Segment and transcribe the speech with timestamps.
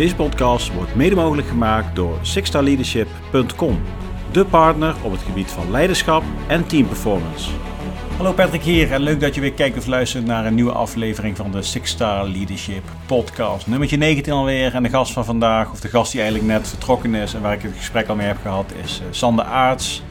[0.00, 3.80] Deze podcast wordt mede mogelijk gemaakt door sixstarleadership.com,
[4.32, 7.50] de partner op het gebied van leiderschap en teamperformance.
[8.16, 11.36] Hallo Patrick hier en leuk dat je weer kijkt of luistert naar een nieuwe aflevering
[11.36, 13.66] van de Six Star Leadership Podcast.
[13.66, 17.14] Nummertje 19 alweer en de gast van vandaag, of de gast die eigenlijk net vertrokken
[17.14, 20.02] is en waar ik het gesprek al mee heb gehad, is uh, Sander Aarts.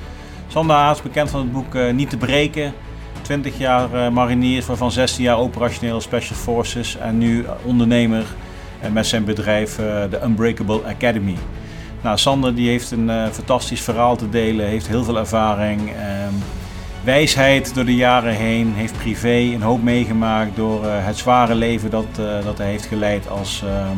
[0.47, 2.73] Sander Aarts, bekend van het boek uh, Niet te breken.
[3.21, 8.25] 20 jaar uh, marinier, van 16 jaar operationeel Special Forces en nu ondernemer
[8.91, 9.75] met zijn bedrijf
[10.09, 11.35] de Unbreakable Academy.
[12.01, 15.89] Nou, Sander die heeft een fantastisch verhaal te delen, heeft heel veel ervaring.
[15.89, 16.33] Ehm,
[17.03, 18.73] wijsheid door de jaren heen.
[18.73, 22.05] Heeft privé een hoop meegemaakt door uh, het zware leven dat,
[22.43, 23.97] dat hij heeft geleid als, um,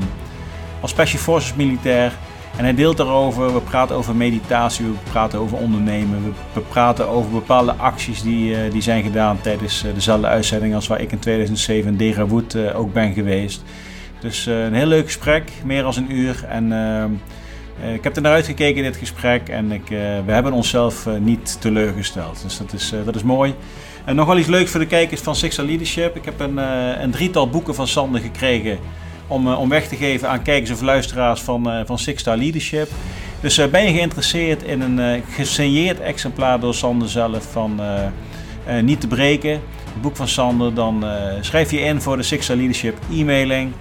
[0.81, 2.13] als Special Forces militair.
[2.57, 7.31] En hij deelt daarover, we praten over meditatie, we praten over ondernemen, we, praten over
[7.31, 11.97] bepaalde acties die, die zijn gedaan tijdens dezelfde uitzending als waar ik in 2007 in
[11.97, 13.63] Derawood ook ben geweest.
[14.21, 16.45] Dus een heel leuk gesprek, meer dan een uur.
[16.47, 17.11] En ehm,
[17.83, 21.07] uh, ik heb er naar uitgekeken in dit gesprek en ik, uh, we hebben onszelf
[21.19, 22.41] niet teleurgesteld.
[22.43, 23.55] Dus dat is, dat is mooi.
[24.05, 26.15] En nog wel iets leuks voor de kijkers van Sixer Leadership.
[26.15, 26.57] Ik heb een,
[27.03, 28.77] een drietal boeken van Sander gekregen
[29.27, 32.89] om, om weg te geven aan kijkers of luisteraars van, van Six Star Leadership.
[33.39, 37.81] Dus ben je geïnteresseerd in een gesigneerd exemplaar door Sander zelf van
[38.81, 39.51] Niet te breken,
[39.93, 41.05] het boek van Sander, dan
[41.41, 43.71] schrijf je in voor de Six Star Leadership e-mailing.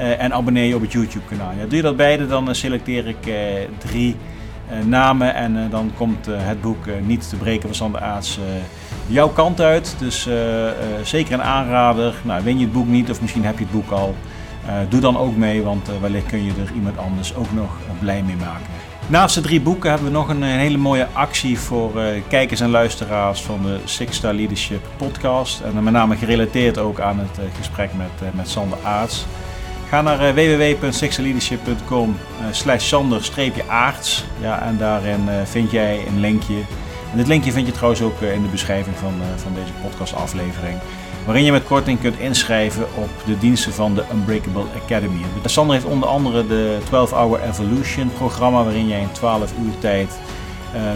[0.00, 1.52] Uh, en abonneer je op het YouTube kanaal.
[1.58, 3.34] Ja, doe je dat beide, dan uh, selecteer ik uh,
[3.78, 4.16] drie
[4.84, 8.38] namen en dan komt het boek Niet te breken van Sander Aarts
[9.06, 9.96] jouw kant uit.
[9.98, 10.28] Dus
[11.02, 12.14] zeker een aanrader.
[12.22, 14.14] Nou, win je het boek niet of misschien heb je het boek al.
[14.88, 18.36] doe dan ook mee, want wellicht kun je er iemand anders ook nog blij mee
[18.36, 18.66] maken.
[19.06, 21.92] Naast de drie boeken hebben we nog een, hele mooie actie voor
[22.28, 25.60] kijkers en luisteraars van de Six Star Leadership podcast.
[25.60, 29.26] En met name gerelateerd ook aan het gesprek met, met Sander Aarts.
[29.90, 34.24] Ga naar uh, www.sexaleadership.com uh, slash sander-aarts.
[34.40, 36.54] Ja, en daarin uh, vind jij een linkje.
[37.10, 40.78] En dit linkje vind je trouwens ook in de beschrijving van, van deze podcastaflevering.
[41.26, 45.20] Waarin je met korting kunt inschrijven op de diensten van de Unbreakable Academy.
[45.44, 48.62] Sander heeft onder andere de 12 Hour Evolution programma.
[48.64, 50.18] Waarin jij in 12 uur tijd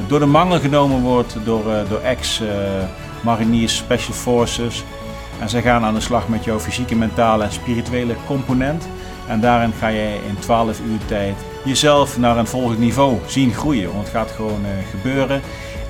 [0.06, 4.84] door de mangel genomen wordt door, door ex-mariniers Special Forces.
[5.44, 8.88] En zij gaan aan de slag met jouw fysieke, mentale en spirituele component.
[9.28, 11.34] En daarin ga je in 12 uur tijd
[11.64, 13.92] jezelf naar een volgend niveau zien groeien.
[13.92, 15.40] Want het gaat gewoon uh, gebeuren.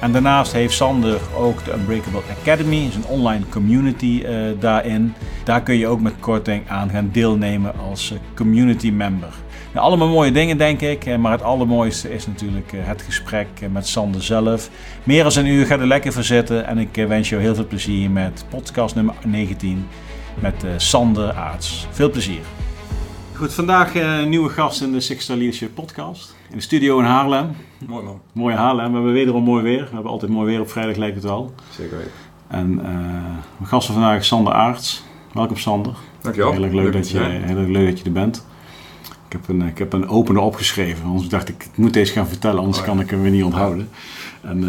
[0.00, 5.14] En daarnaast heeft Sander ook de Unbreakable Academy, is een online community uh, daarin.
[5.44, 9.43] Daar kun je ook met korting aan gaan deelnemen als uh, community member.
[9.74, 11.18] Nou, allemaal mooie dingen, denk ik.
[11.18, 14.70] Maar het allermooiste is natuurlijk het gesprek met Sander zelf.
[15.04, 16.66] Meer dan een uur, ga er lekker voor zitten.
[16.66, 19.86] En ik wens jou heel veel plezier met podcast nummer 19
[20.40, 21.86] met Sander Aarts.
[21.90, 22.40] Veel plezier.
[23.32, 26.34] Goed, vandaag een nieuwe gast in de Six Star Leadership podcast.
[26.50, 27.56] In de studio in Haarlem.
[27.86, 28.20] Mooi man.
[28.32, 28.86] Mooi Haarlem.
[28.86, 29.84] We hebben wederom mooi weer.
[29.84, 31.54] We hebben altijd mooi weer op vrijdag, lijkt het wel.
[31.70, 32.12] Zeker weten.
[32.48, 32.84] En uh,
[33.56, 35.04] mijn gast van vandaag is Sander Aarts.
[35.32, 35.94] Welkom Sander.
[36.20, 36.52] Dankjewel.
[36.52, 38.46] Heel erg leuk, leuk dat, je, heel erg leuk dat je er bent.
[39.34, 42.28] Ik heb een, ik heb een opener opgeschreven, anders dacht ik, ik moet deze gaan
[42.28, 43.88] vertellen, anders oh, kan ik hem weer niet onthouden.
[44.40, 44.64] En, uh,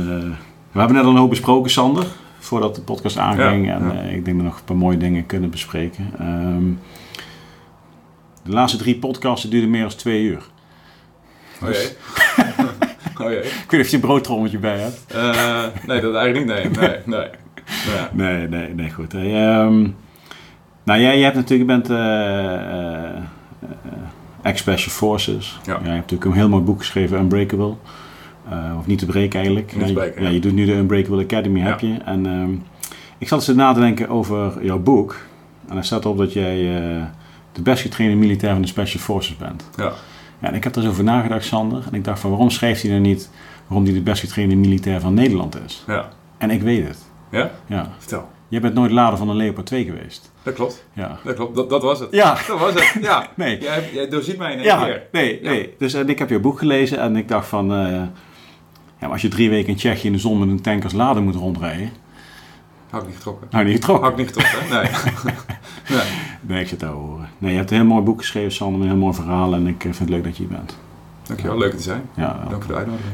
[0.71, 2.05] we hebben net al een hoop besproken, Sander,
[2.39, 3.65] voordat de podcast aanging.
[3.65, 4.03] Ja, en ja.
[4.03, 6.13] Uh, ik denk dat we nog een paar mooie dingen kunnen bespreken.
[6.21, 6.79] Um,
[8.43, 10.43] de laatste drie podcasten duurden meer dan twee uur.
[11.63, 11.89] Oh jee.
[13.25, 13.43] oh jee.
[13.43, 15.05] Ik weet niet of je een broodtrommetje bij hebt.
[15.15, 16.79] Uh, nee, dat eigenlijk niet.
[16.79, 17.29] Nee, nee, nee.
[17.95, 18.09] Ja.
[18.13, 19.11] Nee, nee, nee, goed.
[19.11, 19.95] Hey, um,
[20.83, 23.21] nou, jij, jij hebt natuurlijk, bent uh, uh,
[24.45, 25.59] ex-Special Forces.
[25.63, 25.79] Ja.
[25.83, 27.73] Jij hebt natuurlijk een heel mooi boek geschreven, Unbreakable.
[28.77, 29.75] of niet te breken eigenlijk.
[29.75, 31.97] Niet te breken, ja, je doet nu de Unbreakable Academy, heb je.
[32.05, 32.63] En um,
[33.17, 35.17] ik zat eens na te denken over jouw boek.
[35.67, 36.55] En er staat op dat jij
[37.51, 39.69] de best getrainde militair van de Special Forces bent.
[39.75, 39.91] Ja.
[40.39, 40.47] ja.
[40.47, 41.83] En ik heb er eens over nagedacht, Sander.
[41.87, 43.29] En ik dacht van waarom schrijft hij er niet
[43.67, 45.83] waarom hij de best getrainde militair van Nederland is?
[45.87, 46.09] Ja.
[46.37, 47.05] En ik weet het.
[47.31, 47.51] Ja?
[47.65, 47.91] Ja.
[47.97, 48.29] Vertel.
[48.47, 50.31] Je bent nooit lader van een Leopard 2 geweest.
[50.43, 50.85] Dat klopt.
[50.93, 51.17] Ja.
[51.23, 51.55] Dat klopt.
[51.55, 52.11] Dat, dat was het.
[52.11, 52.37] Ja.
[52.47, 53.03] Dat was het.
[53.03, 53.27] Ja.
[53.35, 53.61] nee.
[53.61, 54.83] Jij, jij doorziet mij in één ja.
[54.83, 55.03] keer.
[55.11, 55.49] Nee, Ja.
[55.49, 55.73] nee.
[55.77, 57.71] Dus en ik heb je boek gelezen en ik dacht van...
[57.71, 58.07] eh, ja,
[58.99, 61.23] maar als je drie weken in Tsjechië in de zon met een tank als lader
[61.23, 61.89] moet rondrijden...
[62.89, 63.47] Had ik niet getrokken.
[63.51, 64.03] Nou, niet getrokken.
[64.09, 64.69] Had ik niet getrokken?
[64.69, 64.91] Nee.
[65.97, 66.07] nee.
[66.41, 67.29] Nee, ik zit daar horen.
[67.37, 69.53] Nee, je hebt een heel mooi boek geschreven, Sander, een heel mooi verhaal.
[69.53, 70.77] En ik eh, vind het leuk dat je hier bent.
[71.27, 71.57] Dankjewel.
[71.57, 72.09] Leuk je zijn.
[72.15, 73.13] Ja, Dank voor de uitnodiging.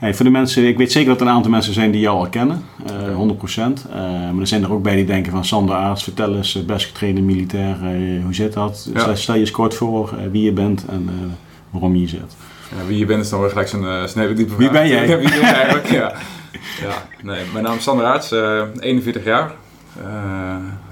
[0.00, 2.18] Hey, voor de mensen, ik weet zeker dat er een aantal mensen zijn die jou
[2.18, 3.86] al kennen, uh, 100%.
[3.88, 6.64] Uh, maar er zijn er ook bij die denken van Sander Aarts, vertel eens, uh,
[6.64, 8.88] best getrainde militair, uh, hoe zit dat?
[8.94, 9.14] Ja.
[9.14, 11.10] Stel, je eens kort voor wie je bent en
[11.70, 12.36] waarom je hier zit.
[12.78, 14.80] Ja, wie je bent is dan weer gelijk zo'n uh, hele diepe Wie vraag.
[14.80, 15.06] ben jij?
[15.18, 15.86] Wie ben jij eigenlijk?
[15.90, 16.12] ja.
[16.80, 17.06] ja.
[17.22, 18.30] Nee, mijn naam is Sander Aarts,
[18.80, 19.52] 41 jaar.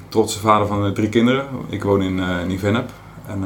[0.08, 1.44] trotse vader van drie kinderen.
[1.69, 2.90] Ik woon in, in Vennep.
[3.26, 3.44] En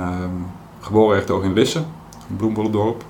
[0.80, 1.82] geboren echt ook in Lisse,
[2.36, 3.04] Bloembollendorp.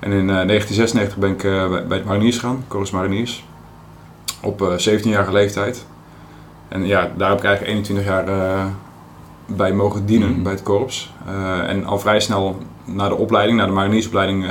[0.00, 3.44] En in 1996 ben ik bij, bij het Mariniers gegaan, Corus Mariniers.
[4.42, 5.86] Op 17-jarige leeftijd.
[6.68, 8.24] En ja, daar heb ik eigenlijk 21 jaar
[9.46, 10.42] bij mogen dienen Mhm.
[10.42, 11.12] bij het korps.
[11.26, 14.50] Eh, en al vrij snel na de opleiding, na de mariniersopleiding, eh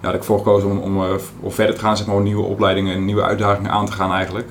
[0.00, 1.10] ja, had ik voor gekozen om, om, eh,
[1.40, 4.12] om verder te gaan, zeg maar, om nieuwe opleidingen en nieuwe uitdagingen aan te gaan
[4.12, 4.50] eigenlijk.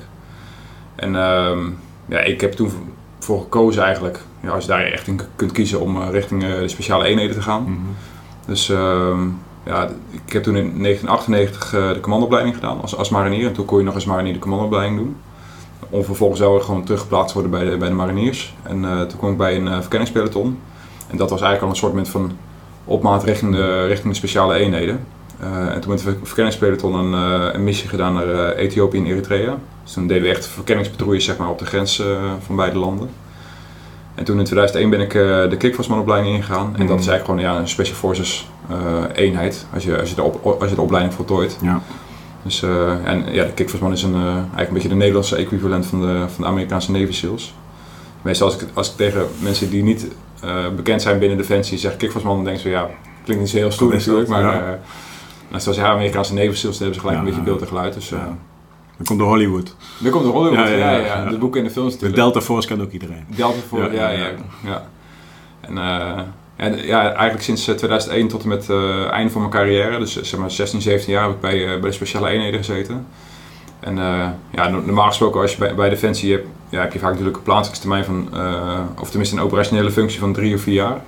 [0.95, 1.59] En ehm,
[2.05, 2.71] ja, ik heb toen
[3.19, 6.49] voor gekozen eigenlijk, ja, als je daar echt in kunt kiezen om eh, richting eh,
[6.49, 7.61] de speciale eenheden te gaan.
[7.63, 7.73] Mhm.
[8.45, 9.27] Dus ehm,
[9.65, 9.89] ja,
[10.25, 13.47] ik heb toen in 1998 eh, de commandoopleiding gedaan als, als marinier.
[13.47, 15.15] En toen kon je nog als marinier de commandoopleiding doen.
[15.89, 18.55] Om vervolgens wel weer gewoon teruggeplaatst te worden bij de, bij de mariniers.
[18.63, 20.59] En eh, toen kwam ik bij een uh, verkenningspeloton.
[21.07, 22.31] En dat was eigenlijk al een soort van
[22.85, 25.05] opmaat richting de, richting de speciale eenheden.
[25.41, 27.13] Uh, en toen met het verkenningspeloton een,
[27.55, 29.57] een missie gedaan naar Ethiopië en Eritrea.
[29.83, 32.03] Dus toen deden we echt verkenningspatrouilles zeg maar, op de grens
[32.45, 33.09] van beide landen.
[34.15, 35.11] En toen in 2001 ben ik
[35.49, 36.75] de kickforcemanopleiding ingegaan.
[36.77, 38.47] En dat is eigenlijk gewoon ja, een Special Forces
[39.13, 41.57] eenheid, als je, als, je de op, als je de opleiding voltooit.
[41.61, 41.81] Ja.
[42.43, 45.85] Dus, uh, en ja, de kickforceman is een, uh, eigenlijk een beetje de Nederlandse equivalent
[45.85, 47.55] van de, van de Amerikaanse Navy SEALs.
[48.21, 50.07] Meestal als ik, als ik tegen mensen die niet
[50.75, 52.89] bekend zijn binnen Defensie zeg kickforceman, dan denk ze ja,
[53.23, 54.79] klinkt niet zo heel stoer natuurlijk, maar ja.
[55.51, 57.67] uh, zoals ja, Amerikaanse Navy SEALs, dan hebben ze gelijk ja, een beetje beeld en
[57.67, 57.93] geluid.
[57.93, 58.37] Dus, ja.
[58.97, 59.75] Dan komt de Hollywood.
[59.99, 61.29] Dan komt de Hollywood, ja, ja, ja, ja.
[61.29, 62.15] de boeken en de films natuurlijk.
[62.15, 63.25] De Delta Force kan ook iedereen.
[63.35, 64.29] Delta Force, ja, ja.
[64.63, 64.87] ja,
[65.59, 66.21] En uh,
[66.57, 70.21] ja, ja, eigenlijk sinds 2001 tot en met het uh, einde van mijn carrière, dus
[70.21, 73.07] zeg maar 16, 17 jaar, heb ik bij, bij de speciale eenheden gezeten.
[73.79, 73.95] En
[74.51, 77.43] ja, normaal gesproken als je bij, bij Defensie hebt, ja, heb je vaak natuurlijk een
[77.43, 78.29] plaatsingstermijn van,
[78.99, 81.01] of tenminste een operationele functie van drie of vier jaar.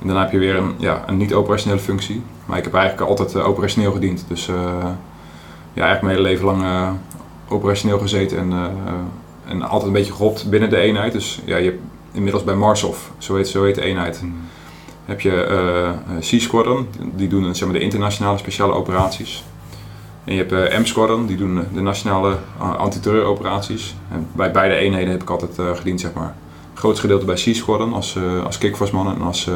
[0.00, 2.22] En dan heb je weer een, ja, een niet-operationele functie.
[2.46, 4.24] Maar ik heb eigenlijk altijd operationeel gediend.
[4.28, 6.64] Dus ja, eigenlijk mijn hele leven lang
[7.48, 8.52] operationeel gezeten en,
[9.46, 11.12] en altijd een beetje gehopt binnen de eenheid.
[11.12, 11.80] Dus ja, je hebt
[12.12, 14.34] inmiddels bij Marshof, zo heet, zo heet de eenheid, mm.
[15.06, 15.46] Heb je
[16.10, 19.44] uh, C-Squadron, die doen zeg maar, de internationale speciale operaties.
[20.24, 23.94] En je hebt uh, M-Squadron, die doen de nationale uh, antiterreuroperaties.
[24.12, 26.34] En bij beide eenheden heb ik altijd uh, gediend, zeg maar.
[26.70, 29.50] Het grootste gedeelte bij C-Squadron als, als kickforce-mannen en als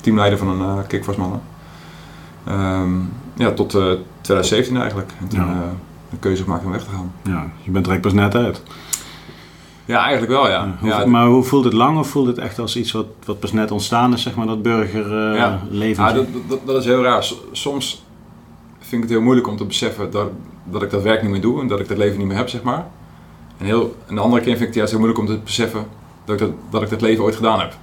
[0.00, 1.40] teamleider van een kickforce-mannen.
[2.48, 3.70] Um, ja, tot
[4.20, 5.12] 2017 eigenlijk.
[5.20, 5.72] En toen Ja.
[6.10, 7.12] de keuze gemaakt om weg te gaan.
[7.22, 8.62] Ja, je bent er pas net uit.
[9.92, 10.74] Ja, eigenlijk wel, ja.
[10.80, 13.40] Hoe- ja, maar hoe voelt het lang of voelt het echt als iets wat, wat
[13.40, 15.34] pas net ontstaan is, zeg maar, dat burgerleven?
[15.36, 15.60] Ja.
[15.70, 16.04] leven?
[16.04, 17.24] Ja, dat, dat, dat is heel raar.
[17.52, 18.04] Soms
[18.78, 20.28] vind ik het heel moeilijk om te beseffen dat,
[20.64, 22.48] dat ik dat werk niet meer doe en dat ik dat leven niet meer heb,
[22.48, 22.86] zeg maar.
[23.58, 25.86] En, heel, en de andere keer vind ik het juist heel moeilijk om te beseffen
[26.24, 27.74] dat ik dat, dat ik dat leven ooit gedaan heb.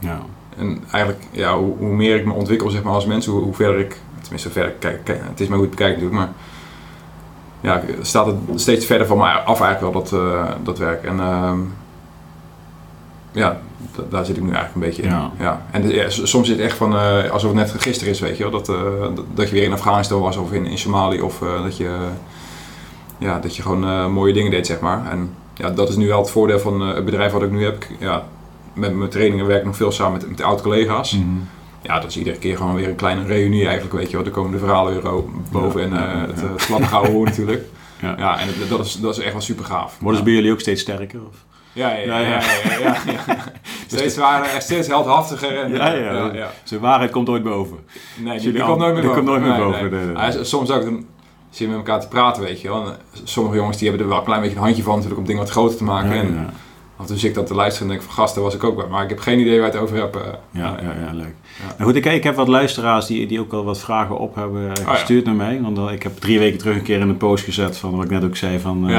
[0.00, 0.20] ja.
[0.56, 3.54] En eigenlijk, ja, hoe, hoe meer ik me ontwikkel zeg maar, als mens, hoe, hoe
[3.54, 6.32] verder ik, tenminste verder, kijk, kijk, het is maar het bekijkt natuurlijk, maar
[7.60, 11.04] ja, staat het steeds verder van mij af eigenlijk wel, dat, eh, dat werk.
[11.04, 11.58] En ehm,
[13.32, 13.58] ja,
[13.96, 15.08] da- daar zit ik nu eigenlijk een beetje in.
[15.10, 15.30] Ja.
[15.38, 15.62] Ja.
[15.70, 18.42] En ja, soms is het echt van, eh, alsof het net gisteren is, weet je
[18.42, 18.76] wel, dat, eh,
[19.14, 21.96] dat, dat je weer in Afghanistan was of in, in Somalië of dat je,
[23.18, 25.10] ja, dat je gewoon mooie dingen deed, zeg maar.
[25.10, 27.74] En ja, dat is nu wel het voordeel van het bedrijf wat ik nu heb.
[27.84, 28.22] Ik- Ja,
[28.72, 31.12] met mijn trainingen werk ik nog veel samen met, met oud-collega's.
[31.12, 31.26] Mhm.
[31.82, 34.26] Ja, dat is iedere keer gewoon weer een kleine reunie eigenlijk, weet je wel.
[34.26, 35.22] Er komen de verhalen weer
[35.52, 36.26] boven Ja, en eh, ja, ja.
[36.26, 37.62] het, uh, gladde hoor natuurlijk.
[38.02, 38.14] Ja.
[38.18, 39.96] Ja, en het- dat, is, dat is echt wel super gaaf.
[40.00, 41.20] Worden ze bij jullie ook steeds sterker?
[41.28, 41.36] Of?
[41.72, 42.40] Ja, ja, ja.
[42.80, 42.96] Ja.
[43.86, 45.58] Steeds, waren, steeds heldhaftiger.
[45.58, 46.30] En, Ja, ja.
[46.34, 47.76] ja, Zijn waarheid komt ooit boven.
[48.16, 49.24] Nee, die, jullie die al- komt nooit meer die boven.
[49.24, 50.00] komt nooit meer Nee, boven, nee.
[50.04, 50.16] nee, nee.
[50.24, 51.04] Hij is- soms ook, dan
[51.50, 52.86] je met elkaar te praten, weet je wel.
[52.86, 55.26] En sommige jongens die hebben er wel een klein beetje een handje van natuurlijk om
[55.26, 56.12] dingen wat groter te maken.
[56.12, 56.50] En
[56.98, 57.04] ja.
[57.04, 58.54] af en toe zit ik dat te luisteren en denk ik van, gast, daar was
[58.54, 58.86] ik ook bij.
[58.86, 60.16] Maar ik heb geen idee waar het over hebt.
[60.16, 60.22] eh.
[60.50, 61.34] Ja, ja, ja, leuk.
[61.58, 61.64] Ja.
[61.78, 64.62] Nou goed, ik, ik heb wat luisteraars die, die ook al wat vragen op hebben
[64.64, 64.94] eh, Oh, ja.
[64.94, 65.60] gestuurd naar mij.
[65.62, 68.10] Want ik heb drie weken terug een keer in een post gezet van wat ik
[68.10, 68.88] net ook zei van...
[68.88, 68.94] eh,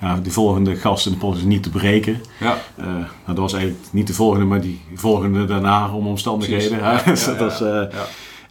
[0.00, 0.18] Ja.
[0.22, 2.20] die volgende gast in de post is niet te breken.
[2.40, 6.78] Ja, nou, dat was eigenlijk niet de volgende, maar die volgende daarna om omstandigheden.
[7.38, 7.62] Dat.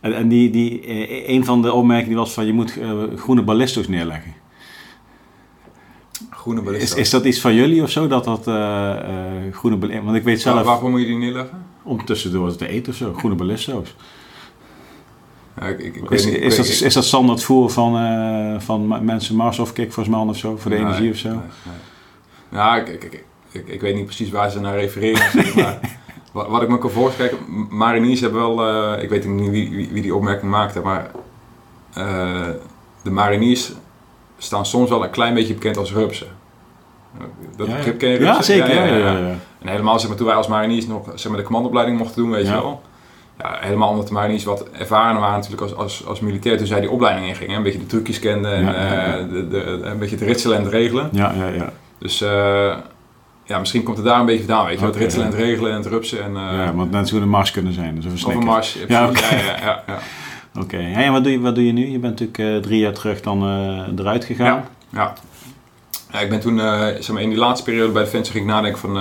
[0.02, 0.82] En, en die, die,
[1.30, 2.80] een van de opmerkingen die was van je moet
[3.16, 4.34] groene ballisto's neerleggen.
[6.30, 10.06] Groene Is, is dat iets van jullie of zo, dat dat eh, eh, groene ballisto's...
[10.06, 11.66] Want ik weet zelf, Waar- Waarvoor moet je die neerleggen?
[11.84, 13.96] om tussendoor te eten of zo, groene ballisto's.
[15.60, 16.44] Ja, ik, ik, ik Is, weet niet.
[16.44, 20.38] ik is, dat, is dat standaard voer van, eh, van mensen Mars of Kickforceman of
[20.38, 21.30] zo, voor de Nee, energie of zo?
[21.30, 21.76] nee, nee.
[22.50, 25.32] Nou, ik, ik, ik, ik, ik weet niet precies waar ze naar refereren.
[25.32, 25.80] zeg maar
[26.32, 27.38] wat, wat ik me kan voorstellen,
[27.70, 31.12] mariniers hebben wel, ik weet niet wie, wie, wie die opmerking maakte, maar
[33.04, 33.72] de mariniers
[34.38, 36.28] staan soms wel een klein beetje bekend als rupsen.
[37.58, 37.78] Dat Ja, ja.
[37.78, 38.44] begrip ken je Ja, rupsen?
[38.44, 38.76] zeker.
[38.76, 39.36] Ja, ja, ja.
[39.62, 42.32] En helemaal zeg maar, toen wij als mariniers nog zeg maar, de commandoopleiding mochten doen,
[42.32, 42.82] weet je wel.
[43.40, 46.80] Ja, helemaal omdat de mariniers wat ervaren waren natuurlijk als, als, als militair toen zij
[46.80, 47.56] die opleiding ingingen.
[47.56, 50.72] Een beetje de trucjes kenden en eh, de, de, een beetje het ritselen en het
[50.72, 51.10] regelen.
[51.12, 51.72] Ja, ja, ja.
[51.98, 52.76] Dus eh,
[53.44, 54.86] ja, misschien komt het daar een beetje vandaan, weet je.
[54.86, 56.24] Het ritselen en het regelen en het rupsen.
[56.24, 57.96] En, uh, ja, want net zou een mars kunnen zijn.
[57.96, 59.38] Dus of een mars, ja, okay.
[59.38, 60.00] ja, ja, ja,
[60.60, 61.86] Oké, en wat doe, je, wat doe je nu?
[61.86, 63.44] Je bent natuurlijk drie jaar terug dan
[64.00, 64.64] eruit gegaan.
[64.90, 65.14] Ja,
[66.12, 66.20] ja.
[66.20, 68.98] ik ben toen, zeg maar, in die laatste periode bij Defensie ging ik nadenken van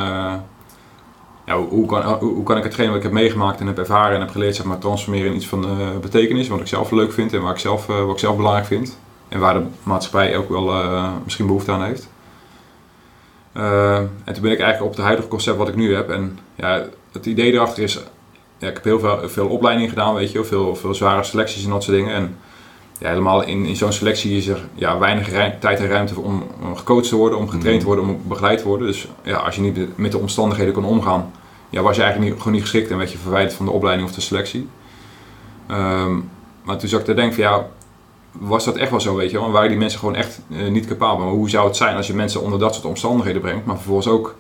[1.69, 4.31] hoe, kan, hoe, kan ik hetgeen wat ik heb meegemaakt en heb ervaren en heb
[4.31, 5.67] geleerd, zeg maar, transformeren in iets van
[6.01, 8.99] betekenis, wat ik zelf leuk vind en waar ik zelf, wat ik zelf belangrijk vind.
[9.29, 10.73] En waar de maatschappij ook wel
[11.25, 12.09] misschien behoefte aan heeft.
[14.25, 16.11] en toen ben ik eigenlijk op het huidige concept wat ik nu heb.
[16.11, 18.01] En ja, het idee erachter is,
[18.65, 21.71] ja, ik heb heel veel, veel opleiding gedaan, weet je, veel, veel zware selecties en
[21.71, 22.15] dat soort dingen.
[22.15, 22.37] En
[22.99, 25.29] ja, helemaal in, in zo'n selectie is er ja, weinig
[25.61, 28.69] tijd en ruimte om, om gecoacht te worden, om getraind te worden, om begeleid te
[28.69, 28.87] worden.
[28.87, 31.31] Dus ja, als je niet met de omstandigheden kon omgaan,
[31.71, 34.09] ja, was je eigenlijk niet, gewoon niet geschikt en werd je verwijderd van de opleiding
[34.09, 34.69] of de selectie.
[35.67, 36.15] Ehm,
[36.63, 37.67] maar toen zag ik te denken van ja,
[38.33, 39.51] was dat echt wel zo, weet je wel?
[39.51, 41.25] waren die mensen gewoon echt uh, niet capabel?
[41.25, 44.09] Maar hoe zou het zijn als je mensen onder dat soort omstandigheden brengt, maar vervolgens
[44.09, 44.35] ook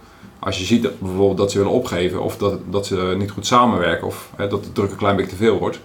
[0.44, 3.46] als je ziet dat, bijvoorbeeld dat ze willen opgeven of dat, dat ze niet goed
[3.46, 5.80] samenwerken of hè, dat de druk een klein beetje te veel wordt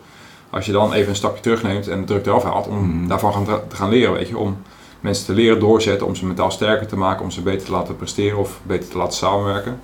[0.50, 3.08] als je dan even een stapje terugneemt en de druk eraf haalt, om mhm.
[3.08, 4.58] daarvan gaan te gaan leren, weet je, om
[5.00, 7.96] mensen te leren doorzetten, om ze mentaal sterker te maken, om ze beter te laten
[7.96, 9.82] presteren of beter te laten samenwerken.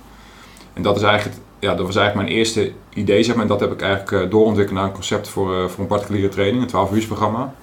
[0.72, 3.60] En dat is eigenlijk, ja, dat was eigenlijk mijn eerste idee, zeg maar, en dat
[3.60, 6.68] heb ik eigenlijk uh, doorontwikkeld naar een concept voor, uh, voor een particuliere training, een
[6.68, 7.54] 12 uur programma,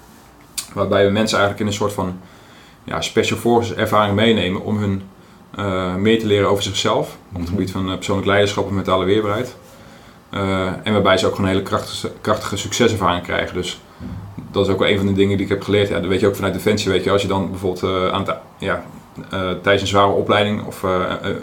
[0.73, 2.19] waarbij we mensen eigenlijk in een soort van
[2.83, 5.01] ja, special forces ervaring meenemen om hun
[5.59, 9.55] uh, meer te leren over zichzelf, op het gebied van persoonlijk leiderschap en mentale weerbaarheid.
[10.31, 13.55] Uh, en waarbij ze ook gewoon een hele krachtige, krachtige succeservaring krijgen.
[13.55, 13.81] Dus
[14.51, 15.87] dat is ook wel een van de dingen die ik heb geleerd.
[15.87, 16.91] Ja, dat weet je ook vanuit Defensie.
[16.91, 18.25] Weet je, als je dan bijvoorbeeld uh, aan
[18.57, 18.83] ja,
[19.29, 20.83] tijdens een zware opleiding of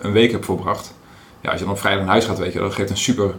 [0.01, 0.95] een week hebt voorbracht.
[1.41, 3.35] Ja, als je dan op vrijdag naar huis gaat, weet je, dat geeft een super,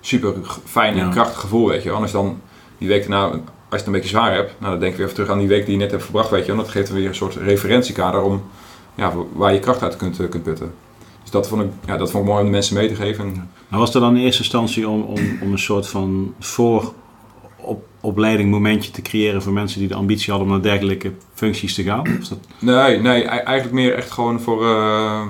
[0.00, 1.68] super fijn en krachtig gevoel.
[1.68, 1.90] Weet je.
[1.90, 2.40] Anders dan
[2.78, 3.40] die week daarna, als
[3.70, 5.48] je het een beetje zwaar hebt, nou, dan denk je weer even terug aan die
[5.48, 6.30] week die je net hebt verbracht.
[6.30, 8.42] Weet je, en dat geeft weer een soort referentiekader om
[8.96, 10.74] ja, waar je kracht uit kunt, kunt putten.
[11.22, 13.50] Dus dat vond ik, ja, dat vond ik mooi om de mensen mee te geven.
[13.68, 18.90] Maar was er dan in eerste instantie om, om, om een soort van vooropleiding momentje
[18.90, 22.04] te creëren voor mensen die de ambitie hadden om naar dergelijke functies te gaan?
[22.28, 22.38] dat...
[22.58, 25.22] Nee, nee, eigenlijk meer echt gewoon voor, uh,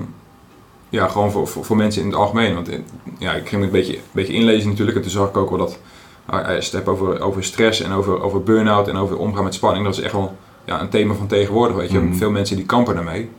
[0.89, 2.53] ja, gewoon voor, voor, voor, mensen in het algemeen.
[2.53, 2.79] Want eh,
[3.17, 5.49] ja, ik ging me een beetje, een beetje inlezen natuurlijk en toen zag ik ook
[5.49, 5.79] wel dat
[6.25, 9.53] als je het hebt over, over stress en over, over burn-out en over omgaan met
[9.53, 11.75] spanning, dat is echt wel ja, een thema van tegenwoordig.
[11.75, 11.99] Weet je.
[11.99, 12.15] Mm.
[12.15, 13.29] Veel mensen die kampen daarmee.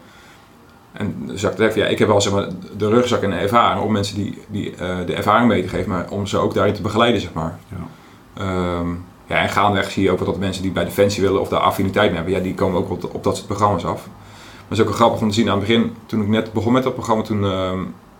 [0.98, 3.92] En ik dacht, ja, ik heb wel zeg maar, de rugzak en de ervaring om
[3.92, 6.82] mensen die, die uh, de ervaring mee te geven, maar om ze ook daarin te
[6.82, 7.58] begeleiden, zeg maar.
[7.68, 8.78] Ja.
[8.78, 11.60] Um, ja, en gaandeweg zie je ook dat mensen die bij Defensie willen of daar
[11.60, 14.06] affiniteit mee hebben, ja, die komen ook op, op dat soort programma's af.
[14.06, 16.52] Maar het is ook wel grappig om te zien aan het begin, toen ik net
[16.52, 17.72] begon met dat programma, toen, uh,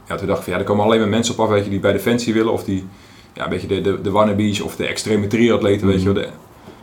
[0.09, 1.71] ja, toen dacht ik van ja, er komen alleen maar mensen op af weet je,
[1.71, 2.87] die bij Defensie willen of die
[3.33, 6.23] ja, een beetje de, de, de wannabes of de extreme triatleten, mm weet je wel.
[6.23, 6.29] De,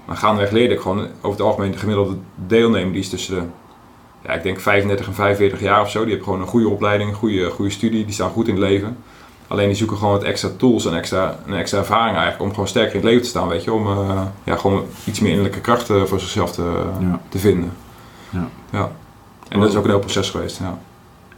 [0.06, 3.48] maar gaandeweg leerde ik gewoon over het algemeen de gemiddelde deelnemer, die is tussen de
[4.26, 6.00] ja, ik denk 35 en 45 jaar of zo.
[6.00, 8.64] Die hebben gewoon een goede opleiding, een goede, goede studie, die staan goed in het
[8.64, 8.98] leven.
[9.48, 12.68] Alleen die zoeken gewoon wat extra tools en extra, een extra ervaring eigenlijk om gewoon
[12.68, 13.74] sterker in het leven te staan, weet je.
[13.74, 16.84] Om uh, ja, gewoon iets meer innerlijke krachten voor zichzelf te,
[17.30, 17.72] te vinden.
[18.30, 18.48] Ja.
[18.72, 18.92] ja.
[19.48, 20.80] En dat is ook een heel proces geweest, ja.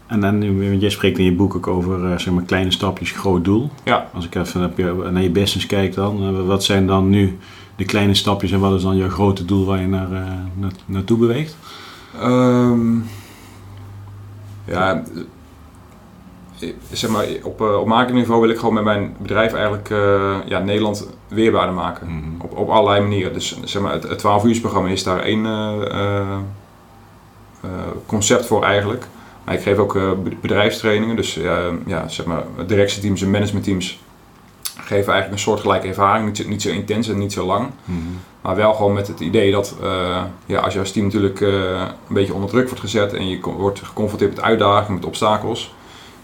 [0.06, 0.42] En dan,
[0.80, 3.70] jij spreekt in je boek ook over zeg maar kleine stapjes, groot doel.
[3.84, 4.10] Ja.
[4.14, 4.74] Als ik even
[5.14, 7.38] naar je business kijk dan, wat zijn dan nu
[7.76, 10.10] de kleine stapjes en wat is dan je grote doel waar je naar,
[10.54, 11.58] naar, naartoe beweegt?
[12.24, 13.10] Um,
[14.66, 15.04] ja,
[16.92, 20.60] zeg maar, op, uh, op marketingniveau wil ik gewoon met mijn bedrijf eigenlijk uh, ja,
[20.60, 22.08] Nederland weerbaarder maken.
[22.08, 22.42] Mm -hmm.
[22.42, 23.34] op, op allerlei manieren.
[23.34, 26.38] Dus zeg maar, het, het 12 uursprogramma is daar één uh,
[28.06, 29.08] concept voor eigenlijk.
[29.44, 30.00] Maar ik geef ook
[30.42, 31.40] bedrijfstrainingen, dus
[31.86, 34.00] ja, zeg maar, directieteams en managementteams
[34.78, 36.26] geven eigenlijk een soortgelijke ervaring.
[36.26, 37.70] Niet, niet zo intens en niet zo lang.
[37.86, 38.00] Mhm.
[38.42, 41.82] Maar wel gewoon met het idee dat uh, ja, als je als team natuurlijk uh,
[42.08, 45.74] een beetje onder druk wordt gezet en je wordt geconfronteerd met uitdagingen, met obstakels,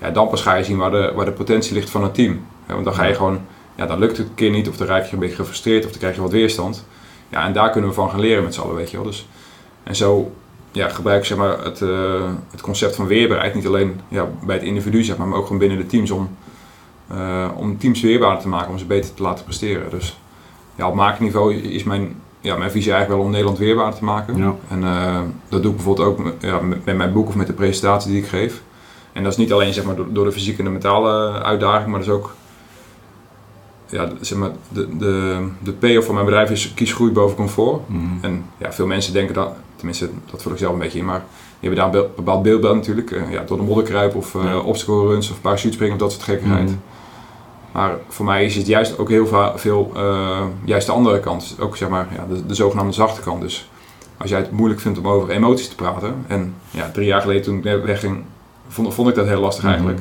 [0.02, 2.46] ja, dan pas ga je zien waar de, waar de potentie ligt van het team.
[2.68, 3.42] Ja, want dan ga je gewoon,
[3.76, 5.90] ja, dan lukt het een keer niet of dan raak je een beetje gefrustreerd of
[5.90, 6.86] dan krijg je wat weerstand.
[7.30, 9.06] Ja, en daar kunnen we van gaan leren met z'n allen, weet je wel.
[9.06, 9.28] Dus,
[9.84, 10.32] en zo
[10.72, 14.56] ja, gebruik ik zeg maar, het, uh, het concept van weerbaarheid niet alleen ja, bij
[14.56, 16.30] het individu, zeg maar, maar ook gewoon binnen de teams om
[17.14, 19.90] uh, om teams weerbaarder te maken, om ze beter te laten presteren.
[19.90, 20.20] Dus
[20.76, 24.38] ja, op maakniveau is mijn, ja, mijn visie eigenlijk wel om Nederland weerbaarder te maken.
[24.38, 24.56] Ja.
[24.68, 27.54] En uh, dat doe ik bijvoorbeeld ook met, ja, met, mijn boek of met de
[27.54, 28.62] presentatie die ik geef.
[29.12, 31.90] En dat is niet alleen zeg maar, door, door de fysieke en de mentale uitdaging,
[31.90, 32.36] maar dat is ook
[33.94, 37.90] ja, zeg maar, de, de, de payoff van mijn bedrijf is kies groei boven comfort.
[37.90, 38.18] Mm -hmm.
[38.22, 41.24] En ja, veel mensen denken dat, tenminste dat voel ik zelf een beetje in, maar
[41.60, 43.12] die hebben daar een bepaald beeld bij natuurlijk.
[43.12, 44.60] Uh, ja, door de modder kruipen of uh, ja.
[44.60, 46.62] obstacle runs of parachutespringen of dat soort gekkigheid.
[46.62, 46.82] Mm -hmm.
[47.74, 51.56] Maar voor mij is het juist ook heel veel, uh, juist de andere kant.
[51.60, 53.42] Ook zeg maar ja, de, de, zogenaamde zachte kant.
[53.42, 53.70] Dus
[54.18, 56.26] als jij het moeilijk vindt om over emoties te praten.
[56.28, 58.24] En ja, drie jaar geleden toen ik wegging,
[58.68, 60.00] vond, vond ik dat heel lastig eigenlijk.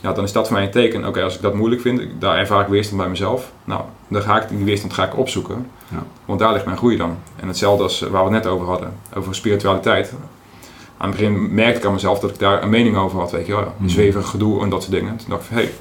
[0.00, 1.06] Ja, dan is dat voor mij een teken.
[1.06, 3.52] Oké, als ik dat moeilijk vind, daar ervaar ik weerstand bij mezelf.
[3.64, 5.66] Nou, dan ga ik die weerstand ga ik opzoeken.
[5.88, 6.02] Ja.
[6.24, 7.16] Want daar ligt mijn groei dan.
[7.36, 10.14] En hetzelfde als waar we het net over hadden, over spiritualiteit.
[10.96, 13.46] Aan het begin merkte ik aan mezelf dat ik daar een mening over had, weet
[13.46, 13.74] je wel.
[13.76, 13.88] Mhm.
[13.88, 15.16] Zweverig gedoe en dat soort dingen.
[15.16, 15.72] Toen dacht ik van, hé, hey,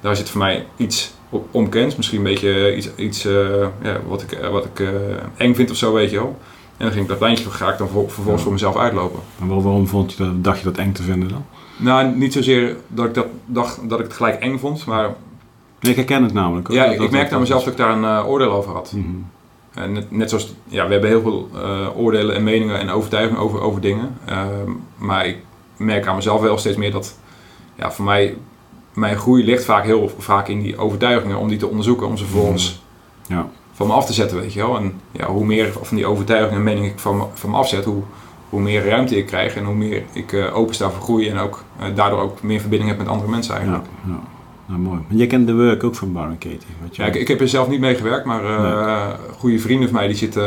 [0.00, 1.14] daar zit voor mij iets
[1.50, 1.96] onbekends.
[1.96, 4.88] Misschien een beetje iets, iets eh, ja, wat ik, eh, wat ik eh,
[5.36, 6.36] eng vind of zo, weet je wel.
[6.76, 9.20] En dan ging ik dat lijntje ga ik dan ver- vervolgens voor mezelf uitlopen.
[9.40, 11.44] En waar- waarom vond je dat, dacht je dat eng te vinden dan?
[11.76, 15.14] Nou, niet zozeer dat ik dat dacht dat ik het gelijk eng vond, maar
[15.80, 16.66] Nee, ik herken het namelijk.
[16.66, 16.76] hoor.
[16.76, 18.92] ja, Dat- ik dat- merkte aan mezelf dat ik daar een eh, oordeel over had.
[18.92, 19.06] Mhm.
[19.74, 23.40] En net, net zoals, ja, we hebben heel veel eh, oordelen en meningen en overtuigingen
[23.42, 24.18] over, over dingen.
[24.24, 25.36] Ehm, maar ik
[25.76, 27.18] merk aan mezelf wel steeds meer dat,
[27.74, 28.36] ja, voor mij,
[28.96, 32.24] mijn groei ligt vaak heel vaak in die overtuigingen, om die te onderzoeken, om ze
[32.24, 32.82] vervolgens
[33.26, 33.46] Ja.
[33.72, 34.76] van me af te zetten, weet je wel.
[34.76, 37.84] En ja, hoe meer van die overtuigingen en meningen ik van me, van me afzet,
[37.84, 38.02] hoe,
[38.48, 41.64] hoe meer ruimte ik krijg en hoe meer ik eh opensta voor groei en ook
[41.78, 43.88] eh, daardoor ook meer verbinding heb met andere mensen Ja, eigenlijk.
[44.06, 44.18] ja.
[44.66, 44.98] Nou, mooi.
[45.08, 46.58] Maar jij kent de work ook van Baron Katie.
[46.82, 46.96] Wat.
[46.96, 49.06] Ja, ik, ik heb er zelf niet mee gewerkt, maar eh
[49.38, 50.44] goede vrienden van mij, die zitten.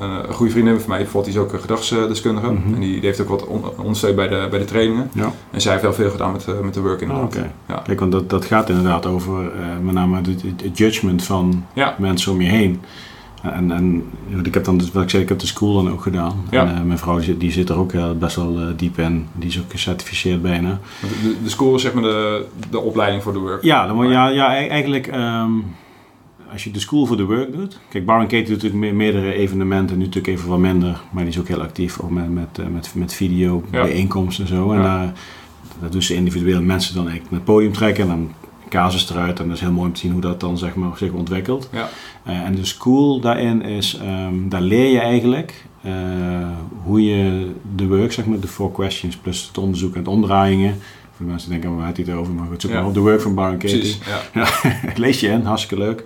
[0.00, 2.52] Eh, een goede vriendin van mij, bijvoorbeeld, die is ook gedragsdeskundige.
[2.52, 2.74] Mhm.
[2.74, 5.10] En die, die heeft ook wat on- ondersteund bij de, bij de trainingen.
[5.12, 5.32] Ja.
[5.50, 7.36] En zij heeft wel veel gedaan met, eh, met de work Ah, inderdaad.
[7.36, 7.52] Oké.
[7.68, 7.82] Ja.
[7.84, 10.16] Kijk, want dat, dat gaat inderdaad over eh, met name
[10.62, 11.94] het, judgment van Ja.
[11.98, 12.80] mensen om je heen.
[13.42, 14.04] En, en
[14.44, 16.44] ik heb dan, dus, wat ik zei, ik heb de school dan ook gedaan.
[16.50, 16.66] Ja.
[16.66, 19.26] En mijn vrouw die, zit- die zit er ook best wel diep in.
[19.34, 20.78] Die is ook gecertificeerd bijna.
[21.00, 23.62] De, de, de school is zeg maar de, de opleiding voor de work.
[23.62, 25.50] Ja, dan, ja, ja e- eigenlijk ehm,
[26.52, 27.78] als je de School for the Work doet.
[27.88, 29.98] Kijk, Baron Katie doet natuurlijk me- meerdere evenementen.
[29.98, 31.00] Nu natuurlijk even wat minder.
[31.10, 32.00] Maar die is ook heel actief.
[32.00, 33.82] Ook met, met, eh, met, met video, Ja.
[33.82, 34.70] bijeenkomsten en zo.
[34.72, 34.82] En Ja.
[34.82, 35.12] daar
[35.80, 38.02] dat doen ze individuele mensen dan eigenlijk naar het podium trekken.
[38.02, 38.32] En dan
[38.68, 39.40] casus eruit.
[39.40, 41.68] En dat is heel mooi om te zien hoe dat dan zeg maar, zich ontwikkelt.
[41.72, 41.88] Ja.
[42.22, 45.92] Eh, en de school daarin is, ehm, daar leer je eigenlijk eh,
[46.84, 50.72] hoe je de work, zeg maar, de four questions plus het onderzoek en het omdraaiingen.
[51.16, 52.32] Voor de mensen denken, waar heeft hij het over?
[52.32, 52.78] Maar goed, zoek Ja.
[52.78, 53.78] maar op de work van Baron Katie.
[53.78, 53.98] Precies.
[54.34, 54.46] Ja.
[54.96, 56.02] Lees je in, hartstikke leuk.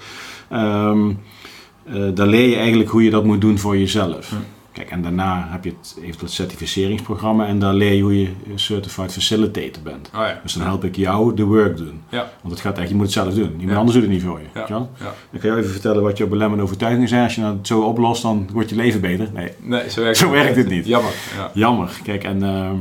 [0.49, 4.33] Eh, daar leer je eigenlijk hoe je dat moet doen voor jezelf.
[4.73, 8.29] Kijk, en daarna heb je het, heeft het certificeringsprogramma en daar leer je hoe je
[8.55, 10.11] Certified Facilitator bent.
[10.15, 10.41] Oh ja.
[10.43, 12.01] Dus dan help ik jou de work doen.
[12.09, 12.31] Ja.
[12.43, 13.51] Want het gaat echt, je moet het zelf doen.
[13.51, 13.77] Iemand Ja.
[13.77, 14.61] anders doet het niet voor je.
[14.69, 14.89] Ja.
[15.31, 17.23] weet je even vertellen wat je belemmerende overtuigingen zijn.
[17.25, 19.29] Als je het zo oplost, dan wordt je leven beter.
[19.35, 20.87] Nee, Nee, zo werkt, Zo werkt het niet.
[20.87, 21.13] Jammer.
[21.37, 21.51] Ja.
[21.55, 22.01] jammer.
[22.03, 22.77] Kijk, en, ehm,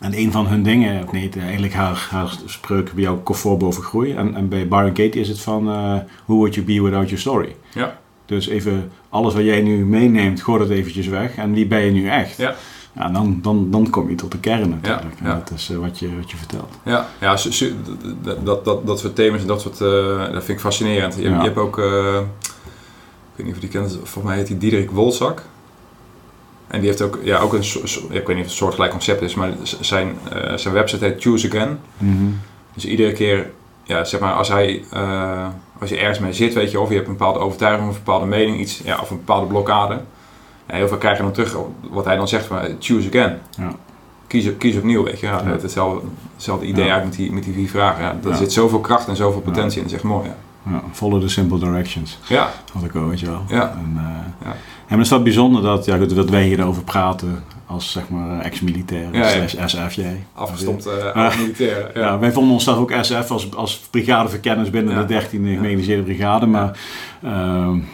[0.00, 3.82] en een van hun dingen, of nee, eigenlijk haar, haar spreuk bij jou comfort boven
[3.82, 4.12] groei.
[4.12, 7.20] En, en bij Baron Katie is het van, eh who would you be without your
[7.20, 7.56] story?
[7.74, 7.98] Ja.
[8.26, 11.36] Dus even alles wat jij nu meeneemt, gooi dat eventjes weg.
[11.36, 12.36] En wie ben je nu echt?
[12.36, 12.54] Ja.
[12.98, 15.14] Ja, dan, dan, dan kom je tot de kern natuurlijk.
[15.20, 15.34] Ja, En ja.
[15.34, 16.74] dat is eh, wat, je, wat je vertelt.
[16.84, 17.36] Ja, ja
[18.44, 21.14] dat, dat, dat, soort thema's en dat soort, eh, dat vind ik fascinerend.
[21.14, 21.36] Je, Ja.
[21.38, 24.58] je hebt ook, eh, ik weet niet of je die kent, volgens mij heet die
[24.58, 25.42] Diederik Wolzak.
[26.68, 28.50] En die heeft ook, ja, ook een, so- so- ik weet niet of het een
[28.50, 29.50] soortgelijk concept is, maar
[29.80, 31.78] zijn, eh, zijn website heet Choose Again.
[32.74, 33.50] Dus iedere keer,
[33.84, 35.46] ja, zeg maar, als hij, eh,
[35.80, 38.02] als je ergens mee zit, weet je, of je hebt een bepaalde overtuiging of een
[38.04, 40.00] bepaalde mening, iets, ja, of een bepaalde blokkade.
[40.68, 41.56] Ja, heel veel krijg je dan terug,
[41.90, 43.38] wat hij dan zegt, maar choose again.
[43.58, 43.72] Ja.
[44.26, 45.26] Kies, kies opnieuw, weet je.
[45.26, 45.50] Ja, Ja.
[45.50, 46.00] Het hetzelfde,
[46.34, 48.04] hetzelfde idee eigenlijk met die, met die vier vragen.
[48.04, 48.36] Ja, er Ja.
[48.36, 50.28] zit zoveel kracht en zoveel potentie in, dat is echt mooi.
[50.70, 52.18] Ja, follow the simple directions.
[52.28, 53.42] ja, Had ik ook, weet je wel.
[53.48, 53.70] Ja.
[53.70, 53.92] En,
[54.42, 54.50] eh,
[54.88, 58.40] En dan is dat bijzonder dat, ja, goed, dat wij hierover praten als zeg maar
[58.40, 59.48] ex-militair Ja, ja.
[59.48, 60.24] slash SF jij.
[60.34, 61.10] afgestompt uh, Ja.
[61.10, 61.90] oud-militair.
[61.94, 62.00] Ja.
[62.00, 62.18] Ja.
[62.18, 66.46] wij vonden onszelf ook SF als, als brigadeverkenners binnen de 13e gemechaniseerde brigade.
[66.46, 66.78] Maar
[67.22, 67.30] eh,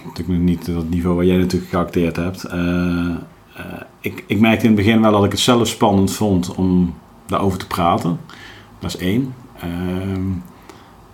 [0.05, 2.45] natuurlijk niet dat niveau waar jij natuurlijk geacteerd hebt.
[2.45, 3.65] Eh, eh,
[4.01, 6.95] ik, ik merkte in het begin wel dat ik het zelf spannend vond om
[7.27, 8.21] daarover te praten.
[8.79, 9.35] Dat is één.
[9.61, 10.23] Ehm,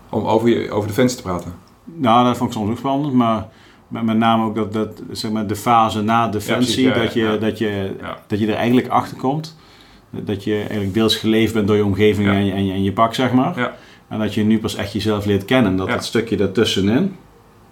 [0.08, 1.52] Om over, je, over Defensie te praten.
[1.84, 3.46] nou, dat vond ik soms ook spannend, maar
[3.90, 7.36] met, met name ook dat, dat zeg maar, de fase na defensie, Ja, precies, ja,
[7.36, 7.38] dat, je.
[7.40, 9.56] Dat, je, dat je er eigenlijk achter komt.
[10.10, 12.92] Dat je eigenlijk deels geleefd bent door je omgeving en, je, en, je, en je
[12.92, 13.58] pak, zeg maar.
[13.58, 13.74] Ja.
[14.08, 15.76] En dat je nu pas echt jezelf leert kennen.
[15.76, 17.16] Dat dat stukje daartussenin,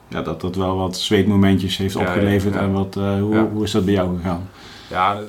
[0.09, 2.57] ja, dat dat wel wat zweetmomentjes heeft opgeleverd.
[2.57, 4.49] En wat, eh, hoe, hoe is dat bij jou gegaan?
[4.91, 5.21] Ja,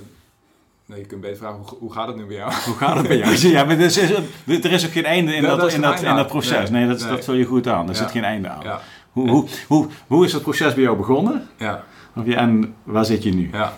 [0.86, 2.54] nee, je kunt beter vragen, hoe, hoe gaat het nu bij jou?
[2.66, 3.36] Hoe gaat het bij jou?
[3.56, 3.98] Ja, maar er is,
[4.46, 6.70] er is ook geen einde in, dat, is in, dat, in dat proces.
[6.70, 7.10] Nee, Nee, dat, nee.
[7.10, 7.90] dat vul je goed aan.
[7.90, 8.64] Er zit geen einde aan.
[8.64, 11.48] Ja, Hoe, hoe, hoe, hoe is dat proces bij jou begonnen?
[11.58, 11.84] ja.
[12.16, 13.50] Of je, en waar zit je nu?
[13.52, 13.74] Ja,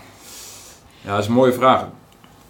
[1.02, 1.88] ja dat is een mooie vraag.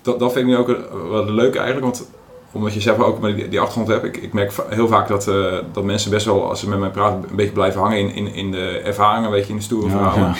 [0.01, 2.09] Dat, dat vind ik nu ook een- wel leuk eigenlijk, want
[2.51, 4.03] omdat je zelf ook die, die achtergrond hebt.
[4.15, 6.89] Ik, ik merk heel vaak dat, eh, dat mensen best wel, als ze met mij
[6.89, 9.85] praten, een beetje blijven hangen in, in, in de ervaringen, weet je, in de stoere
[9.87, 10.23] Ja, verhalen.
[10.27, 10.35] ja.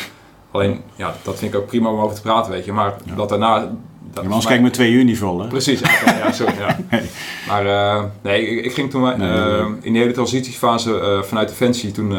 [0.52, 2.74] Alleen, ja, dat vind ik ook prima om over te praten, weet je.
[2.74, 3.16] Maar Ja.
[3.16, 3.72] dat daarna...
[4.14, 5.48] Dat anders kijk ik met twee juni vol, hè?
[5.48, 6.78] Precies, ja, ja, ja, sorry, ja.
[6.92, 7.02] Nee.
[7.48, 11.48] Maar eh, nee, ik, ik ging toen eh, Nee, in de hele transitiefase eh, vanuit
[11.48, 12.12] Defensie toen...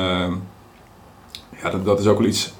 [1.62, 2.52] ja, dat, dat is ook wel iets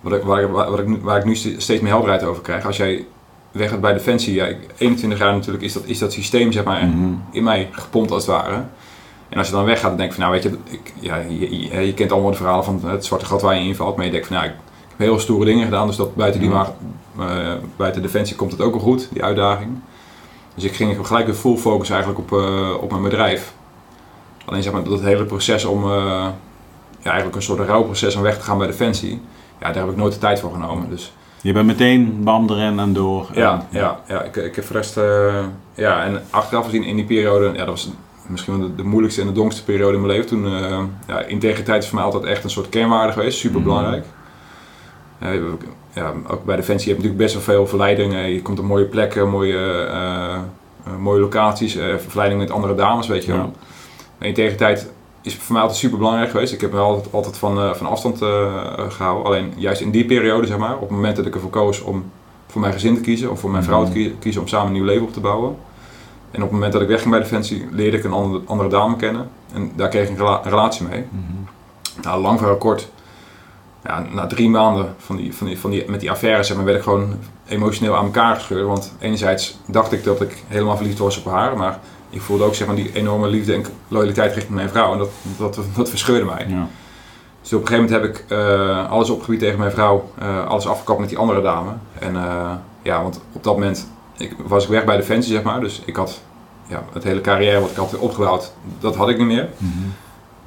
[0.00, 2.42] wat ik, waar, ik, waar, ik, nu- waar ik nu ste- steeds meer helderheid over
[2.42, 2.66] krijg.
[2.66, 3.04] Als jij
[3.50, 6.64] weg gaat bij Defensie, ja, ik, 21 jaar natuurlijk is dat, is dat systeem zeg
[6.64, 7.12] maar, Mhm.
[7.30, 8.64] in mij gepompt als het ware.
[9.28, 11.58] En als je dan weggaat, dan denk je van, nou weet je, ik, ja, je,
[11.70, 13.96] je, je kent allemaal de verhalen van het zwarte gat waar je invalt.
[13.96, 14.54] Maar je denkt van, nou, ik
[14.96, 16.72] heel stoere dingen gedaan, dus dat buiten, die Ja.
[17.12, 19.70] maar, eh, buiten Defensie komt het ook wel goed, die uitdaging.
[20.54, 23.54] Dus ik ging gelijk weer full focus eigenlijk op, eh, op mijn bedrijf.
[24.44, 25.90] Alleen zeg maar, dat hele proces om, eh,
[27.00, 29.20] ja, eigenlijk een soort rouwproces om weg te gaan bij Defensie,
[29.60, 30.88] ja, daar heb ik nooit de tijd voor genomen.
[30.90, 33.26] Dus Je bent meteen bam erin en door.
[33.32, 34.22] ja, En- ja, ja.
[34.22, 34.94] Ik, ik heb voor de rest,
[35.74, 37.90] ja, en achteraf gezien in die periode, ja, dat was
[38.26, 40.28] misschien wel de, de moeilijkste en de donkste periode in mijn leven.
[40.28, 40.48] Toen,
[41.06, 44.04] ja, integriteit is voor mij altijd echt een soort kernwaarde geweest, super belangrijk.
[45.92, 48.28] Ja, ook bij Defensie heb je natuurlijk best wel veel verleidingen.
[48.30, 53.06] Je komt op mooie plekken, mooie, eh, eh, mooie locaties, eh verleiding met andere dames,
[53.06, 53.52] weet je wel.
[54.18, 54.26] Ja.
[54.26, 54.90] Integriteit
[55.22, 56.52] is voor mij altijd super belangrijk geweest.
[56.52, 58.54] Ik heb me altijd, altijd van, van afstand eh,
[58.88, 59.24] gehouden.
[59.26, 62.04] Alleen juist in die periode, zeg maar, op het moment dat ik ervoor koos om
[62.46, 64.72] voor mijn gezin te kiezen of voor mijn vrouw te kie- kiezen om samen een
[64.72, 65.56] nieuw leven op te bouwen.
[66.30, 68.96] En op het moment dat ik wegging bij Defensie, leerde ik een andere, andere dame
[68.96, 69.28] kennen.
[69.52, 71.04] En daar kreeg ik een rela- relatie mee.
[71.10, 72.02] Mhm.
[72.02, 72.88] Nou, lang verhaal kort.
[73.84, 76.64] Ja, na drie maanden van die, van die, van die, met die affaire zeg maar,
[76.64, 77.14] werd ik gewoon
[77.46, 78.66] emotioneel aan elkaar gescheurd.
[78.66, 81.56] Want enerzijds dacht ik dat ik helemaal verliefd was op haar.
[81.56, 81.78] Maar
[82.10, 84.92] ik voelde ook zeg maar, die enorme liefde en loyaliteit richting mijn vrouw.
[84.92, 86.46] En dat, dat, dat verscheurde mij.
[86.48, 86.68] Ja.
[87.42, 90.10] Dus op een gegeven moment heb ik eh, alles opgebied tegen mijn vrouw.
[90.18, 91.70] eh, alles afgekapt met die andere dame.
[91.98, 92.50] En eh,
[92.82, 95.60] ja, want op dat moment ik, was ik weg bij Defensie, zeg maar.
[95.60, 96.20] Dus ik had
[96.66, 99.48] ja, het hele carrière wat ik had opgebouwd, dat had ik niet meer.
[99.58, 99.72] Mhm.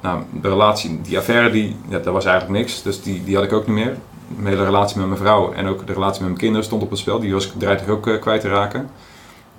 [0.02, 2.82] Nou, de relatie, die affaire, die, ja, dat was eigenlijk niks.
[2.82, 3.96] Dus die, die had ik ook niet meer.
[4.36, 6.90] Mijn hele relatie met mijn vrouw en ook de relatie met mijn kinderen stond op
[6.90, 7.18] het spel.
[7.18, 8.90] Die was ik dreigde ik ook eh, kwijt te raken.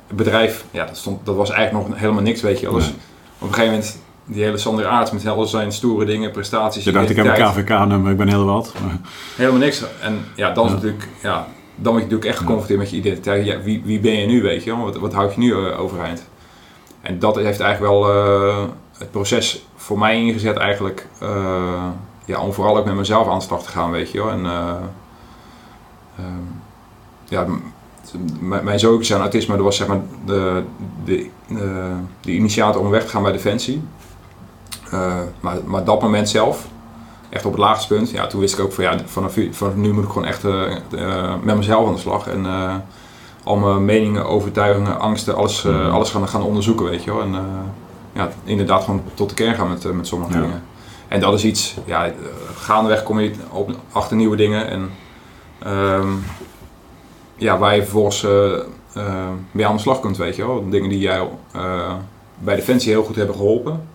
[0.08, 2.70] Het bedrijf, ja, dat, stond, dat was eigenlijk nog helemaal niks, weet je.
[2.70, 2.94] Dus Nee.
[3.40, 6.92] op een gegeven moment, die hele Sander Aarts met al zijn stoere dingen, prestaties, Je
[6.92, 8.74] dacht, ik heb een KVK-nummer, ik ben heel wat.
[8.84, 8.98] Maar-
[9.36, 9.84] Helemaal niks.
[10.02, 10.76] En ja, dan is Ja.
[10.76, 13.46] natuurlijk, ja, dan word je natuurlijk echt geconfronteerd met je identiteit.
[13.46, 14.76] Ja, wie, wie ben je nu, weet je?
[14.78, 16.28] Wat, wat houd je nu eh, overeind?
[17.02, 18.64] En dat heeft eigenlijk wel eh,
[19.00, 21.84] het proces voor mij ingezet eigenlijk, eh,
[22.26, 24.32] ja, om vooral ook met mezelf aan de slag te gaan, weet je wel.
[24.32, 24.76] En eh,
[26.18, 26.44] ehm,
[27.28, 27.46] ja,
[28.40, 30.64] mijn zoon zijn autisme, dat was zeg maar de,
[31.06, 33.82] de, de, de initiator om weg te gaan bij Defensie.
[34.92, 36.68] Eh, maar, maar dat moment zelf,
[37.30, 39.36] echt op het laagste punt, ja, toen wist ik ook van ja, vanaf,
[39.76, 42.28] nu moet ik gewoon echt eh, eh, met mezelf aan de slag.
[42.28, 42.76] En eh,
[43.44, 45.90] al mijn meningen, overtuigingen, angsten, alles, eh, Mhm.
[45.90, 47.22] alles gaan, gaan onderzoeken, weet je wel.
[47.22, 47.42] En eh,
[48.20, 50.40] ja, inderdaad gewoon tot de kern gaan met, eh, met sommige Ja.
[50.42, 50.64] dingen.
[51.08, 52.12] En dat is iets, ja, eh,
[52.56, 54.68] gaandeweg kom je op, achter nieuwe dingen.
[54.68, 54.90] En
[55.60, 56.08] ehm,
[57.36, 60.70] ja, waar je vervolgens eh, mee aan de slag kunt, weet je wel.
[60.70, 61.28] Dingen die jij
[62.38, 63.88] bij Defensie heel goed hebben geholpen.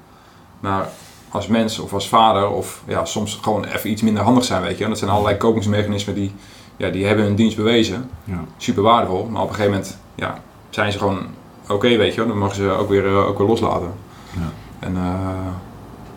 [0.60, 0.88] Maar
[1.28, 4.72] als mens of als vader of ja, soms gewoon even iets minder handig zijn, weet
[4.72, 4.88] je wel.
[4.88, 6.34] Dat zijn allerlei kopingsmechanismen die,
[6.76, 8.10] ja, die hebben hun dienst bewezen.
[8.24, 8.44] Ja.
[8.56, 9.24] Super waardevol.
[9.30, 11.26] Maar op een gegeven moment ja, zijn ze gewoon
[11.68, 12.28] oké, weet je wel.
[12.28, 13.92] Dan mogen ze ook weer, ook weer loslaten.
[14.36, 14.50] Ja.
[14.78, 15.52] En eh,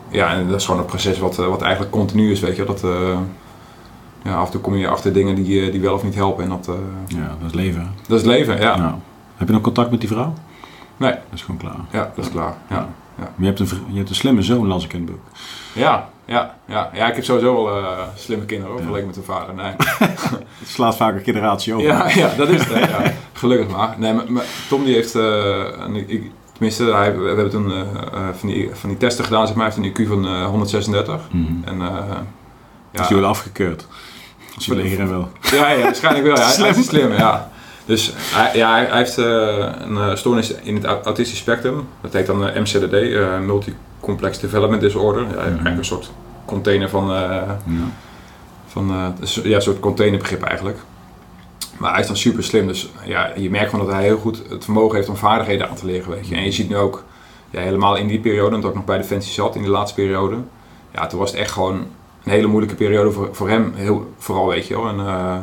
[0.09, 2.63] ja, en dat is gewoon een proces wat, eh, wat eigenlijk continu is, weet je.
[2.65, 3.17] Dat, eh,
[4.23, 6.43] ja, af en toe kom je achter dingen die, die wel of niet helpen.
[6.43, 6.69] En dat,
[7.07, 7.91] ja, dat is leven.
[8.07, 8.77] dat is leven, ja.
[8.77, 8.93] Nou,
[9.35, 10.33] heb je nog contact met die vrouw?
[10.97, 11.11] Nee.
[11.11, 11.75] Dat is gewoon klaar.
[11.91, 12.53] Ja, dat is klaar.
[12.69, 15.19] Ja, Maar je hebt een, je hebt een slimme zoon, las ik in het boek.
[15.73, 16.55] ja, ja.
[16.65, 16.89] ja.
[16.93, 17.73] ja ik heb sowieso wel
[18.15, 18.87] slimme kinderen, hoor, Ja.
[18.87, 19.55] vergeleken met hun vader.
[19.55, 19.71] Nee.
[20.59, 21.87] Het slaat vaak een generatie over.
[21.87, 22.89] Ja, ja, dat is het.
[22.89, 23.11] Ja.
[23.33, 23.95] Gelukkig maar.
[23.97, 25.15] Nee, maar, maar Tom die heeft,
[26.07, 27.87] ik- tenminste, hij, we hebben toen eh, eh,
[28.33, 31.21] van, die, van die testen gedaan, zeg maar, hij heeft een IQ van eh, 136.
[31.31, 31.43] Mhm.
[31.65, 31.87] En, eh,
[32.91, 33.87] Dus ja, die wordt afgekeurd.
[34.55, 35.29] Als je leren wil.
[35.41, 36.35] ja, ja, waarschijnlijk wel.
[36.35, 36.43] Ja.
[36.45, 37.11] Hij- Hij is Slim.
[37.11, 37.49] ja.
[37.85, 39.25] Dus hij, ja, hij, hij heeft eh,
[39.79, 41.87] een eh, stoornis in het au- autistisch spectrum.
[42.01, 45.23] Dat heet dan eh, MCDD, eh Multi-Complex Development Disorder.
[45.29, 46.11] Ja, eigenlijk een soort
[46.45, 47.17] container van, eh,
[47.65, 47.89] Ja.
[48.67, 50.77] Van, eh, ja, een soort containerbegrip eigenlijk.
[51.77, 54.41] Maar hij is dan super slim, dus ja, je merkt gewoon dat hij heel goed
[54.49, 56.09] het vermogen heeft om vaardigheden aan te leren.
[56.09, 56.35] Weet je.
[56.35, 57.03] En je ziet nu ook,
[57.49, 60.35] ja, helemaal in die periode, omdat ik nog bij Defensie zat, in die laatste periode.
[60.93, 61.75] Ja, toen was het echt gewoon
[62.23, 64.87] een hele moeilijke periode voor, voor hem, heel, vooral weet je wel.
[64.87, 65.35] En, eh,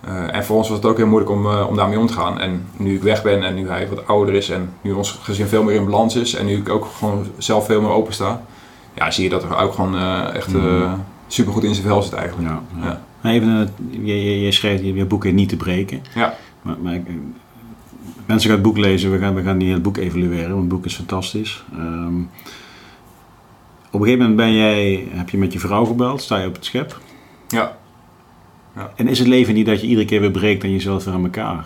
[0.00, 2.12] eh, en voor ons was het ook heel moeilijk om, eh, om daarmee om te
[2.12, 2.40] gaan.
[2.40, 5.46] En nu ik weg ben en nu hij wat ouder is en nu ons gezin
[5.46, 8.42] veel meer in balans is en nu ik ook gewoon zelf veel meer open sta,
[8.94, 9.98] ja, zie je dat er ook gewoon
[10.32, 10.88] echt Mhm.
[11.26, 12.48] super goed in zijn vel zit eigenlijk.
[12.48, 12.84] Ja, ja.
[12.86, 13.00] Ja.
[13.20, 16.02] Maar Even, eh, je, je, je schreef je, je boek in niet te breken.
[16.14, 16.34] Ja.
[16.62, 17.06] Maar, maar ik-
[18.26, 20.68] mensen gaan het boek lezen, we gaan, we gaan niet het boek evalueren, want het
[20.68, 21.64] boek is fantastisch.
[21.72, 22.20] Ehm,
[23.90, 26.54] op een gegeven moment ben jij, heb je met je vrouw gebeld, sta je op
[26.54, 27.00] het schep.
[27.48, 27.76] Ja.
[28.96, 31.24] En is het leven niet dat je iedere keer weer breekt en jezelf weer aan
[31.24, 31.64] elkaar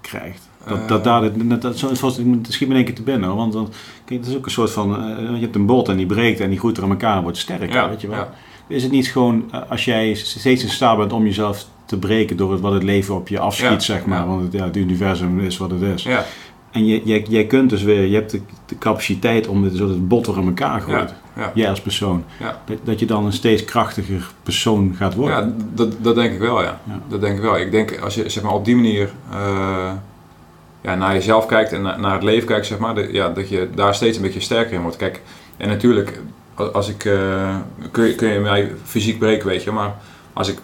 [0.00, 0.48] krijgt?
[0.66, 0.86] Dat, Eh.
[0.88, 3.28] dat, daar, dat, dat, zo, het schiet me in één keer te binnen.
[3.28, 3.38] hoor.
[3.38, 5.96] Want, want kijk, het is ook een soort van, eh, je hebt een bot en
[5.96, 8.18] die breekt en die groeit er aan elkaar en wordt sterker, Ja, weet je wel.
[8.18, 8.34] ja.
[8.68, 12.36] Is het niet gewoon, eh, als jij steeds in staat bent om jezelf te breken
[12.36, 14.26] door het, wat het leven op je afschiet, Ja, zeg maar.
[14.26, 16.02] Want het, ja, het universum is wat het is.
[16.02, 16.24] Ja,
[16.70, 19.94] En je, jij, jij kunt dus weer, je hebt de, de capaciteit om het, zodat
[19.94, 21.14] het botter in elkaar gooit.
[21.36, 21.52] ja.
[21.54, 22.24] Jij als persoon.
[22.66, 25.36] Dat, dat je dan een steeds krachtiger persoon gaat worden.
[25.36, 26.80] Ja, dat, dat denk ik wel, ja.
[27.08, 27.58] Dat denk ik wel.
[27.58, 29.92] Ik denk als je zeg maar, op die manier eh,
[30.80, 33.68] ja, naar jezelf kijkt en naar, naar het leven kijkt, zeg maar, ja, dat je
[33.74, 34.96] daar steeds een beetje sterker in wordt.
[34.96, 35.20] Kijk,
[35.56, 36.20] en natuurlijk,
[36.72, 37.56] als- ik, eh,
[37.90, 39.94] kun, je, kun je mij fysiek breken, weet je, maar
[40.32, 40.58] als ik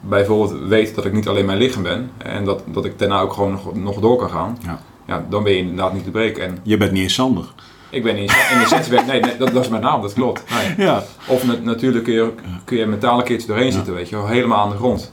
[0.00, 3.32] bijvoorbeeld weet dat ik niet alleen mijn lichaam ben en dat, dat ik daarna ook
[3.32, 4.80] gewoon nog, nog door kan gaan, Ja.
[5.06, 6.42] ja, dan ben je inderdaad niet te breken.
[6.44, 7.44] En Je bent niet eens Sander.
[7.90, 10.42] ik ben niet in essentie, ben, nee, nee dat, dat is mijn naam, dat klopt.
[10.76, 10.86] Nee.
[10.86, 11.02] Ja.
[11.28, 12.32] Of na- natuurlijk kun je,
[12.64, 13.72] kun je mentaal een keertje doorheen Ja.
[13.72, 15.12] zitten, weet je helemaal aan de grond.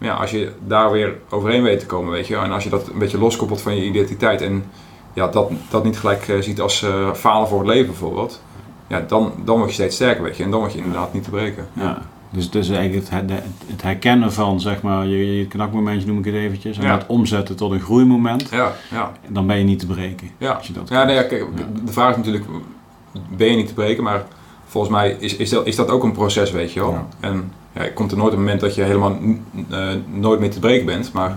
[0.00, 0.14] Ja.
[0.14, 2.98] Als je daar weer overheen weet te komen, weet je en als je dat een
[2.98, 4.64] beetje loskoppelt van je identiteit en
[5.12, 8.40] ja, dat, dat niet gelijk eh, ziet als eh, falen voor het leven bijvoorbeeld,
[8.86, 11.24] ja, dan, dan word je steeds sterker, weet je, en dan word je inderdaad niet
[11.24, 11.66] te breken.
[11.72, 11.98] Ja.
[12.30, 13.30] Dus het is eigenlijk het,
[13.66, 16.78] het, herkennen van, zeg maar, je, je knakmomentje noem ik het eventjes.
[16.78, 16.96] En Ja.
[16.96, 18.48] dat omzetten tot een groeimoment.
[18.50, 20.30] Ja, ja, dan ben je niet te breken.
[20.38, 20.52] ja.
[20.52, 21.44] Als je dat Ja, nee, ja, kijk,
[21.84, 22.44] de vraag is natuurlijk,
[23.36, 24.24] ben je niet te breken, maar
[24.66, 26.90] volgens mij is, is, dat, is dat ook een proces, weet je wel.
[26.92, 27.06] Ja.
[27.20, 29.18] En ja, er komt er nooit een moment dat je helemaal
[29.70, 31.36] eh, nooit meer te breken bent, maar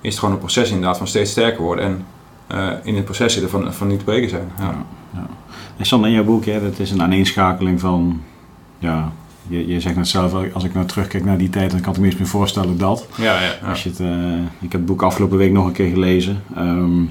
[0.00, 2.06] is het gewoon een proces inderdaad van steeds sterker worden en
[2.46, 4.50] eh, in het proces zitten van, van niet te breken zijn.
[4.58, 4.74] Ja.
[5.14, 5.26] Ja.
[5.76, 8.22] En Sander, in jouw boek, hè, dat is een aaneenschakeling van,
[8.78, 9.12] ja,
[9.48, 11.98] je, je zegt net zelf, als ik nou terugkijk naar die tijd, dan kan ik
[11.98, 13.06] me eens meer voorstellen dat.
[13.16, 13.68] Ja, ja, ja.
[13.68, 16.42] Als je het, eh, ik heb het boek afgelopen week nog een keer gelezen.
[16.56, 17.02] Ehm,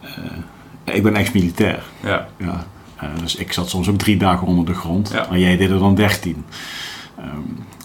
[0.00, 1.82] eh, ik ben ex-militair.
[2.02, 2.28] ja.
[2.36, 2.66] Ja.
[2.96, 5.10] Eh, dus ik zat soms ook drie dagen onder de grond.
[5.12, 5.26] Ja.
[5.28, 6.44] Maar jij deed er dan dertien.
[7.18, 7.40] Ehm,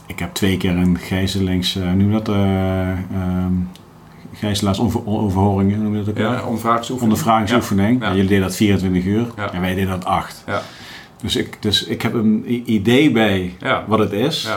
[0.05, 1.73] ik heb twee keer een gijzelings...
[1.73, 2.29] je dat?
[2.29, 3.45] eh
[4.39, 7.01] ehm gijzelaarsoverhoringen, noem je dat ook ja ondervragingsoefening.
[7.01, 8.01] Ondervragingsoefening.
[8.01, 8.09] Ja.
[8.09, 10.43] Jullie deden dat 24 uur en wij deden dat 8.
[10.47, 10.61] Ja.
[11.21, 13.55] Dus, ik, dus ik heb een idee bij
[13.87, 14.49] wat het is.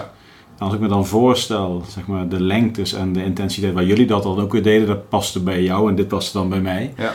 [0.58, 4.24] Als ik me dan voorstel, zeg maar, de lengtes en de intensiteit waar jullie dat
[4.24, 6.94] al ook weer deden, dat paste bij jou en dit paste dan bij mij.
[6.96, 7.12] Ja.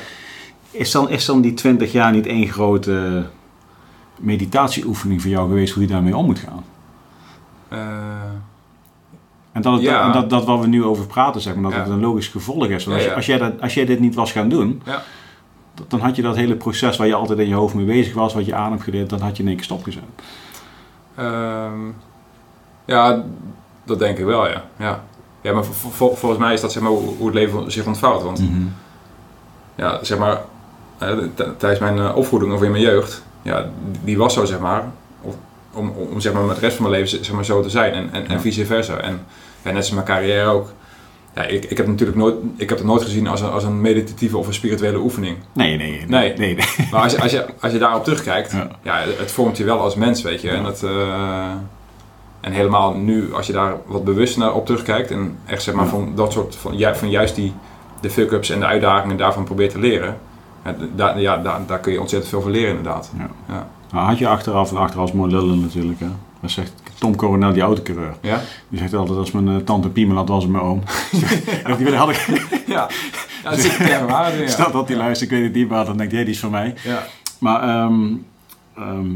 [0.72, 3.26] Is dan, is dan die 20 jaar niet één grote
[4.20, 6.64] meditatieoefening voor jou geweest hoe je daarmee om moet gaan?
[7.68, 8.17] Eh,
[9.58, 10.06] En dat, het, Ja.
[10.06, 11.80] en dat, dat wat we nu over praten, zeg maar, dat Ja.
[11.80, 12.86] het een logisch gevolg is.
[12.86, 14.82] Want als, als, jij dat, als jij dit niet was gaan doen,
[15.88, 18.34] dan had je dat hele proces waar je altijd in je hoofd mee bezig was,
[18.34, 20.04] wat je aan hebt geleerd, dan had je in één keer stopgezet.
[21.16, 21.80] Ehm,
[22.86, 23.24] ja,
[23.84, 24.64] dat denk ik wel, ja.
[24.78, 25.04] Ja,
[25.42, 28.24] ja maar vol- vol- volgens mij is dat zeg maar, hoe het leven zich ontvouwt.
[28.24, 28.42] Want
[29.76, 30.42] ja, zeg maar,
[31.58, 33.70] tijdens mijn eh, opvoeding of in mijn jeugd, ja,
[34.04, 34.84] die- was zo, zeg maar,
[35.22, 35.36] of,
[35.74, 37.70] om, om, om zeg maar, met de rest van mijn leven zeg maar, zo te
[37.70, 38.98] zijn en, en, en vice versa.
[38.98, 39.26] En
[39.68, 40.72] ja, net als mijn carrière ook.
[41.36, 43.82] Ja, ik, ik heb natuurlijk nooit, ik heb het nooit gezien als een, als een
[43.82, 45.38] meditatieve of een spirituele oefening.
[45.54, 46.06] Nee, nee, nee.
[46.08, 46.34] Nee.
[46.38, 46.66] nee, nee.
[46.92, 48.68] Maar als je, als je, als je daarop terugkijkt, Ja.
[48.82, 48.98] ja.
[49.18, 50.48] het vormt je wel als mens, weet je.
[50.48, 50.54] Ja.
[50.54, 51.52] En, het, eh,
[52.42, 55.84] en helemaal nu, als je daar wat bewuster naar op terugkijkt en echt zeg maar
[55.86, 55.90] Ja.
[55.90, 57.54] van dat soort, van, ju- van juist die,
[58.02, 60.18] de fuck-ups en de uitdagingen daarvan probeert te leren.
[60.66, 63.12] Ja, daar, ja, daar, daar kun je ontzettend veel van leren inderdaad.
[63.48, 63.68] Ja.
[64.00, 66.08] Had je achteraf, en achteraf mooi lullen natuurlijk, hè.
[66.42, 68.16] Dat zegt Tom Coronel, die autocoureur.
[68.22, 68.42] Ja?
[68.70, 70.82] Die zegt altijd, als mijn eh, tante Piemel had, was het mijn oom.
[71.66, 72.26] die wilde- had ik,
[72.68, 72.88] Ja,
[73.44, 74.50] ja dat zit waarde in.
[74.60, 75.04] Stel dat hij ja.
[75.04, 76.74] luistert, ik weet het niet, maar dan denkt hij, die is van mij.
[76.84, 77.04] Ja.
[77.40, 78.06] Maar ehm,
[78.76, 79.08] ehm,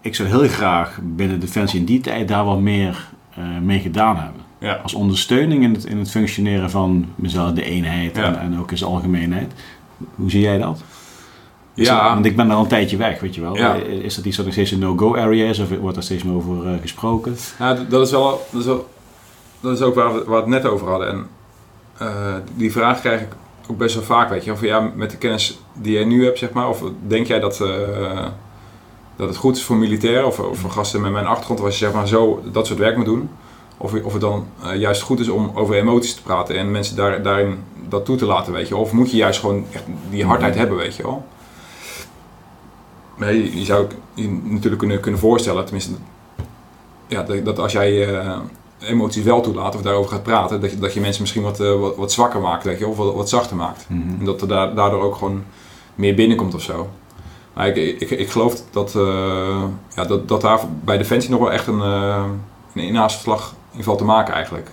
[0.00, 4.16] ik zou heel graag binnen Defensie in die tijd daar wat meer eh, mee gedaan
[4.16, 4.40] hebben.
[4.58, 4.74] Ja.
[4.82, 8.22] Als ondersteuning in het, in het functioneren van mezelf, de eenheid Ja.
[8.24, 9.52] en, en ook in zijn algemeenheid.
[10.14, 10.82] Hoe zie jij dat?
[11.74, 12.02] Ja.
[12.02, 13.56] dat- want ik ben daar al een tijdje weg, weet je wel.
[13.56, 13.74] Ja.
[13.74, 16.34] Is dat iets wat nog steeds een no-go area is of wordt daar steeds meer
[16.34, 17.36] over eh, gesproken?
[17.58, 18.88] Nou, d- dat is wel, dat is wel,
[19.60, 21.08] dat is ook waar we, waar het net over hadden.
[21.08, 21.26] En
[21.98, 23.28] eh, die vraag krijg ik
[23.70, 24.52] ook best wel vaak, weet je.
[24.52, 27.60] Of ja, met de kennis die jij nu hebt, zeg maar, of denk jij dat,
[27.60, 28.26] eh,
[29.16, 31.84] dat het goed is voor militairen of, of voor gasten met mijn achtergrond, als je
[31.84, 33.30] zeg maar zo dat soort werk moet doen.
[33.76, 36.96] Of, of het dan eh, juist goed is om over emoties te praten en mensen
[36.96, 37.58] daar, daarin
[37.88, 38.76] dat toe te laten, weet je.
[38.76, 41.26] Of moet je juist gewoon echt die hardheid hebben, weet je wel.
[43.24, 45.92] Nee, je, je zou je natuurlijk kunnen, kunnen voorstellen, tenminste,
[47.06, 48.38] ja, dat, dat als jij eh,
[48.80, 51.80] emoties wel toelaat of daarover gaat praten, dat je, dat je mensen misschien wat, eh,
[51.80, 53.86] wat, wat zwakker maakt, weet je, of wat, wat zachter maakt.
[54.18, 55.44] En dat er da- daardoor ook gewoon
[55.94, 56.88] meer binnenkomt of zo.
[57.54, 59.62] Maar ik, ik, ik geloof dat, eh,
[59.94, 62.24] ja, dat, dat daar bij Defensie nog wel echt een, uh,
[62.74, 64.70] een inhaalslag in valt te maken eigenlijk.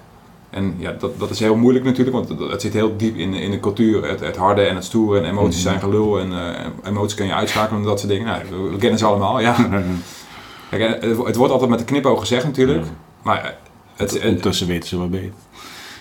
[0.50, 3.34] En ja, dat, dat is heel moeilijk natuurlijk, want het, het zit heel diep in,
[3.34, 4.10] in de cultuur.
[4.10, 7.34] Het, het harde en het stoere en emoties zijn gelul en eh, emoties kan je
[7.34, 8.26] uitschakelen en dat soort dingen.
[8.26, 9.56] Nou, we, we kennen ze allemaal, ja.
[10.70, 12.90] Kijk, en het, het wordt altijd met de knipoog gezegd natuurlijk, Ja.
[13.22, 13.50] maar eh,
[13.96, 15.32] het, Ondertussen weten ze wat beter.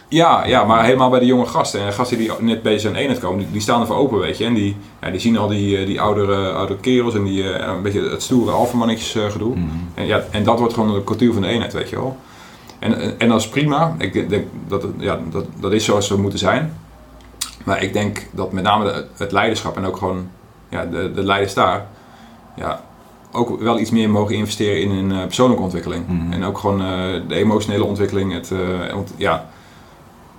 [0.08, 1.80] ja, ja, maar helemaal bij de jonge gasten.
[1.80, 4.44] En gasten die net bezig zijn eenheid komen, die, die staan ervoor open, weet je.
[4.44, 7.66] En die, ja, die zien al die, eh, die oudere, oudere kerels en die, eh,
[7.74, 9.54] een beetje het stoere alfamannetjes eh, gedoe.
[9.56, 9.66] Mhm.
[9.94, 12.16] En, ja, en dat wordt gewoon de cultuur van de eenheid, weet je wel.
[12.78, 13.94] En, en dat is prima.
[13.98, 16.76] Ik denk dat, het, ja, dat dat is zoals we moeten zijn.
[17.64, 20.28] Maar ik denk dat met name het leiderschap en ook gewoon
[20.68, 21.86] ja, de, de leiders daar...
[22.56, 22.82] Ja,
[23.32, 26.08] ook wel iets meer mogen investeren in een persoonlijke ontwikkeling.
[26.08, 26.32] Mhm.
[26.32, 26.78] En ook gewoon
[27.28, 28.32] de emotionele ontwikkeling.
[28.32, 28.52] Het,
[28.92, 29.48] want ja,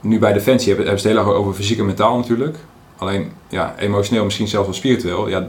[0.02, 2.58] nu bij Defensie hebben, hebben ze het heel erg over fysiek en mentaal natuurlijk.
[2.97, 5.30] Alleen ja, emotioneel, misschien zelfs wel spiritueel.
[5.30, 5.47] Ja,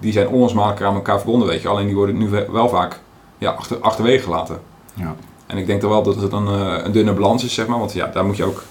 [0.00, 1.68] die zijn onlosmakelijk aan elkaar verbonden, weet je.
[1.68, 3.00] Alleen die worden nu wel vaak
[3.38, 4.60] ja, achter, achterwege gelaten.
[4.94, 5.16] Ja.
[5.50, 7.78] En ik denk dan wel dat het een, een dunne balans is, zeg maar.
[7.78, 8.62] Want ja, daar moet je ook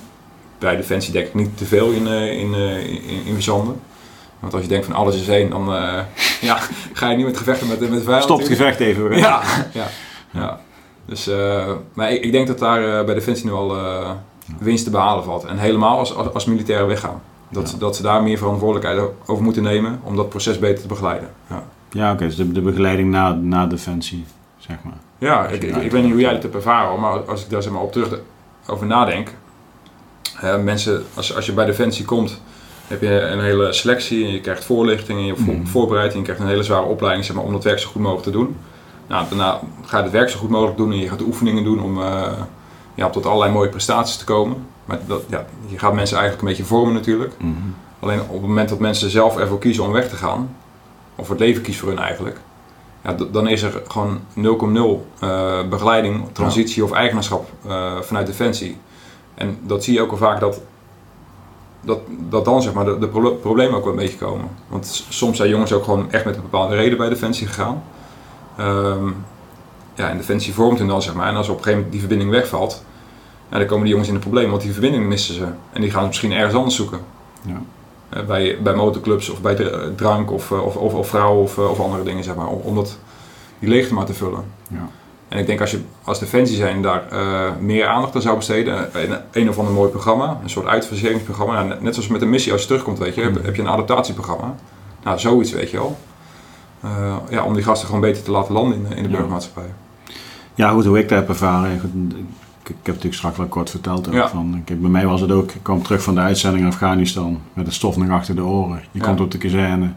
[0.60, 3.82] bij Defensie denk ik niet te veel in, in, in, in verzanden.
[4.40, 6.00] Want als je denkt van alles is één, dan uh,
[6.50, 6.58] ja,
[6.94, 8.22] ga je niet met gevechten met, met vijanden.
[8.22, 9.18] Stop het gevecht even.
[9.18, 9.42] Ja,
[9.74, 9.88] ja,
[10.32, 10.60] ja.
[11.06, 13.78] Dus, uh, maar ik, ik, denk dat daar uh, bij Defensie nu al
[14.60, 15.44] winst te behalen valt.
[15.44, 17.22] En helemaal als, als, als militairen weggaan.
[17.50, 17.78] Dat, ja.
[17.78, 21.30] dat ze daar meer verantwoordelijkheid over moeten nemen om dat proces beter te begeleiden.
[21.50, 24.26] Ja, ja oké, okay, dus de, de, begeleiding na, na Defensie,
[24.58, 24.98] zeg maar.
[25.20, 27.64] Ja, ik, ik, ik weet niet hoe jij dit hebt ervaren, maar als ik daar
[27.64, 28.20] zeg maar, op terug
[28.68, 29.30] over nadenk.
[30.44, 32.42] Uh, mensen, als, als je bij Defensie komt,
[32.88, 35.66] heb je een hele selectie en je krijgt voorlichting en je Mhm.
[35.66, 38.02] voorbereidt en je krijgt een hele zware opleiding zeg maar, om dat werk zo goed
[38.02, 38.56] mogelijk te doen.
[39.08, 41.84] Nou, daarna ga je het werk zo goed mogelijk doen en je gaat oefeningen doen
[41.84, 42.32] om uh,
[42.96, 44.66] ja, tot allerlei mooie prestaties te komen.
[44.86, 47.34] Maar dat, ja, je gaat mensen eigenlijk een beetje vormen natuurlijk.
[47.38, 47.52] Mhm.
[48.00, 50.56] Alleen op het moment dat mensen zelf ervoor kiezen om weg te gaan,
[51.16, 52.40] of het leven kiest voor hun eigenlijk,
[53.04, 54.42] ja, dan is er gewoon 0,0
[55.24, 58.78] uh, begeleiding, transitie of eigenaarschap uh, vanuit Defensie.
[59.36, 60.62] En dat zie je ook al vaak dat,
[61.82, 64.48] dat, dat dan zeg maar, de, de pro- problemen ook wel een beetje komen.
[64.68, 67.84] Want soms zijn jongens ook gewoon echt met een bepaalde reden bij Defensie gegaan.
[68.58, 69.08] Ehm,
[69.96, 71.28] ja, en Defensie vormt hen dan zeg maar.
[71.28, 72.84] En als op een gegeven moment die verbinding wegvalt,
[73.52, 75.48] ja, dan komen die jongens in de problemen, want die verbinding missen ze.
[75.72, 77.00] En die gaan ze misschien ergens anders zoeken.
[77.42, 77.62] Ja.
[78.14, 82.04] Uh, bij, bij motorclubs of bij drank of, of, of, of vrouwen of, of andere
[82.04, 82.98] dingen, zeg maar, om, om dat,
[83.60, 84.44] die leegte maar te vullen.
[84.68, 84.90] Ja.
[85.28, 89.02] En ik denk als je als Defensie zijn daar uh, meer aandacht aan zou besteden,
[89.02, 92.52] een, een of ander mooi programma, een soort uitfaseringsprogramma, nou, net, zoals met een missie
[92.52, 93.34] als je terugkomt, weet je, Mm.
[93.34, 94.56] heb, heb, je een adaptatieprogramma.
[95.04, 95.98] Nou, zoiets weet je wel.
[96.86, 99.74] Uh, ja, om die gasten gewoon beter te laten landen in, in de burgermaatschappij.
[100.56, 101.82] Ja, goed, hoe ik dat heb ervaren.
[102.70, 104.08] Ik, heb natuurlijk straks wel kort verteld.
[104.08, 104.30] Ook, Ja.
[104.30, 107.40] van, kijk, bij mij was het ook, ik kwam terug van de uitzending in Afghanistan
[107.54, 108.82] met de stof nog achter de oren.
[108.92, 109.06] Je Ja.
[109.06, 109.90] komt op de kazerne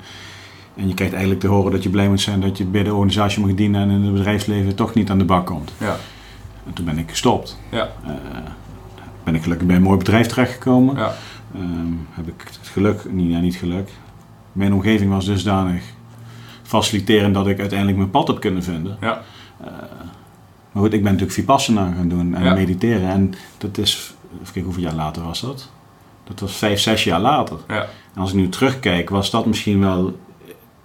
[0.76, 2.94] en je krijgt eigenlijk te horen dat je blij moet zijn dat je bij de
[2.94, 5.72] organisatie mag dienen en in het bedrijfsleven toch niet aan de bak komt.
[5.78, 5.96] Ja,
[6.66, 7.58] En toen ben ik gestopt.
[7.70, 8.10] ja, Eh,
[9.24, 10.96] ben ik gelukkig bij een mooi bedrijf terechtgekomen.
[10.96, 11.14] ja,
[11.54, 13.90] Ehm, heb ik het geluk, niet, ja, niet geluk.
[14.52, 15.82] Mijn omgeving was dusdanig
[16.62, 18.96] faciliterend dat ik uiteindelijk mijn pad heb kunnen vinden.
[19.00, 19.22] ja,
[19.64, 19.66] Eh,
[20.72, 22.54] maar goed, ik ben natuurlijk Vipassana gaan doen en Ja.
[22.54, 23.08] mediteren.
[23.08, 25.70] En dat is, even kijken, hoeveel jaar later was dat?
[26.24, 27.56] Dat was vijf, zes jaar later.
[27.68, 30.18] ja, En als ik nu terugkijk, was dat misschien wel...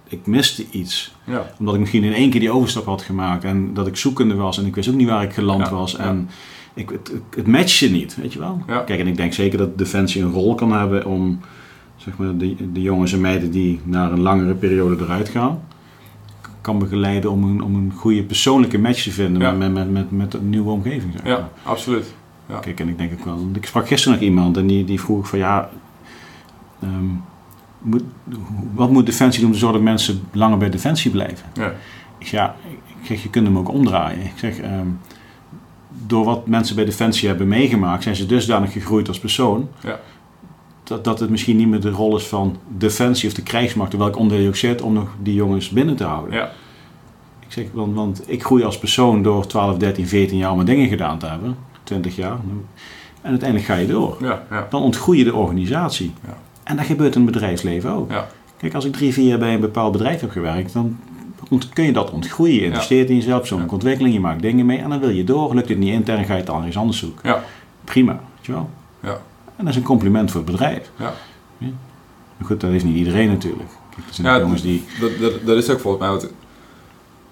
[0.08, 1.14] Ik miste iets.
[1.24, 3.44] ja, Omdat ik misschien in één keer die overstap had gemaakt.
[3.44, 4.58] En dat ik zoekende was.
[4.58, 5.96] En ik wist ook niet waar ik geland was.
[5.96, 6.28] En
[6.74, 8.62] ik, het, het- matchte niet, weet je wel.
[8.66, 11.40] Kijk, en ik denk zeker dat Defensie een rol kan hebben om...
[11.96, 15.60] Zeg maar, de, de jongens en meiden die naar een langere periode eruit gaan...
[16.68, 19.52] kan begeleiden om een, om een goede persoonlijke match te vinden Ja.
[19.52, 21.12] met, met, met, met een nieuwe omgeving.
[21.12, 21.32] Zeg maar.
[21.32, 22.14] ja, absoluut.
[22.48, 22.58] Ja.
[22.58, 23.48] Kijk, en ik denk ook wel...
[23.52, 25.68] Ik sprak gisteren nog iemand en die, die vroeg van ja...
[26.82, 27.04] ehm,
[27.82, 28.02] moet,
[28.74, 31.46] wat moet Defensie doen om te zorgen dat mensen langer bij Defensie blijven?
[31.54, 31.72] Ja,
[32.18, 32.54] Ik zeg, ja,
[33.00, 34.24] ik zeg, je kunt hem ook omdraaien.
[34.24, 34.86] Ik zeg, ehm,
[36.06, 39.68] door wat mensen bij Defensie hebben meegemaakt, zijn ze dusdanig gegroeid als persoon.
[39.82, 40.00] Ja.
[40.88, 44.16] Dat, dat het misschien niet meer de rol is van Defensie of de krijgsmacht, welk
[44.16, 46.34] onderdeel je ook zit, om nog die jongens binnen te houden.
[46.34, 46.50] ja,
[47.46, 50.88] Ik zeg, want, want ik groei als persoon door 12, 13, 14 jaar mijn dingen
[50.88, 51.56] gedaan te hebben.
[51.82, 52.38] 20 jaar.
[53.22, 54.16] En uiteindelijk ga je door.
[54.20, 56.12] ja, ja, Dan ontgroei je de organisatie.
[56.26, 56.36] Ja.
[56.62, 58.10] En dat gebeurt in het bedrijfsleven ook.
[58.10, 58.26] Ja.
[58.56, 60.98] Kijk, als ik drie, vier jaar bij een bepaald bedrijf heb gewerkt, dan
[61.72, 62.54] kun je dat ontgroeien.
[62.54, 65.54] Je investeert in jezelf, persoonlijke ontwikkeling, je maakt dingen mee en dan wil je door.
[65.54, 67.28] Lukt het niet intern, ga je het ergens anders zoeken.
[67.28, 67.44] Ja.
[67.84, 68.70] Prima, weet je wel.
[69.02, 69.18] Ja.
[69.58, 70.90] En dat is een compliment voor het bedrijf.
[70.96, 71.12] Ja.
[72.36, 73.70] Maar goed, dat is niet iedereen natuurlijk.
[73.96, 74.84] Er zijn Ja, jongens die...
[75.00, 76.30] Dat, dat, dat is ook volgens mij wat.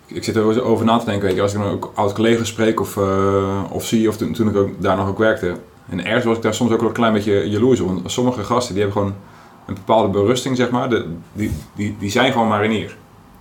[0.07, 2.81] Ik zit er over na te denken, weet je, als ik dan ook oud-collega's spreek
[2.81, 5.57] of, eh, of zie, of toen, toen ik ook daar nog ook werkte.
[5.89, 7.87] En ergens was ik daar soms ook wel een klein beetje jaloers op.
[7.87, 9.19] Want sommige gasten die hebben gewoon
[9.67, 10.89] een bepaalde berusting, zeg maar.
[10.91, 12.97] De, die, die, die zijn gewoon marinier.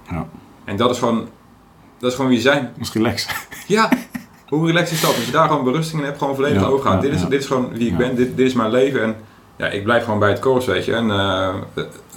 [0.09, 0.27] Ja.
[0.63, 1.27] En dat is gewoon,
[1.99, 2.71] dat is gewoon wie ze zijn.
[2.77, 3.47] Dat is relaxed.
[3.67, 3.89] Ja,
[4.47, 5.15] hoe relaxed is dat?
[5.15, 7.27] Als je daar gewoon berusting in hebt, gewoon volledig Ja, dit, is, ja.
[7.27, 9.01] dit is gewoon wie ik ben, dit, dit is mijn leven.
[9.03, 9.15] En
[9.55, 10.93] ja, ik blijf gewoon bij het korps, weet je.
[10.93, 11.53] En eh,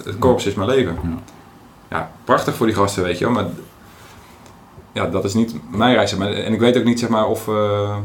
[0.03, 0.97] het, korps is mijn leven.
[1.03, 1.09] Ja.
[1.89, 3.27] Ja, prachtig voor die gasten, weet je.
[3.27, 3.45] Maar
[4.93, 6.15] ja, dat is niet mijn reis.
[6.15, 7.47] Maar, en ik weet ook niet, zeg maar, of...
[7.47, 7.97] eh,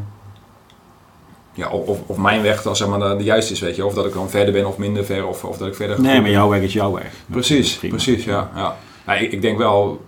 [1.54, 3.84] ja, of, of mijn weg dan, zeg maar, de, de juiste is, weet je.
[3.84, 6.00] Of dat ik dan verder ben of minder ver, of, of dat ik verder...
[6.00, 7.12] Nee, maar jouw weg is jouw weg.
[7.26, 8.50] Precies, precies, ja.
[9.06, 9.14] ja.
[9.14, 10.04] ik, ik denk wel,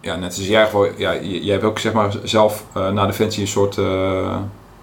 [0.00, 3.06] ja, net zoals jij, gewoon, ja, j- jij hebt ook zeg maar zelf eh na
[3.06, 4.36] Defensie een soort, eh,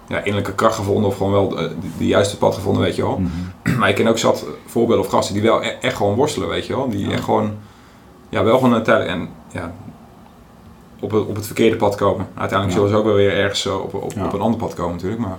[0.08, 3.18] ja, innerlijke kracht gevonden of gewoon wel de, de juiste pad gevonden, weet je wel.
[3.18, 3.78] Mhm.
[3.78, 6.66] Maar ik ken ook zat voorbeelden of gasten die wel e- echt gewoon worstelen, weet
[6.66, 6.88] je wel.
[6.88, 7.12] Die Ja.
[7.12, 7.54] echt gewoon,
[8.28, 9.74] ja, wel gewoon een tijd en ja,
[11.00, 12.28] op het, op het verkeerde pad komen.
[12.34, 14.92] Uiteindelijk zullen ze ook wel weer ergens eh, op, op, op een ander pad komen
[14.94, 15.20] natuurlijk.
[15.22, 15.38] Maar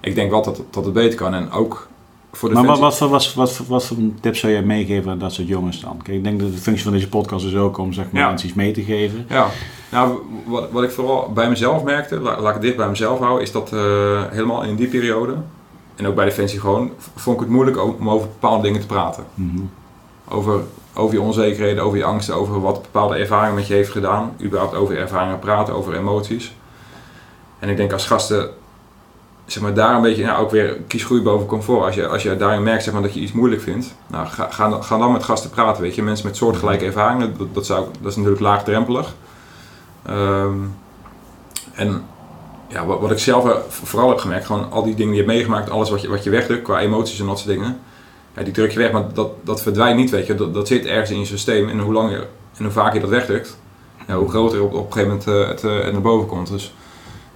[0.00, 1.34] ik denk wel dat, dat het beter kan.
[1.34, 1.88] En ook
[2.32, 5.10] voor de Maar wat, wat, voor, wat, wat, voor- wat voor tips zou jij meegeven
[5.10, 5.96] aan dat soort jongens dan?
[6.02, 8.48] Kijk, ik denk dat de functie van deze podcast is ook om zeg maar, mensen
[8.48, 9.26] iets mee te geven.
[9.28, 9.46] Ja,
[9.90, 13.42] nou, wat, wat ik vooral bij mezelf merkte, la- laat ik dicht bij mezelf houden,
[13.42, 15.34] is dat eh, helemaal in die periode,
[15.96, 19.24] en ook bij Defensie gewoon, vond ik het moeilijk om over bepaalde dingen te praten.
[19.34, 19.60] Mhm.
[20.28, 20.60] Over,
[20.94, 24.32] over je onzekerheden, over je angsten, over wat bepaalde ervaringen met je heeft gedaan.
[24.42, 26.54] Überhaupt over ervaringen praten, over emoties.
[27.58, 28.50] En ik denk als gasten,
[29.46, 31.84] zeg maar, daar een beetje, nou, ook weer kies groei boven comfort.
[31.84, 34.48] Als je, als je daarin merkt zeg maar, dat je iets moeilijk vindt, nou, ga,
[34.50, 36.02] ga, dan- ga dan met gasten praten, weet je.
[36.02, 39.14] Mensen met soortgelijke ervaringen, dat, dat, zou, dat is natuurlijk laagdrempelig.
[40.06, 40.56] Ehm,
[41.72, 42.04] en
[42.68, 45.26] ja, wat, wat ik zelf eh, vooral heb gemerkt, gewoon al die dingen die je
[45.26, 47.78] hebt meegemaakt, alles wat je, wat je wegdrukt qua emoties en dat soort dingen,
[48.36, 50.34] ja, die druk je weg, maar dat, dat verdwijnt niet, weet je.
[50.34, 52.26] Dat, dat zit ergens in je systeem en hoe lang je,
[52.56, 53.56] en hoe vaak je dat wegdrukt,
[54.06, 56.48] ja, hoe groter op, op een gegeven moment het, eh, het naar boven komt.
[56.48, 56.74] Dus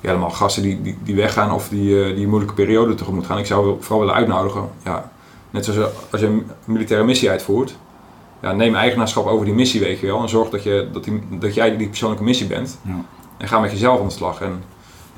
[0.07, 3.39] ja, allemaal gasten die, die, die weggaan of die, eh, die moeilijke periode tegemoet gaan.
[3.39, 5.11] Ik zou vooral willen uitnodigen, ja,
[5.51, 7.77] net zoals als je een militaire missie uitvoert,
[8.43, 10.23] ja, neem eigenaarschap over die missie, weet je wel.
[10.23, 12.79] En zorg dat, je, dat, die, dat jij die persoonlijke missie bent.
[12.83, 13.05] Ja.
[13.37, 14.41] En ga met jezelf aan de slag.
[14.41, 14.63] En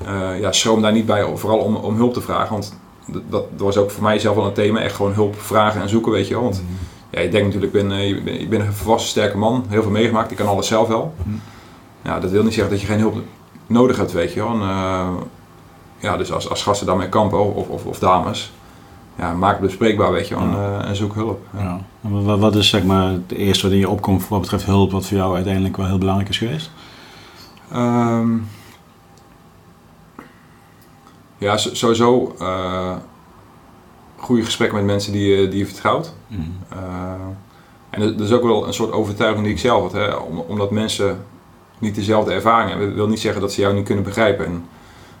[0.05, 2.51] eh, ja, schroom daar niet bij, vooral om, om hulp te vragen.
[2.51, 4.79] Want dat, dat was ook voor mij zelf wel een thema.
[4.79, 6.43] Echt gewoon hulp vragen en zoeken, weet je wel.
[6.43, 6.63] Want
[7.09, 9.65] ja, je denkt natuurlijk, ik ben, eh, bent, je bent een volwassen sterke man.
[9.69, 10.31] Heel veel meegemaakt.
[10.31, 11.13] Ik kan alles zelf wel.
[11.23, 11.35] Mhm.
[12.01, 13.15] Ja, dat wil niet zeggen dat je geen hulp
[13.69, 14.51] nodig hebt, weet je wel.
[14.53, 15.07] En, eh,
[15.99, 18.51] ja, dus als, als gasten daarmee kampen, of, of, of dames,
[19.17, 20.43] ja, maak het bespreekbaar, weet je wel.
[20.43, 20.79] En, Ja.
[20.81, 21.41] eh, en zoek hulp.
[21.53, 21.59] Ja.
[21.63, 21.79] Ja.
[22.01, 25.05] En Wat, is zeg maar het eerste wat in je opkomt wat betreft hulp, wat
[25.07, 26.71] voor jou uiteindelijk wel heel belangrijk is geweest?
[27.71, 28.37] Ehm,
[31.37, 32.95] ja, sowieso eh
[34.17, 36.13] goede gesprekken met mensen die, je- die je vertrouwt.
[36.27, 36.41] Mhm.
[37.89, 39.91] En dat is ook wel een soort overtuiging die ik zelf had.
[39.91, 40.13] Hè?
[40.13, 41.25] Om- omdat mensen
[41.79, 44.45] niet dezelfde ervaring hebben, wil niet zeggen dat ze jou niet kunnen begrijpen.
[44.45, 44.65] En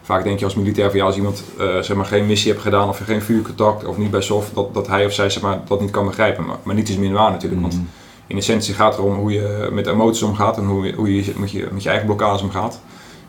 [0.01, 2.63] vaak denk je als militair van ja, als iemand eh, zeg maar, geen missie hebt
[2.63, 5.61] gedaan of geen vuurcontact of niet bij SOF, dat, dat hij of zij zeg maar,
[5.67, 6.45] dat niet kan begrijpen.
[6.45, 7.61] Maar, maar niet is minder waar natuurlijk.
[7.61, 7.83] Want Mhm.
[8.27, 11.33] in essentie gaat het erom hoe je met emoties omgaat en hoe je, hoe je
[11.37, 12.79] met, je met je eigen blokkades omgaat.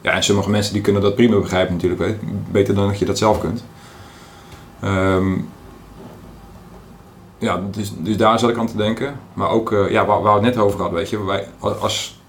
[0.00, 2.16] Ja, en sommige mensen die kunnen dat prima begrijpen natuurlijk,
[2.50, 3.64] beter dan dat je dat zelf kunt.
[4.80, 5.32] Ehm,
[7.38, 9.20] ja, dus, dus daar zat ik aan te denken.
[9.32, 11.24] Maar ook, eh, ja, waar, waar we het net over hadden, weet je.
[11.24, 12.19] Wij, als,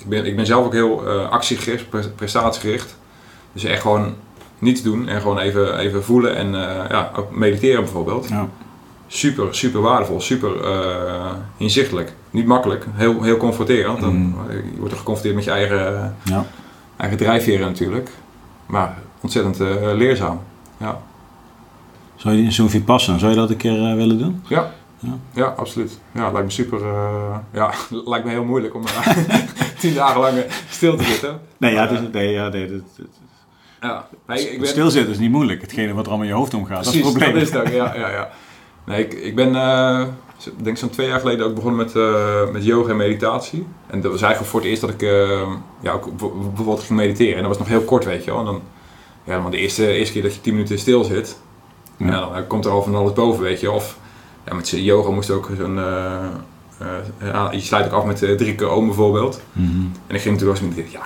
[0.00, 2.96] ik, ben, ik ben zelf ook heel eh, actiegericht, pre- prestatiegericht.
[3.52, 4.14] Dus echt gewoon
[4.58, 8.48] niets doen en gewoon even, even voelen en eh, ja, ook mediteren bijvoorbeeld Ja.
[9.06, 12.12] super, super waardevol, super eh, inzichtelijk.
[12.30, 14.00] Niet makkelijk, heel, heel confronterend.
[14.00, 14.34] Dan, Mm.
[14.50, 16.46] Je wordt er geconfronteerd met je eigen, Ja.
[16.96, 18.10] eigen drijfveren natuurlijk.
[18.66, 19.58] Maar ontzettend
[19.96, 20.40] leerzaam.
[20.76, 21.00] Ja.
[22.16, 24.42] Zou je zo'n Vipassana, zou je dat een keer willen doen?
[24.48, 24.70] Ja.
[24.98, 25.16] Ja.
[25.32, 25.98] ja, absoluut.
[26.12, 26.82] Ja, lijkt me super.
[26.82, 27.70] eh, ja,
[28.12, 28.82] lijkt me heel moeilijk om
[29.80, 31.40] tien dagen lang stil te zitten.
[31.56, 33.06] Nee, ja, dus, nee, ja, nee, dat- dat-
[33.80, 35.60] Ja, nee, ik ben, stilzitten is niet moeilijk.
[35.60, 37.32] Hetgene wat er allemaal in je hoofd omgaat, dat is het probleem.
[37.32, 38.30] dat is het ook, ja, ja, ja.
[38.84, 40.06] Nee, ik, ik ben, eh,
[40.56, 43.66] ik denk zo'n twee jaar geleden ook begonnen met, eh, met yoga en meditatie.
[43.86, 45.48] En dat was eigenlijk voor het eerst dat ik eh,
[45.80, 47.34] ja, ook bijvoorbeeld ging mediteren.
[47.34, 48.38] En dat was nog heel kort, weet je wel.
[48.40, 48.62] En dan,
[49.24, 51.38] ja, maar de eerste, eerste keer dat je tien minuten stil zit,
[51.96, 52.06] Ja.
[52.06, 52.30] ja.
[52.32, 53.70] dan komt er al van alles boven, weet je.
[53.70, 53.98] Of
[54.46, 55.78] ja, met yoga moest ook zo'n...
[57.18, 59.40] eh, je sluit ook af met eh, drie keer oom bijvoorbeeld.
[59.52, 59.68] Mhm.
[60.06, 61.00] En ik ging toen als mediteren, ja,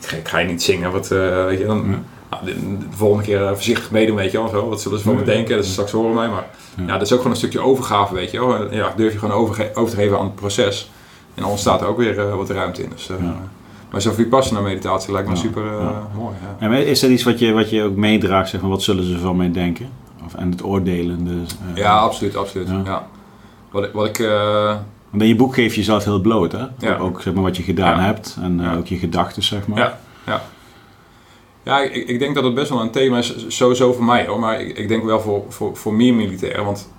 [0.00, 1.86] ik ga, ik ga je niet zingen, wat, eh, weet je, dan,
[2.30, 4.68] nou, de, de volgende keer voorzichtig meedoen, weet je wel, zo.
[4.68, 6.46] wat zullen ze van me denken, dat ze straks horen mij, maar
[6.86, 6.92] Ja.
[6.92, 8.72] dat is ook gewoon een stukje overgave, weet je wel.
[8.74, 10.90] Ja, durf je gewoon overge- over te geven aan het proces.
[11.34, 12.90] En dan ontstaat er ook weer wat ruimte in.
[12.90, 13.36] Dus, Ja.
[13.90, 15.40] Maar zo'n vipassana meditatie lijkt me Ja.
[15.40, 16.08] super Ja.
[16.16, 16.34] mooi.
[16.60, 16.66] Ja.
[16.66, 19.18] En is er iets wat je, wat je ook meedraagt, zeg maar, wat zullen ze
[19.18, 19.88] van mij denken?
[20.24, 21.24] Of, en het oordelen.
[21.24, 22.68] Dus, eh, ja, absoluut, absoluut.
[22.84, 23.06] Ja.
[23.70, 24.18] Wat, wat ik...
[25.10, 26.64] Want in je boek geef je jezelf heel bloot, hè?
[26.78, 26.96] Ja.
[26.96, 28.04] Ook zeg maar, wat je gedaan Ja.
[28.04, 28.76] hebt en eh, Ja.
[28.76, 29.78] ook je gedachten, zeg maar.
[29.78, 29.98] Ja.
[31.62, 34.38] Ja, ik, ik denk dat het best wel een thema is, sowieso voor mij hoor.
[34.38, 36.64] Maar ik, ik denk wel voor, voor, voor meer militairen.
[36.64, 36.90] Want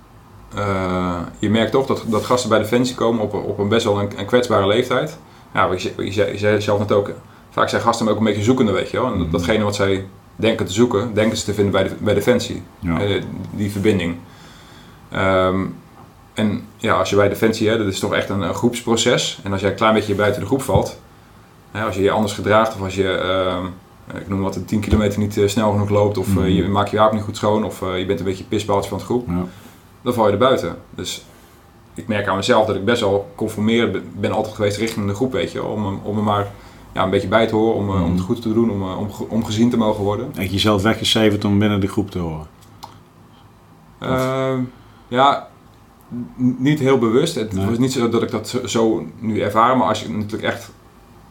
[0.54, 3.84] eh, je merkt toch dat, dat gasten bij Defensie komen op, een- op een best
[3.84, 5.18] wel een, een kwetsbare leeftijd.
[5.54, 7.10] Ja, wat je, wat je, zei, je zei zelf net ook.
[7.50, 9.12] Vaak zijn gasten ook een beetje zoekende, weet je wel.
[9.12, 9.30] En Mhm.
[9.30, 10.06] datgene wat zij
[10.36, 12.62] denken te zoeken, denken ze te vinden bij, de, bij Defensie.
[12.78, 13.00] Ja.
[13.00, 14.16] Eh, die verbinding.
[15.10, 15.64] Ehm,
[16.38, 19.40] en ja, als je bij Defensie, hè, dat is toch echt een, een groepsproces.
[19.44, 21.00] En als jij een klein beetje buiten de groep valt,
[21.70, 23.64] hè, als je je anders gedraagt of als je, ehm,
[24.20, 26.46] ik noem wat, een 10 kilometer niet eh, snel genoeg loopt of eh, Mhm.
[26.48, 28.98] je maakt je wapen niet goed schoon of eh, je bent een beetje pisbaaltje van
[28.98, 29.44] de groep, Ja.
[30.02, 30.76] dan val je er buiten.
[30.94, 31.24] Dus
[31.94, 35.32] ik merk aan mezelf dat ik best wel conformerend ben- altijd geweest richting de groep,
[35.32, 36.46] weet je om, om me maar
[36.92, 38.12] ja, een beetje bij te horen, om, eh, om Mhm.
[38.12, 40.30] het goed te doen, om, eh, om, ge- om gezien te mogen worden.
[40.36, 42.46] Echt jezelf weggecijferd om binnen de groep te horen.
[43.98, 44.60] Ehm,
[45.08, 45.48] ja,
[46.36, 47.34] niet heel bewust.
[47.34, 47.66] Het Nee.
[47.66, 50.70] was niet zo dat ik dat zo, zo nu ervaar, maar als je natuurlijk echt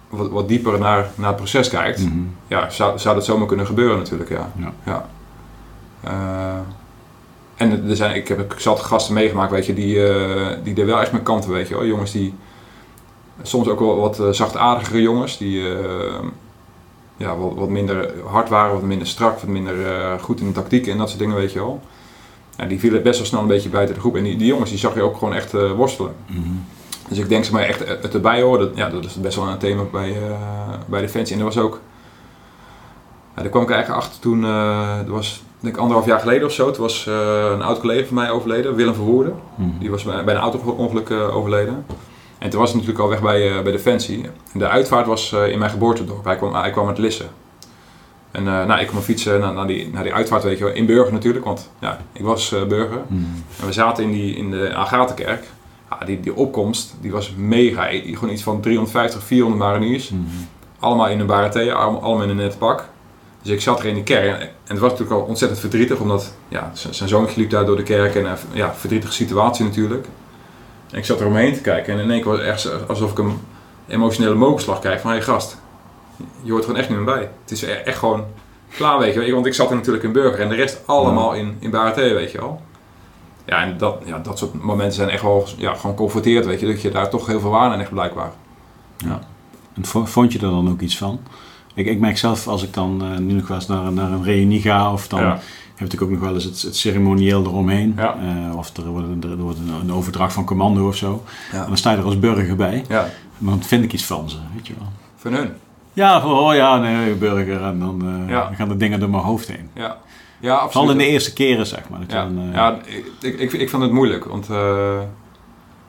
[0.10, 2.20] wat, wat dieper naar, naar het proces kijkt, Mhm.
[2.48, 4.52] ja, zou, zou dat zomaar kunnen gebeuren natuurlijk, ja.
[4.86, 5.06] Ja.
[6.04, 6.60] Eh,
[7.56, 10.86] en er zijn, ik heb ik zat gasten meegemaakt, weet je, die, eh, die er
[10.86, 11.86] wel echt mee kanten, weet je wel.
[11.86, 12.34] Jongens die,
[13.42, 15.64] soms ook wel wat uh, zachtaardigere jongens, die
[17.18, 19.76] ja, wat, wat minder hard waren, wat minder strak, wat minder
[20.20, 21.82] goed in de tactiek en dat soort dingen, weet je wel.
[22.58, 24.16] Ja, die vielen best wel snel een beetje buiten de groep.
[24.16, 26.16] En die, die jongens, die zag je ook gewoon echt eh, worstelen.
[26.26, 26.42] Mhm.
[27.10, 29.36] Dus ik denk zeg maar echt eh, het erbij horen, dat, ja, dat is best
[29.36, 31.34] wel een thema bij, eh bij Defensie.
[31.36, 31.80] En er was ook,
[33.36, 36.48] ja, daar kwam ik eigenlijk achter toen, eh dat was denk ik anderhalf jaar geleden
[36.48, 36.72] of zo.
[36.72, 37.06] Toen was
[37.52, 39.32] een oud collega van mij overleden, Willem Verwoerde.
[39.56, 39.70] Mhm.
[39.80, 41.86] Die was bij, bij een auto-ongeluk overleden.
[42.38, 44.24] En toen was het natuurlijk al weg bij, bij Defensie.
[44.54, 46.26] En de uitvaart was in mijn geboortedorp.
[46.26, 47.26] Hij kwam, hij kwam uit Lisse.
[48.38, 50.74] En eh, nou, ik kwam fietsen naar, naar, die, naar die uitvaart, weet je wel.
[50.74, 53.02] In Burger natuurlijk, want ja, ik was eh, burger.
[53.08, 53.22] Mhm.
[53.60, 55.44] En we zaten in, die, in de Agatenkerk.
[55.90, 57.88] Ja, die, die opkomst, die was mega.
[57.90, 60.12] Gewoon iets van 350, 400 mariniers.
[60.80, 62.90] Allemaal in een baraté, allemaal in een net pak.
[63.42, 66.34] Dus ik zat er in die kerk en het was natuurlijk al ontzettend verdrietig, omdat
[66.48, 70.08] ja, zijn zoontje liep daar door de kerk en eh, ja, verdrietige situatie natuurlijk.
[70.92, 73.12] En ik zat er omheen te kijken en in één keer was het echt alsof
[73.12, 73.40] ik een
[73.88, 75.58] emotionele mokerslag krijg van hé gast,
[76.42, 77.30] je hoort er gewoon echt niet meer bij.
[77.42, 78.24] Het is e- echt gewoon
[78.70, 79.32] klaar, weet je wel.
[79.32, 82.32] Want ik zat er natuurlijk in burger en de rest allemaal in, in baraté, weet
[82.32, 82.62] je wel.
[83.46, 86.66] Ja, en dat, ja, dat soort momenten zijn echt wel ja, gewoon confronteerd, weet je,
[86.68, 88.32] dat je daar toch heel veel waarde aan echt blijkbaar.
[89.74, 91.20] En vo- vond je er dan ook iets van?
[91.74, 94.24] Ik, ik merk zelf als ik dan eh, nu nog wel eens naar, naar een
[94.24, 95.40] reunie ga, of dan Ja.
[95.76, 97.94] heb ik ook nog wel eens het, het ceremonieel eromheen.
[97.98, 98.16] Ja.
[98.50, 101.24] Eh, of er wordt, een, er wordt een, een overdracht van commando of zo.
[101.52, 101.62] Ja.
[101.62, 102.86] En dan sta je er als burger bij.
[102.88, 103.04] Ja,
[103.40, 104.88] En dan vind ik iets van ze, weet je wel.
[105.16, 105.52] van hun.
[105.98, 107.62] Ja, van, oh ja, nee, burger.
[107.64, 108.44] En dan eh, Ja.
[108.44, 109.70] dan gaan de dingen door mijn hoofd heen.
[109.74, 109.98] Ja,
[110.40, 110.72] ja absoluut.
[110.72, 112.00] Vooral in de eerste keren, zeg maar.
[112.00, 112.78] Dat Ja, dan, eh, ja
[113.22, 115.00] ik, ik, ik vond het moeilijk, want eh,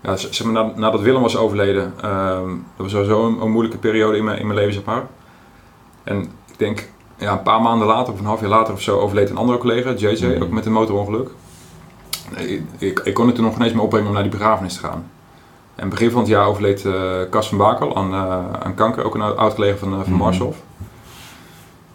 [0.03, 4.17] ja, zeg maar, nadat Willem was overleden, ehm, dat was sowieso een, een moeilijke periode
[4.17, 5.03] in mijn, in mijn leven, zeg maar.
[6.05, 6.89] En ik denk,
[7.19, 9.59] ja, een paar maanden later, of een half jaar later of zo, overleed een andere
[9.59, 10.43] collega, JJ, Mhm.
[10.43, 11.31] ook met een motorongeluk.
[12.37, 14.81] Ik, ik, ik kon het er nog ineens mee opbrengen om naar die begrafenis te
[14.81, 15.11] gaan.
[15.79, 19.15] En begin van het jaar overleed eh Cas van Bakel aan, eh, aan kanker, ook
[19.15, 20.13] een oud- oud-collega van, eh, van.
[20.13, 20.57] Marshof.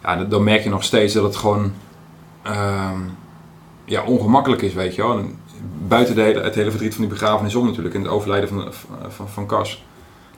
[0.02, 1.72] Ja, dan- dan merk je nog steeds dat het gewoon
[2.42, 2.98] ehm,
[3.84, 5.18] ja, ongemakkelijk is, weet je wel.
[5.18, 5.38] En
[5.88, 8.64] buiten de hele, het hele verdriet van die begrafenis om natuurlijk, en het overlijden van,
[9.08, 9.84] van, van Cas.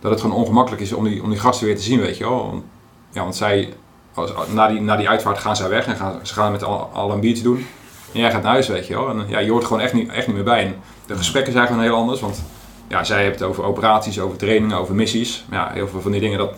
[0.01, 2.25] Dat het gewoon ongemakkelijk is om die, om die gasten weer te zien, weet je
[2.25, 2.47] wel.
[2.51, 2.63] Want,
[3.11, 3.73] ja, want zij,
[4.15, 6.91] als, na, die, na die uitvaart gaan zij weg en gaan, ze gaan met al,
[6.93, 7.67] al een biertje doen.
[8.13, 9.09] En jij gaat naar huis, weet je wel.
[9.09, 10.65] En ja, je hoort er gewoon echt niet, echt niet meer bij.
[10.65, 10.75] En
[11.07, 12.43] de gesprekken zijn gewoon heel anders, want
[12.89, 15.45] ja, zij hebben het over operaties, over trainingen, over missies.
[15.51, 16.51] Ja, heel veel van die dingen, dat,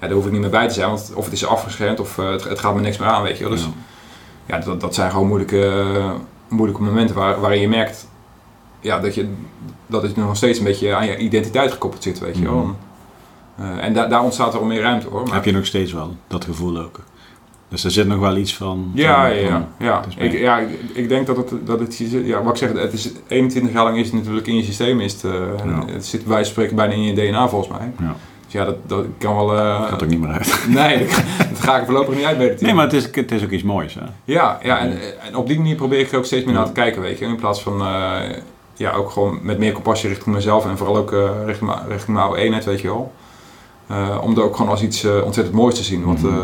[0.00, 0.88] ja, daar hoef ik niet meer bij te zijn.
[0.88, 3.38] Want of het is afgeschermd of eh, het, het gaat me niks meer aan, weet
[3.38, 3.52] je wel.
[3.52, 3.68] Dus
[4.46, 4.58] ja.
[4.58, 5.94] dat, dat zijn gewoon moeilijke,
[6.48, 8.06] moeilijke momenten waar, waarin je merkt
[8.82, 9.32] ja, dat, je,
[9.86, 12.56] dat het nog steeds een beetje aan je identiteit gekoppeld zit, weet je wel.
[12.56, 12.72] Mhm.
[13.56, 15.22] Eh, en da- daar ontstaat er al meer ruimte hoor.
[15.22, 17.00] Maar, Heb je nog steeds wel, dat gevoel ook.
[17.72, 18.90] Dus er zit nog wel iets van...
[18.94, 20.02] ja, van- ja, ja.
[20.18, 23.10] Ik, ja ik, ik denk dat het, dat het, ja, wat ik zeg, het is
[23.28, 25.22] 21 jaar lang is het natuurlijk in je systeem, is het,
[25.64, 25.84] Ja.
[25.92, 27.92] het zit bij spreken bijna in je DNA volgens mij.
[28.00, 28.14] Ja.
[28.44, 29.56] Dus ja, dat, dat kan wel...
[29.58, 30.64] eh, Gaat ook niet meer uit.
[30.68, 31.08] nee, dat,
[31.50, 33.62] dat ga ik voorlopig niet uit te Nee, maar het is, het is ook iets
[33.62, 34.00] moois, hè?
[34.24, 34.98] Ja, ja en,
[35.28, 37.24] en op die manier probeer ik er ook steeds meer naar te kijken, weet je.
[37.24, 38.20] In plaats van, eh,
[38.74, 41.14] ja, ook gewoon met meer compassie richting mezelf en vooral ook
[41.46, 43.12] richting, mijn- richting mijn oude eenheid, weet je wel.
[44.22, 46.36] Om er ook gewoon als iets ontzettend moois te zien, wat, Mhm.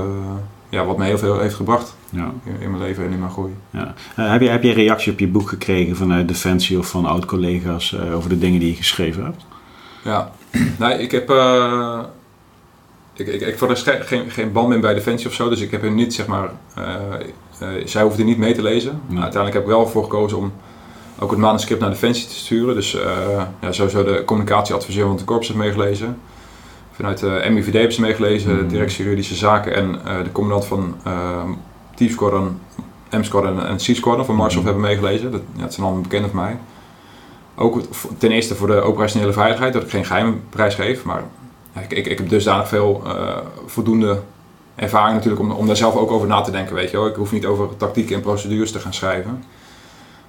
[0.69, 2.33] Ja, wat me heel veel heeft gebracht Ja.
[2.61, 3.53] in, mijn leven en in mijn groei.
[3.71, 3.95] ja.
[4.17, 7.93] Eh, heb, je, heb je reactie op je boek gekregen vanuit Defensie of van oud-collega's
[7.93, 9.47] eh, over de dingen die je geschreven hebt?
[10.05, 10.31] Ja,
[10.79, 11.31] nee, ik heb...
[11.31, 12.01] eh,
[13.15, 15.71] ik, ik, ik voor geen, geen, geen band meer bij Defensie of zo, dus ik
[15.71, 16.51] heb er niet, zeg maar...
[17.85, 19.01] zij hoefde niet mee te lezen.
[19.07, 19.23] Nee.
[19.23, 20.53] Uiteindelijk heb ik wel voor gekozen om
[21.19, 22.75] ook het manuscript naar Defensie te sturen.
[22.75, 22.97] Dus
[23.61, 26.19] ja, sowieso de communicatieadviseur van het korps heeft meegelezen.
[26.99, 28.61] Vanuit de MIVD hebben ze meegelezen, Mhm.
[28.63, 30.95] de directie juridische zaken en eh, de commandant van
[31.95, 32.59] Team Squadron,
[33.11, 34.73] M-Squadron en C-Squadron van Marshof Mhm.
[34.73, 35.33] hebben meegelezen.
[35.33, 36.59] Dat, ja, dat zijn allemaal bekenden van mij.
[37.57, 37.81] Ook
[38.19, 41.05] ten eerste voor de operationele veiligheid, dat ik geen geheime prijs geef.
[41.05, 41.23] Maar
[41.81, 43.37] ik, ik, ik heb dusdanig veel eh,
[43.67, 44.21] voldoende
[44.75, 46.75] ervaring natuurlijk om, om daar zelf ook over na te denken.
[46.75, 47.07] Weet je wel.
[47.07, 49.45] Ik hoef niet over tactieken en procedures te gaan schrijven.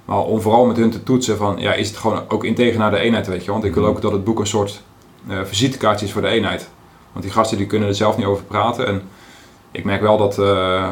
[0.04, 2.90] Maar om vooral met hun te toetsen van, ja, is het gewoon ook integer naar
[2.90, 3.50] de eenheid, weet je.
[3.50, 4.82] Want ik wil ook dat het boek een soort
[5.28, 6.68] eh visitekaartje is voor de eenheid.
[7.12, 8.86] Want die gasten die kunnen er zelf niet over praten.
[8.86, 9.02] En
[9.70, 10.88] ik merk wel dat, eh,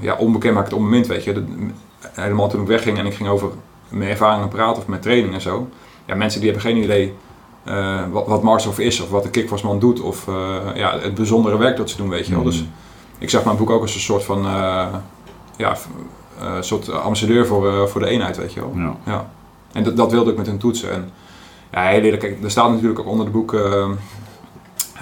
[0.00, 1.32] ja, onbekend maakt het onbemind, weet je.
[1.32, 1.44] Dat-
[2.12, 3.48] helemaal toen ik wegging en ik ging over
[3.88, 5.68] mijn ervaringen praten of mijn training en zo.
[6.04, 7.14] Ja, mensen die hebben geen idee
[7.68, 10.26] uh, wat, wat is of wat de kickforceman doet of
[10.74, 12.42] ja, het bijzondere werk dat ze doen, weet je wel.
[12.42, 12.68] Dus mhm.
[13.18, 14.42] ik zag mijn boek ook als een soort van
[15.56, 15.76] ja,
[16.60, 18.72] soort ambassadeur voor, voor de eenheid, weet je wel.
[18.76, 18.96] Ja.
[19.06, 19.30] ja.
[19.72, 20.92] En dat, dat wilde ik met hun toetsen.
[20.92, 21.10] En,
[21.72, 23.50] ja, heel eerlijk, kijk, er staat natuurlijk ook onder de boek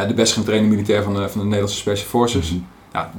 [0.08, 2.52] de best getrainde militair van de, van de Nederlandse Special Forces.
[2.52, 3.10] Mm ja,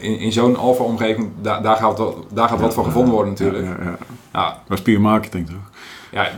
[0.00, 3.64] in, in zo'n alfa-omgeving, daar, daar gaat, wat, daar gaat wat van gevonden worden natuurlijk.
[3.64, 3.98] Ja, ja,
[4.32, 4.58] ja.
[4.68, 5.70] Dat is puur marketing toch?
[6.10, 6.30] Ja,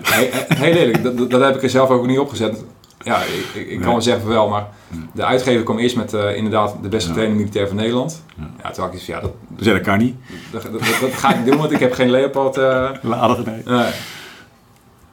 [0.55, 2.65] heel eerlijk, dat, dat heb ik er zelf ook niet opgezet.
[2.99, 4.69] Ja, ik, ik, kan wel zeggen wel, maar
[5.13, 8.25] de uitgever kwam eerst met uh, inderdaad de beste trainer militair van Nederland.
[8.63, 10.17] Ja, toen had ik ja, dat, dus dat kan niet.
[10.51, 12.57] Dat, dat, dat, ga ik niet doen, want ik heb geen Leopard.
[12.57, 13.63] Uh, Lader, nee.
[13.65, 13.91] nee.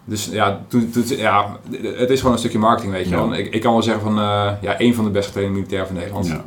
[0.09, 3.33] Dus ja, toen, toen, ja, het is gewoon een stukje marketing, weet je wel.
[3.33, 5.95] Ik, ik kan wel zeggen van, uh, ja, één van de beste trainer militair van
[5.95, 6.27] Nederland.
[6.27, 6.43] Ja,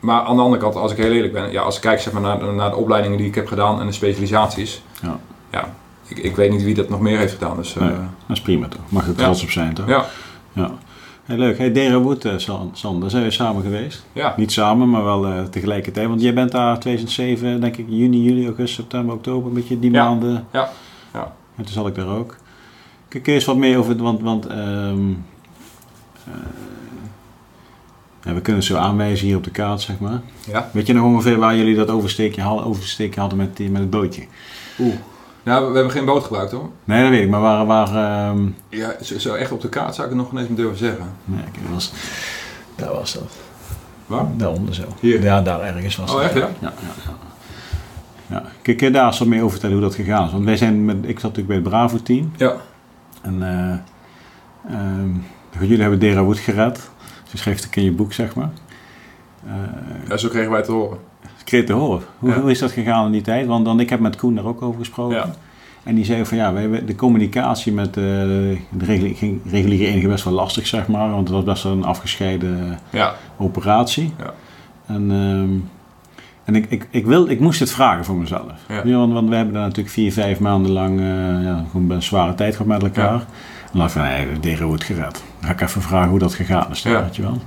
[0.00, 2.12] maar aan de andere kant, als ik heel eerlijk ben, ja, als ik kijk zeg
[2.12, 5.18] maar, naar, naar de opleidingen die ik heb gedaan en de specialisaties, ja,
[5.50, 5.74] ja
[6.06, 7.56] ik, ik weet niet wie dat nog meer heeft gedaan.
[7.56, 7.96] Dus, nee, uh,
[8.26, 8.80] dat is prima toch?
[8.88, 9.88] Mag je trots op zijn toch?
[9.88, 10.06] Ja.
[10.52, 10.70] ja.
[11.24, 11.58] Hey, leuk.
[11.58, 12.32] Hey, Dera Wood, uh,
[12.72, 14.06] Sander, zijn we samen geweest?
[14.12, 14.34] Ja.
[14.36, 16.08] Niet samen, maar wel uh, tegelijkertijd.
[16.08, 19.90] Want jij bent daar 2007, denk ik, juni, juli, augustus, september, oktober, een beetje die
[19.90, 20.46] maanden.
[20.52, 20.70] Ja.
[21.12, 21.32] ja.
[21.56, 22.36] En toen zat ik daar ook.
[23.12, 25.24] Kijk eens wat meer over, want, want um,
[28.22, 30.20] ja, we kunnen het zo aanwijzen hier op de kaart, zeg maar.
[30.46, 30.70] Ja.
[30.72, 34.22] Weet je nog ongeveer waar jullie dat oversteekje, oversteekje hadden met, die, met het bootje?
[34.78, 34.94] Oeh.
[35.42, 36.70] Nou, we hebben geen boot gebruikt hoor.
[36.84, 37.66] Nee, dat weet ik, maar waar...
[37.66, 38.54] waar um...
[38.68, 41.12] Ja, zo, zo, echt op de kaart zou ik het nog eens durven zeggen.
[41.24, 41.92] Nee, dat was,
[42.76, 43.36] daar was dat.
[44.06, 44.26] Waar?
[44.36, 44.84] Daaronder zo.
[45.00, 45.22] Hier?
[45.22, 46.48] Ja, daar ergens was oh, echt ja?
[46.60, 46.72] Ja,
[47.06, 47.14] ja,
[48.26, 48.44] ja.
[48.62, 50.32] kun je daar eens wat meer over vertellen hoe dat gegaan is?
[50.32, 52.32] Want wij zijn met, ik zat natuurlijk bij het Bravo-team.
[52.36, 52.56] Ja.
[53.22, 55.24] En uh, um,
[55.60, 56.90] jullie hebben Dera Wood gered.
[57.30, 58.50] Je schreef het in je boek, zeg maar.
[59.46, 59.52] Uh,
[60.08, 60.98] ja, zo kregen wij het te horen.
[61.44, 62.02] Kreeg te horen.
[62.18, 63.46] Hoe, hoe, is dat gegaan in die tijd?
[63.46, 65.16] Want dan, ik heb met Koen daar ook over gesproken.
[65.16, 65.34] Ja.
[65.82, 68.58] En die zei van ja, wij, de communicatie met uh, de
[69.44, 71.10] reguliere enige best wel lastig, zeg maar.
[71.10, 73.14] Want het was best wel een afgescheiden ja.
[73.36, 74.12] operatie.
[74.18, 74.34] Ja.
[74.86, 75.68] En, um,
[76.44, 78.52] en ik, ik, ik, wil, ik moest het vragen voor mezelf.
[78.68, 78.96] Ja.
[78.96, 81.06] Want, want, we hebben daar natuurlijk vier, vijf maanden lang uh,
[81.44, 83.12] ja, gewoon een zware tijd gehad met elkaar.
[83.12, 85.12] En dan dacht ik van, nee, Dero wordt gered.
[85.12, 86.82] Dan ga ik even vragen hoe dat gegaan is.
[86.82, 87.02] Ja.
[87.02, 87.38] Weet je wel.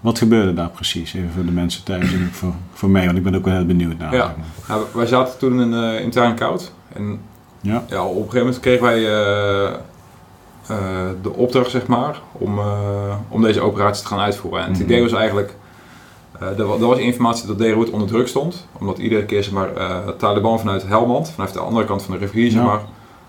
[0.00, 1.14] Wat gebeurde daar precies?
[1.14, 3.66] Even voor de mensen thuis en voor, voor mij, want ik ben ook wel heel
[3.66, 4.14] benieuwd naar.
[4.14, 4.34] Ja.
[4.68, 6.72] Nou, wij zaten toen in, uh, in Tuin Koud.
[6.92, 7.20] En
[7.60, 7.84] ja.
[7.88, 9.70] Ja, op een gegeven moment kregen wij uh,
[10.70, 10.78] uh,
[11.22, 12.58] de opdracht, zeg maar, om,
[13.28, 14.62] om deze operatie te gaan uitvoeren.
[14.62, 14.84] En het mhm.
[14.90, 15.56] idee was eigenlijk
[16.42, 20.08] uh, er, was informatie dat Beirut onder druk stond, omdat iedere keer zeg maar, uh,
[20.08, 22.80] Taliban vanuit Helmand, vanuit de andere kant van de rivier, zeg maar,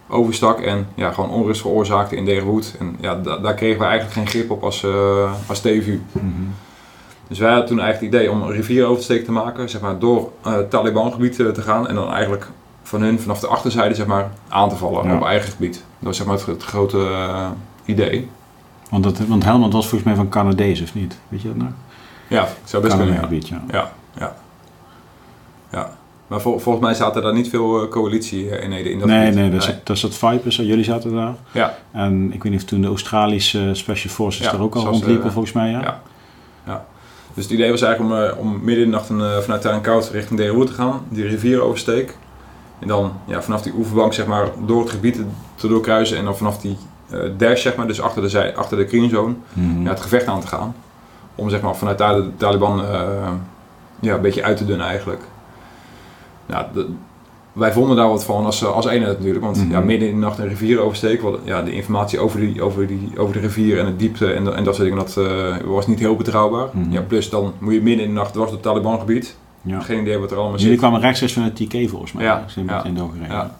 [0.09, 2.75] overstak en ja, gewoon onrust veroorzaakte in Beirut.
[2.79, 6.01] En ja, daar kregen we eigenlijk geen grip op als, uh, als TVU.
[6.11, 6.53] Mm
[7.27, 10.31] Dus wij hadden toen eigenlijk het idee om een rivieroversteek te maken, zeg maar, door
[10.41, 12.47] het Taliban-gebied te gaan en dan eigenlijk
[12.83, 15.73] van hun vanaf de achterzijde zeg maar, aan te vallen op eigen gebied.
[15.73, 17.07] Dat was zeg maar, het, grote
[17.85, 18.29] idee.
[18.89, 21.17] Want, dat, want Helmand was volgens mij van Canadees, of niet?
[21.27, 21.71] Weet je dat nou?
[22.27, 23.13] Ja, ik zou best kunnen.
[23.13, 23.61] Ja.
[23.71, 23.91] ja.
[24.17, 24.35] ja,
[25.71, 25.91] ja.
[26.27, 29.39] Maar volgens mij zaten daar niet veel uh, coalitie-eenheden in dat Nee, gebied.
[29.39, 29.75] nee, dat, nee.
[29.83, 31.33] dat zat Vipers, jullie zaten daar.
[31.51, 31.77] Ja.
[31.91, 35.31] En ik weet niet of toen de Australische Special Forces daar ook al rondliepen, uh,
[35.31, 35.81] volgens mij, ja.
[35.81, 36.01] ja.
[36.65, 36.85] ja.
[37.33, 40.09] Dus het idee was eigenlijk om, uh, om midden in de nacht een, vanuit koud
[40.09, 42.17] richting Deerhoed te gaan, die rivier oversteek.
[42.79, 45.21] En dan ja, vanaf die oeverbank zeg maar, door het gebied
[45.55, 46.77] te doorkruisen en dan vanaf die
[47.37, 49.83] dash, zeg maar, dus achter de, zij, achter de green zone, mm -hmm.
[49.83, 50.75] ja, het gevecht aan te gaan
[51.35, 53.29] om zeg maar, vanuit daar de Taliban uh,
[53.99, 55.21] ja, een beetje uit te dunnen eigenlijk.
[56.45, 56.87] De,
[57.55, 59.85] wij vonden daar wat van als, als eenheid natuurlijk, want ja, mhm.
[59.85, 63.11] midden in de nacht een rivier oversteken, wat, ja, de informatie over, die, over, die,
[63.17, 65.99] over de rivier en het diepte en, en dat soort dingen, dat uh, was niet
[65.99, 66.69] heel betrouwbaar.
[66.71, 66.91] Mm -hmm.
[66.91, 69.79] ja, plus dan moet je midden in de nacht, was het Taliban gebied, ja.
[69.79, 70.63] geen idee wat er allemaal zit.
[70.63, 73.57] Jullie kwamen rechtstreeks van het TK volgens mij, ja, ja, in ja.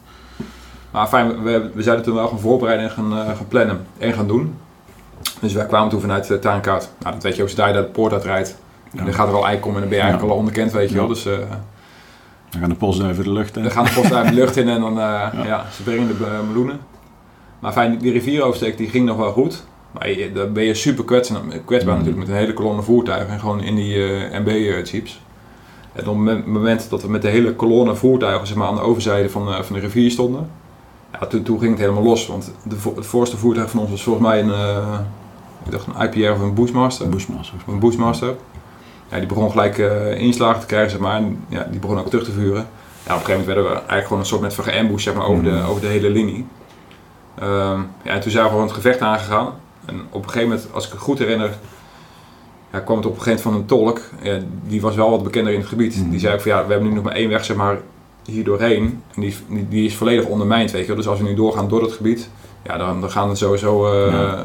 [0.91, 4.13] Maar fijn, we, we zeiden toen wel gaan voorbereiden en gaan, uh, gaan plannen en
[4.13, 4.55] gaan doen.
[5.41, 6.89] Dus wij kwamen toen vanuit uh, Tuinkoud.
[6.99, 8.55] Nou, dat weet je ook, zodra je de poort uitrijdt.
[8.95, 10.89] En dan gaat er wel ei komen en dan ben je eigenlijk al onbekend, weet
[10.89, 11.07] je wel.
[11.07, 11.37] Dus, uh,
[12.49, 13.63] dan gaan de postduiven de lucht in.
[13.63, 15.65] Dan gaan de postduiven de lucht in en dan, uh, ja.
[15.71, 16.79] ze brengen de meloenen.
[17.59, 19.63] Maar fijn, die rivieroversteek die ging nog wel goed.
[19.91, 21.99] Maar je, dan ben je super kwetsbaar, kwetsbaar mm.
[21.99, 23.97] natuurlijk met een hele kolonne voertuigen en gewoon in die
[24.31, 25.21] MB-jeeps.
[25.93, 28.81] En op het moment dat we met de hele kolonne voertuigen zeg maar, aan de
[28.81, 30.49] overzijde van, van de rivier stonden,
[31.19, 34.03] ja, toen, toen ging het helemaal los, want de, het voorste voertuig van ons was
[34.03, 34.99] volgens mij een, uh,
[35.65, 37.09] ik dacht een IPR of een Bushmaster.
[37.09, 37.57] Bushmaster.
[37.67, 38.35] Een Bushmaster.
[39.09, 42.09] Ja, die begon gelijk uh, inslagen te krijgen, zeg maar, en ja, die begon ook
[42.09, 42.67] terug te vuren.
[43.05, 45.13] Ja, op een gegeven moment werden we eigenlijk gewoon een soort met van geambush, zeg
[45.13, 45.65] maar, over, de, mhm.
[45.65, 46.45] over de hele linie.
[47.43, 49.53] Um, ja, en toen zijn we gewoon het gevecht aangegaan.
[49.85, 51.57] En op een gegeven moment, als ik het goed herinner,
[52.71, 54.01] ja, kwam het op een gegeven moment van een tolk.
[54.21, 55.95] Ja, die was wel wat bekender in het gebied.
[55.95, 57.77] Mm Die zei ook van ja, we hebben nu nog maar één weg, zeg maar,
[58.25, 59.01] hier doorheen.
[59.15, 59.35] En die,
[59.69, 62.29] die is volledig ondermijnd, weet je Dus als we nu doorgaan door het gebied,
[62.63, 64.39] ja, dan, dan gaan er sowieso uh,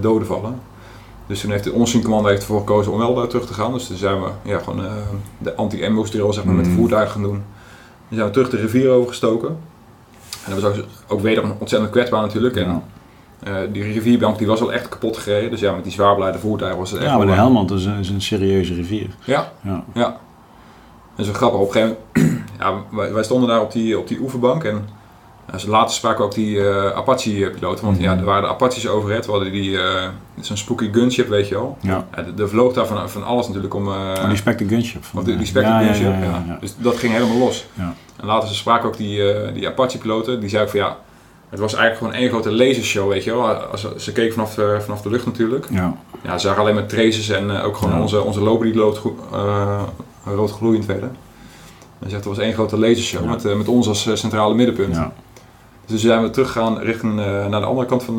[0.00, 0.60] doden vallen.
[1.26, 3.72] Dus toen heeft de onzincommando heeft ervoor gekozen om wel daar terug te gaan.
[3.72, 4.84] Dus toen zijn we ja, gewoon
[5.38, 6.80] de anti-ambush drill zeg maar, met de Mhm.
[6.80, 7.42] voertuigen gaan doen.
[8.08, 9.48] Dan zijn we terug de rivier overgestoken.
[10.44, 12.56] En dat was ook, ook wederom ontzettend kwetsbaar natuurlijk.
[12.56, 12.82] En
[13.42, 15.50] eh, die rivierbank die was al echt kapot gereden.
[15.50, 17.98] Dus ja, met die zwaarbeleide voertuigen was het echt Ja, maar de Helmand is een,
[17.98, 19.08] is een serieuze rivier.
[19.24, 19.84] Ja, Ja.
[19.94, 20.02] ja.
[21.16, 21.60] Dat is wel grappig.
[21.60, 24.88] Op een gegeven moment, ja, wij, wij stonden daar op die, op die oeverbank en
[25.56, 27.84] ze later spraken we ook die eh, Apache-piloten.
[27.84, 28.18] Want ja, Mhm.
[28.20, 29.26] er waren de Apaches overhead.
[29.26, 30.08] We hadden die, eh,
[30.40, 31.76] zo'n spooky gunship, weet je wel.
[31.80, 32.04] Ja.
[32.16, 33.86] Ja, er- vloog daar van, van alles natuurlijk om...
[33.86, 33.92] eh,
[34.22, 35.04] Oh, die Spectre Gunship.
[35.04, 36.56] van- of die, die Spectre ja, ja, gunship, ja.
[36.60, 37.66] Dus dat ging helemaal los.
[37.74, 37.94] Ja.
[38.20, 40.40] En later ze spraken ook die, die Apache-piloten.
[40.40, 40.96] Die zeiden van ja,
[41.50, 43.48] het was eigenlijk gewoon één grote lasershow, weet je wel.
[43.48, 45.66] Als, ze- keken vanaf de, vanaf de lucht natuurlijk.
[45.70, 45.94] Ja.
[46.22, 48.00] Ja, ze zagen alleen maar traces en ook gewoon Ja.
[48.00, 48.74] onze, onze loper die
[49.32, 49.82] uh,
[50.24, 51.16] rood gloeiend werden.
[51.98, 53.30] Hij zegt, het was één grote lasershow Ja.
[53.30, 54.94] met, eh, met ons als eh, centrale middenpunt.
[54.94, 55.12] Ja.
[55.80, 58.16] Dus toen zijn we teruggegaan richting eh, naar de andere kant van,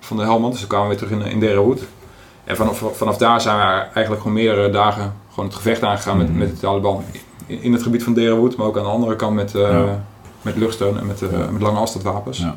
[0.00, 0.50] van de Helmand.
[0.52, 1.80] Dus toen kwamen we weer terug in, in Derenhoed.
[2.44, 6.28] En vanaf, vanaf daar zijn we eigenlijk gewoon meerdere dagen gewoon het gevecht aangegaan met,
[6.28, 6.38] Mhm.
[6.38, 7.02] met de Taliban.
[7.46, 10.04] In, in het gebied van Derenhoed, maar ook aan de andere kant met, Ja.
[10.42, 11.20] met luchtsteun en met,
[11.52, 12.38] met lange afstandwapens.
[12.38, 12.56] Ja.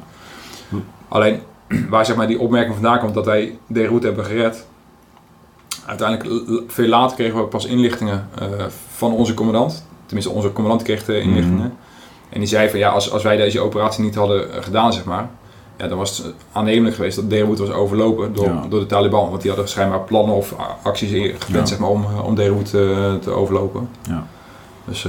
[1.07, 1.39] Alleen
[1.89, 4.65] waar zeg maar, die opmerking vandaan komt dat wij Derenhoed hebben gered.
[5.85, 8.29] Uiteindelijk, veel later kregen we pas inlichtingen
[8.91, 9.85] van onze commandant.
[10.11, 11.57] Tenminste, onze commandant kreeg de inlichtingen.
[11.57, 11.69] Mhm.
[12.29, 15.03] En die zei van ja, als, als wij deze operatie niet hadden eh, gedaan, zeg
[15.03, 15.29] maar.
[15.77, 18.65] Ja, dan was het aannemelijk geweest dat Derenhoed was overlopen door, Ja.
[18.69, 19.29] door de Taliban.
[19.29, 21.65] Want die hadden schijnbaar plannen of acties gepland Ja.
[21.65, 23.89] zeg maar, om, eh, om Derenhoed eh, te overlopen.
[24.09, 24.27] Ja.
[24.85, 25.07] Dus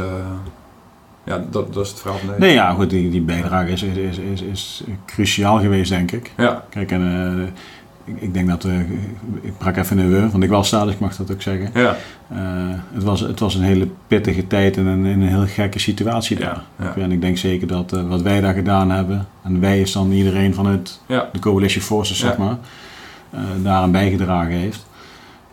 [1.25, 2.41] ja, dat, dat is het verhaal van deze.
[2.41, 6.33] Nee, ja, goed, die, die bijdrage is, is, is, is, is cruciaal geweest, denk ik.
[6.37, 7.55] Ja, Kijk, en
[8.05, 8.79] ik, ik denk dat, eh,
[9.41, 11.71] ik brak even een we, want ik was daar, dus ik mag dat ook zeggen.
[11.75, 11.97] ja,
[12.29, 12.39] Eh,
[12.93, 16.63] het, was, het was een hele pittige tijd en een, een heel gekke situatie daar.
[16.79, 17.03] Ja, ja.
[17.03, 20.13] En ik denk zeker dat eh, wat wij daar gedaan hebben, en wij is dan
[20.13, 21.01] iedereen vanuit
[21.33, 22.57] de Coalition Forces, zeg maar,
[23.63, 24.87] daaraan bijgedragen heeft.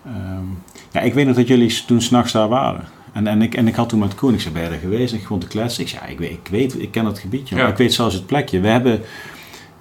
[0.05, 0.43] Ehm,
[0.91, 2.83] ja, ik weet nog dat jullie s- toen s'nachts daar waren.
[3.13, 5.11] En, en, ik, en ik had toen met Koen, ik zei, ben je geweest?
[5.13, 5.83] En ik gewoon te kletsen.
[5.83, 7.55] Ik zei, ja, ik weet, ik weet, ik ken het gebiedje.
[7.55, 7.67] Ja.
[7.67, 8.59] Ik weet zelfs het plekje.
[8.59, 9.01] We hebben,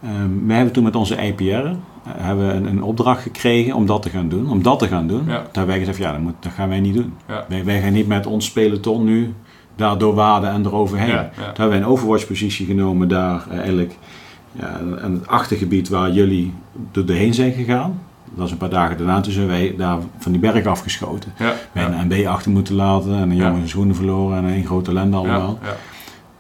[0.03, 1.69] ehm, we hebben toen met onze IPR
[2.17, 4.51] hebben we een, een opdracht gekregen om dat te gaan doen.
[4.51, 5.23] Om dat te gaan doen.
[5.27, 5.37] Ja.
[5.37, 7.15] Toen hebben wij gezegd, ja, dat, moet, dat gaan wij niet doen.
[7.29, 7.45] Ja.
[7.49, 9.35] Wij, wij gaan niet met ons peloton nu
[9.77, 11.09] daar doorwaden en eroverheen.
[11.09, 11.31] Ja.
[11.35, 13.97] Toen hebben wij een overwatch-positie genomen daar eh, eigenlijk
[15.03, 16.53] aan het achtergebied waar jullie
[16.93, 18.01] door doorheen zijn gegaan.
[18.25, 21.33] Dat was een paar dagen daarna, toen zijn wij daar van die berg afgeschoten.
[21.39, 24.91] ja, Wij een MB achter moeten laten en een jongen schoenen verloren en een grote
[24.91, 25.59] ellende allemaal.
[25.63, 25.77] ja,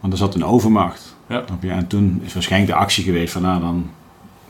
[0.01, 1.17] Want er zat een overmacht.
[1.29, 1.45] Ja.
[1.61, 3.91] En toen is waarschijnlijk de actie geweest van nou dan,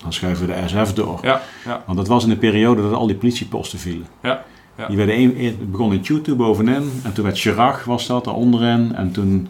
[0.03, 1.19] dan schuiven we de SF door.
[1.23, 4.07] ja, ja, Want dat was in de periode dat al die politieposten vielen.
[4.23, 4.45] Ja,
[4.77, 4.87] ja.
[4.87, 8.95] Die werden een, het begon in Tutu bovenin en toen werd Chirac was dat daaronderin
[8.95, 9.49] en toen,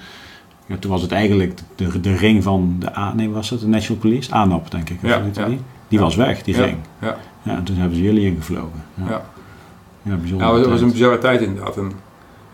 [0.66, 3.66] ja, toen was het eigenlijk de, de ring van de A, nee was dat de
[3.68, 4.32] National Police?
[4.32, 4.98] ANAP denk ik.
[5.02, 5.48] Ja, ja.
[5.88, 6.76] Die, was weg, die ring.
[7.00, 7.16] ja.
[7.42, 8.84] Ja, en toen hebben ze jullie ingevlogen.
[8.94, 9.22] Ja,
[10.02, 10.14] Ja.
[10.16, 10.46] bijzonder.
[10.46, 11.76] Ja, het was, was een bizarre tijd inderdaad.
[11.76, 11.92] En,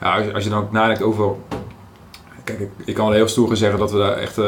[0.01, 1.31] ja, als, je- als je dan ook nadenkt over...
[2.45, 4.45] Kijk, ik, kan wel heel stoer zeggen dat we daar echt eh,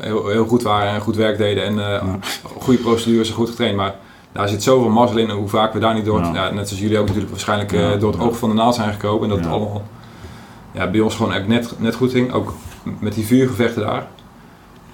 [0.00, 1.64] heel, heel goed waren en goed werk deden.
[1.64, 2.18] En eh, Ja.
[2.58, 3.76] goede procedures en goed getraind.
[3.76, 3.94] Maar
[4.32, 6.20] daar zit zoveel mazzel in en hoe vaak we daar niet door...
[6.20, 6.32] Ja.
[6.34, 6.50] Ja.
[6.50, 9.22] net zoals jullie ook natuurlijk waarschijnlijk eh, door het oog van de naald zijn gekropen.
[9.22, 9.82] En dat het allemaal
[10.72, 12.32] ja, bij ons gewoon echt net, net goed ging.
[12.32, 12.54] Ook
[12.98, 14.06] met die vuurgevechten daar.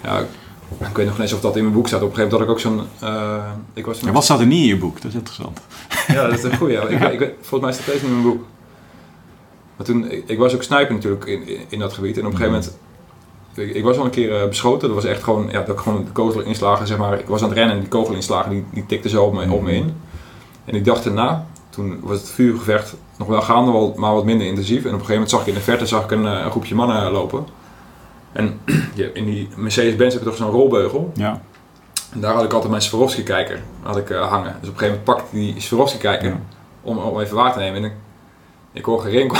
[0.02, 2.02] Ja, ik, weet nog niet eens of dat in mijn boek staat.
[2.02, 3.08] Op een gegeven moment had ik ook zo'n...
[3.10, 4.94] eh, ik was Ja, wat staat er niet in je boek?
[5.02, 5.60] Dat is interessant.
[6.06, 6.72] ja, dat is een goeie.
[6.80, 6.82] Ja.
[6.88, 8.44] Ik, ik, weet- volgens mij staat deze niet in mijn boek.
[9.76, 12.18] Maar toen, ik, ik was ook sniper natuurlijk in, in, in dat gebied.
[12.18, 12.60] En op een gegeven
[13.54, 14.88] moment, ik, was al een keer eh, beschoten.
[14.88, 17.18] Dat was echt gewoon, ja, dat ik gewoon de kogel inslagen, zeg maar.
[17.18, 19.52] Ik was aan het rennen en die kogel inslagen, die, die tikte zo op me,
[19.52, 19.96] op me in.
[20.64, 24.78] En ik dacht erna, toen was het vuurgevecht nog wel gaande, maar wat minder intensief.
[24.84, 26.50] En op een gegeven moment zag ik in de verte zag ik een, eh, een
[26.50, 27.46] groepje mannen lopen.
[28.32, 28.60] En
[29.14, 31.12] in die Mercedes-Benz heb je toch zo'n rolbeugel.
[31.14, 31.40] Ja.
[32.12, 34.56] En daar had ik altijd mijn Swarovski-kijker had ik, eh, hangen.
[34.60, 36.40] Dus op een gegeven moment pakte ik die Swarovski-kijker Ja.
[36.82, 37.82] om, om even waar te nemen.
[37.82, 37.92] En ik,
[38.72, 39.38] ik hoor gerinkel.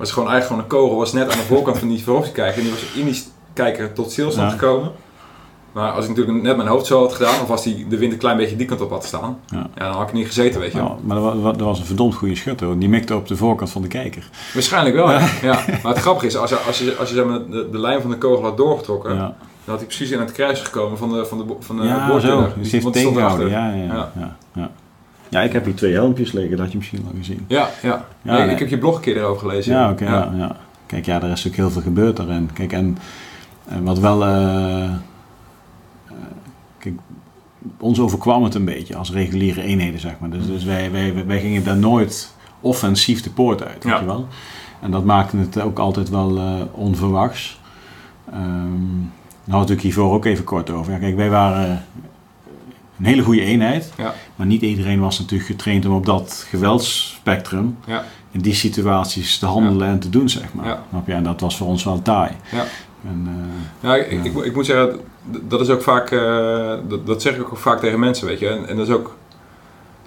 [0.00, 0.98] Was gewoon eigenlijk gewoon een kogel.
[0.98, 2.56] Was net aan de voorkant van die Swarovski-kijker.
[2.56, 3.22] En die was in die
[3.52, 4.58] kijker tot stilstand Ja.
[4.58, 4.90] gekomen.
[5.72, 8.12] Maar als ik natuurlijk net mijn hoofd zo had gedaan, of als die, de wind
[8.12, 9.66] een klein beetje die kant op had staan, Ja.
[9.74, 10.86] ja, dan had ik niet gezeten, weet je wel.
[10.86, 12.78] Ja, maar dat was, een verdomd goede schutter.
[12.78, 14.28] Die mikte op de voorkant van de kijker.
[14.54, 15.28] Waarschijnlijk wel, ja.
[15.42, 15.64] ja.
[15.82, 18.00] Maar het grappige is, als je, als je, als je zeg maar, de, de lijn
[18.00, 19.34] van de kogel had doorgetrokken, Ja, dan
[19.64, 22.36] had hij precies in het kruis gekomen van de, van de, van de ja zo.
[22.44, 23.48] Die- Dus die heeft tegengehouden.
[23.50, 24.12] Ja, ja,
[24.54, 24.70] Ja.
[25.30, 25.40] Ja.
[25.40, 26.50] Ik heb hier twee helmpjes liggen.
[26.50, 27.44] Dat had je misschien al gezien.
[27.48, 28.06] Ja, ja.
[28.22, 28.50] Ja, Nee, nee.
[28.52, 29.72] Ik heb je blog een keer erover gelezen.
[29.72, 30.04] Ja, oké.
[30.04, 30.32] ja.
[30.36, 30.56] Ja,
[30.86, 32.50] Kijk, ja, er is ook heel veel gebeurd daarin.
[32.52, 32.98] Kijk, en,
[33.68, 34.24] en wat wel...
[34.24, 34.90] eh, eh,
[36.78, 36.94] kijk,
[37.78, 40.30] ons overkwam het een beetje als reguliere eenheden, zeg maar.
[40.30, 44.26] Dus, dus wij, wij, wij gingen daar nooit offensief de poort uit, weet je wel.
[44.80, 47.60] En dat maakte het ook altijd wel eh, onverwachts.
[48.32, 48.98] Ehm
[49.44, 50.92] nou, natuurlijk hiervoor ook even kort over.
[50.92, 51.84] Ja, kijk, wij waren...
[53.00, 53.92] een hele goede eenheid.
[53.96, 54.14] Ja.
[54.36, 58.04] Maar niet iedereen was natuurlijk getraind om op dat geweldsspectrum Ja.
[58.30, 60.66] in die situaties te handelen en te doen, zeg maar.
[60.66, 60.82] Ja.
[60.90, 61.12] Snap je?
[61.12, 62.30] En dat was voor ons wel taai.
[62.52, 62.64] Ja.
[63.04, 63.26] En,
[63.82, 64.24] eh, Ja, ik.
[64.24, 65.00] Ik, ik moet zeggen,
[65.48, 68.48] dat is ook vaak, eh, dat, dat zeg ik ook vaak tegen mensen, weet je.
[68.48, 69.16] En, en dat is ook,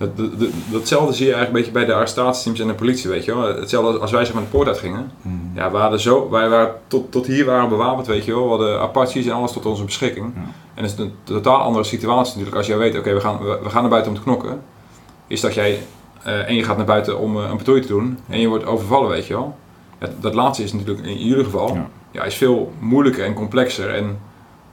[0.05, 3.09] dat, dat, dat- datzelfde zie je eigenlijk een beetje bij de arrestatieteams en de politie,
[3.09, 3.55] weet je wel.
[3.55, 5.11] Hetzelfde als- wij zeg maar de poort uit gingen.
[5.21, 8.43] mm, Ja, we hadden zo, wij waren tot, tot hier waren bewapend, weet je wel.
[8.43, 10.33] We hadden Apaches en alles tot onze beschikking.
[10.73, 13.59] En het is een totaal andere situatie natuurlijk als jij weet, oké, we, gaan, we,
[13.63, 14.61] we gaan naar buiten om te knokken.
[15.27, 15.79] Is dat jij,
[16.23, 18.65] eh, en je gaat naar buiten om eh, een patrouille te doen en je wordt
[18.65, 19.55] overvallen, weet je wel.
[19.99, 21.87] Ja, dat laatste is natuurlijk in jullie geval, Ja.
[22.11, 22.23] ja.
[22.23, 23.89] is veel moeilijker en complexer.
[23.89, 24.19] En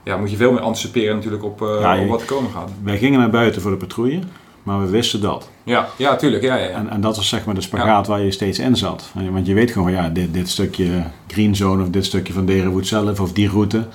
[0.03, 2.69] ja, moet je veel meer anticiperen natuurlijk op, Ja, je- op wat er komen gaat.
[2.83, 4.19] wij gingen naar buiten voor de patrouille,
[4.63, 5.49] maar we wisten dat.
[5.63, 6.43] Ja, ja tuurlijk.
[6.43, 6.75] Ja, ja, ja.
[6.75, 9.11] En, en dat was zeg maar de spagaat waar je steeds in zat.
[9.31, 12.87] Want je weet gewoon ja, dit, dit stukje green zone of dit stukje van Derenwood
[12.87, 13.87] zelf of die route.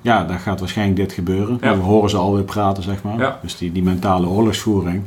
[0.00, 1.58] Ja, daar gaat waarschijnlijk dit gebeuren.
[1.58, 3.18] We horen ze alweer praten, zeg maar.
[3.18, 3.38] Ja.
[3.42, 5.02] Dus die, die mentale oorlogsvoering,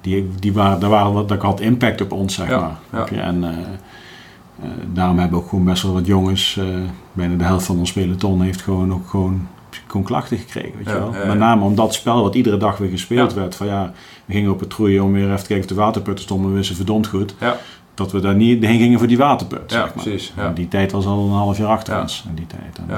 [0.00, 2.78] die, die waren, daar waren wat, dat had impact op ons, zeg maar.
[3.10, 6.64] En eh, eh, daarom hebben we ook gewoon best wel wat jongens, eh,
[7.12, 9.48] bijna de helft van ons peloton heeft gewoon ook gewoon,
[9.86, 11.10] gewoon klachten gekregen, weet je wel.
[11.26, 13.54] Met name om dat spel wat iedere dag weer gespeeld werd.
[13.54, 13.92] Van ja,
[14.24, 16.50] we gingen op patrouille om weer even te kijken of de waterputten stonden.
[16.50, 17.56] We wisten verdomd goed Ja.
[17.94, 19.60] dat we daar niet heen gingen voor die waterput.
[19.70, 20.04] Ja, zeg maar.
[20.04, 20.46] precies, ja.
[20.46, 22.00] En die tijd was al een half jaar achter Ja.
[22.00, 22.24] ons.
[22.28, 22.78] In die tijd.
[22.88, 22.94] En,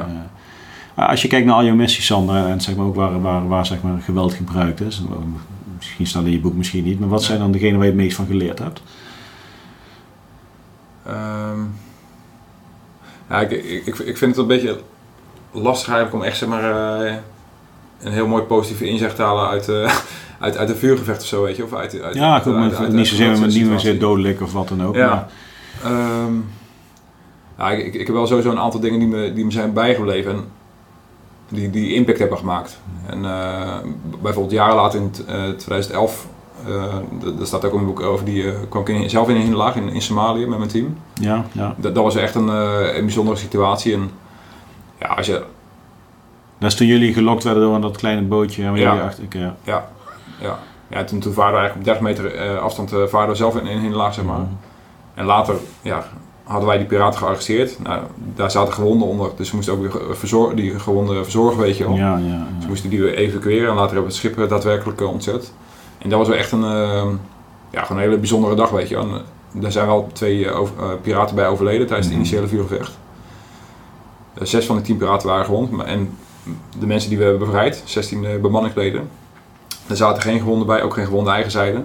[0.95, 3.49] eh, als je kijkt naar al jouw missies, Sander, en zeg maar ook waar, waar,
[3.49, 5.03] waar zeg maar, geweld gebruikt is.
[5.76, 7.01] Misschien staat in je boek, misschien niet.
[7.01, 8.83] Maar wat zijn dan degenen waar je het meest van geleerd hebt?
[11.07, 11.61] Ehm,
[13.29, 14.81] ja, ik, ik, ik vind het een beetje
[15.53, 17.15] lastig eigenlijk om echt zeg maar, eh,
[18.01, 19.93] een heel mooi positieve inzicht te halen uit, eh,
[20.45, 21.65] uit, uit een vuurgevecht of zo, weet je.
[21.65, 24.95] Of uit, uit, ja, goed, uit- uit- niet zozeer, niet dodelijk of wat dan ook.
[24.95, 25.09] Ja.
[25.09, 25.29] Maar,
[25.93, 26.33] Ehm,
[27.59, 29.73] ja, ik, ik, ik heb wel sowieso een aantal dingen die me, die me zijn
[29.73, 30.45] bijgebleven en
[31.49, 32.81] die, die impact hebben gemaakt.
[33.07, 33.77] En eh,
[34.23, 36.27] bijvoorbeeld jaren later in t- eh, 2011,
[36.67, 39.41] eh, d- daar staat ook een boek over, die kwam ik in- zelf in een
[39.41, 40.97] hinderlaag in, in Somalië met mijn team.
[41.21, 41.75] ja, ja.
[41.79, 43.93] Dat, dat was echt een, een bijzondere situatie.
[43.95, 44.11] En
[45.01, 45.43] ja, als je,
[46.59, 48.73] Dat is toen jullie gelokt werden door dat kleine bootje.
[48.73, 49.01] Ja.
[49.03, 49.57] achter, ja.
[49.63, 49.89] ja,
[50.41, 53.67] ja, ja toen, toen varen we eigenlijk op 30 meter eh, afstand uh, zelf in
[53.67, 54.41] een hinderlaag, zeg maar.
[55.15, 56.05] En later ja,
[56.45, 57.83] hadden wij die piraten gearresteerd.
[57.83, 58.03] Nou,
[58.35, 61.85] daar zaten gewonden onder, dus we moesten ook weer verzor- die gewonden verzorgen, weet je
[61.85, 61.95] wel.
[61.97, 62.47] Ja, ja, ja.
[62.55, 65.53] Dus we moesten die weer evacueren en later hebben we het schip eh, daadwerkelijk ontzet.
[65.99, 67.07] En dat was wel echt een, eh,
[67.71, 68.95] ja, gewoon een hele bijzondere dag, weet je.
[68.95, 69.05] wel.
[69.05, 69.23] En,
[69.61, 72.25] daar zijn wel twee over- piraten bij overleden tijdens het Mhm.
[72.27, 72.99] initiële vuurgevecht.
[74.39, 75.82] Eh, zes van de tien piraten waren gewond.
[75.82, 76.16] En
[76.78, 79.09] de mensen die we hebben bevrijd, 16 eh, bemanningsleden,
[79.89, 81.82] er zaten geen gewonden bij, ook geen gewonde eigen zijde.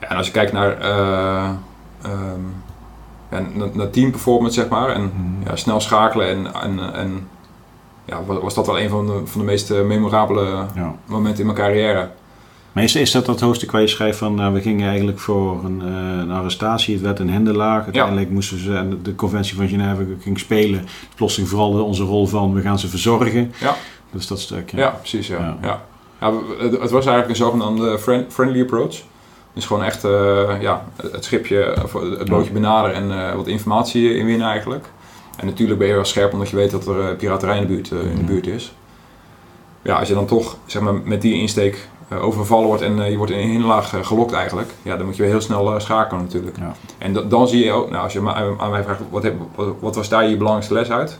[0.00, 2.40] Ja, en als je kijkt naar, ehm,
[3.30, 3.40] ja,
[3.72, 5.48] naar, performance, zeg maar, en Mhm.
[5.48, 7.28] ja, snel schakelen en, en, en
[8.04, 10.66] ja, was, was dat wel een van de, van de meest eh, memorabele
[11.04, 12.10] momenten in mijn carrière.
[12.72, 15.82] Maar is, dat dat hoofdstuk waar je schrijft van nou, we gingen eigenlijk voor een,
[15.82, 17.84] eh, een arrestatie, het werd een hinderlaag.
[17.84, 20.86] Uiteindelijk moesten ze en de conventie van Genève ging spelen.
[21.14, 23.52] Plotseling vooral onze rol van we gaan ze verzorgen.
[23.60, 23.76] Ja.
[24.12, 24.70] Dus dat stuk.
[24.70, 25.26] Ja, precies.
[25.26, 25.56] Ja.
[25.62, 25.80] Ja.
[26.18, 26.32] Ja.
[26.58, 28.96] Het, was eigenlijk een zogenaamde friend- friendly approach.
[29.52, 31.74] Dus gewoon echt eh, ja, het schipje,
[32.18, 34.84] het bootje benaderen en eh, wat informatie inwinnen eigenlijk.
[35.36, 37.90] En natuurlijk ben je wel scherp omdat je weet dat er piraterij in de buurt,
[37.90, 38.24] in de Mhm.
[38.24, 38.72] buurt is.
[39.82, 41.88] Ja, als je dan toch zeg maar, met die insteek
[42.18, 45.16] overvallen wordt en eh, je wordt in een hinderlaag eh, gelokt eigenlijk, ja, dan moet
[45.16, 46.56] je weer heel snel eh, schakelen natuurlijk.
[46.58, 46.74] Ja.
[46.98, 49.74] En da- dan zie je ook, nou, als je aan mij vraagt, wat, heb, wat,
[49.80, 51.18] wat was daar je belangrijkste les uit?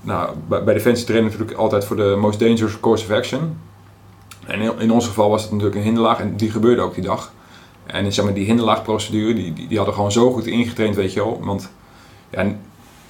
[0.00, 3.58] Nou, bij, bij Defensie trainen natuurlijk altijd voor de most dangerous course of action.
[4.46, 7.04] En in, in ons geval was het natuurlijk een hinderlaag en die gebeurde ook die
[7.04, 7.32] dag.
[7.86, 11.20] En zeg maar, die hinderlaagprocedure, die, die, die hadden gewoon zo goed ingetraind, weet je
[11.20, 11.40] wel.
[11.42, 11.70] Want
[12.30, 12.44] ja,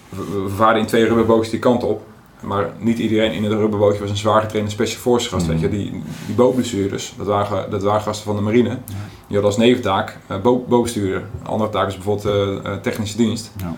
[0.08, 2.02] we, we vaarden in twee rubberbootjes die kant op.
[2.42, 5.68] Maar niet iedereen in het rubberbootje was een zwaar getrainde special forces gast, weet je.
[5.68, 8.78] Die, die bootbestuurders, dat waren, dat waren gasten van de marine.
[9.26, 10.36] Die hadden als neventaak uh,
[10.68, 11.24] bootbestuurder.
[11.40, 13.50] Een andere taak is bijvoorbeeld uh, technische dienst.
[13.56, 13.74] Ja.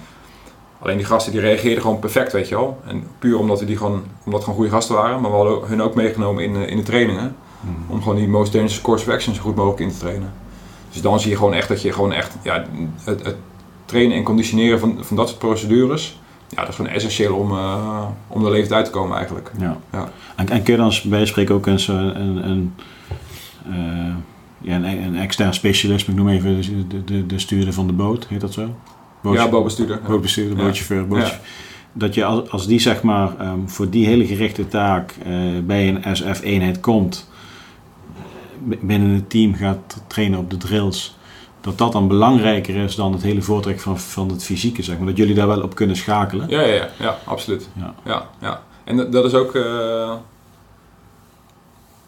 [0.78, 2.80] Alleen die gasten die reageerden gewoon perfect, weet je wel.
[2.86, 5.20] En puur omdat, we die gewoon, omdat gewoon goede gasten waren.
[5.20, 7.36] Maar we hadden hun ook meegenomen in, in de trainingen.
[7.60, 7.92] Mhm.
[7.92, 10.32] Om gewoon die most dangerous course of action zo goed mogelijk in te trainen.
[10.90, 12.64] Dus dan zie je gewoon echt dat je gewoon echt ja,
[13.04, 13.36] het, het
[13.84, 16.20] trainen en conditioneren van, van dat soort procedures.
[16.50, 19.50] Ja, dat is gewoon essentieel om, uh, om de leeftijd te komen eigenlijk.
[19.58, 19.76] Ja.
[19.92, 20.08] Ja.
[20.36, 22.74] En, en kun je dan bij spreken ook eens een, een, een,
[23.68, 24.14] uh,
[24.58, 28.26] ja, een, een extern specialist, ik noem even de, de, de stuurder van de boot,
[28.28, 28.74] heet dat zo?
[29.20, 30.00] Bootje, ja, bootbestuurder.
[30.06, 30.62] Bootbestuurder, ja.
[30.62, 31.38] bootchauffeur, bootje.
[31.92, 35.88] Dat je als, als die zeg maar um, voor die hele gerichte taak uh, bij
[35.88, 37.30] een SF-eenheid komt,
[38.80, 41.18] binnen het team gaat trainen op de drills,
[41.60, 45.06] dat dat dan belangrijker is dan het hele voortrek van, van het fysieke, zeg maar.
[45.06, 46.48] Dat jullie daar wel op kunnen schakelen.
[46.48, 47.68] Ja, ja, ja, ja absoluut.
[47.72, 47.94] Ja.
[48.04, 48.62] Ja, ja.
[48.84, 49.54] En dat is ook...
[49.54, 50.12] Uh,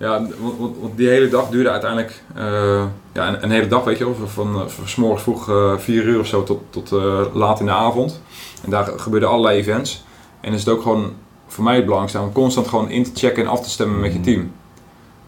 [0.02, 4.04] Ja, want, die hele dag duurde uiteindelijk eh, ja, een, een hele dag, weet je
[4.04, 4.14] wel.
[4.14, 7.60] Van, van, van 's morgens vroeg eh 4 uur of zo tot, tot eh, laat
[7.60, 8.20] in de avond.
[8.64, 10.04] En daar gebeurden allerlei events.
[10.40, 11.12] En is het ook gewoon
[11.46, 14.12] voor mij het belangrijkste om constant gewoon in te checken en af te stemmen met
[14.12, 14.52] je team.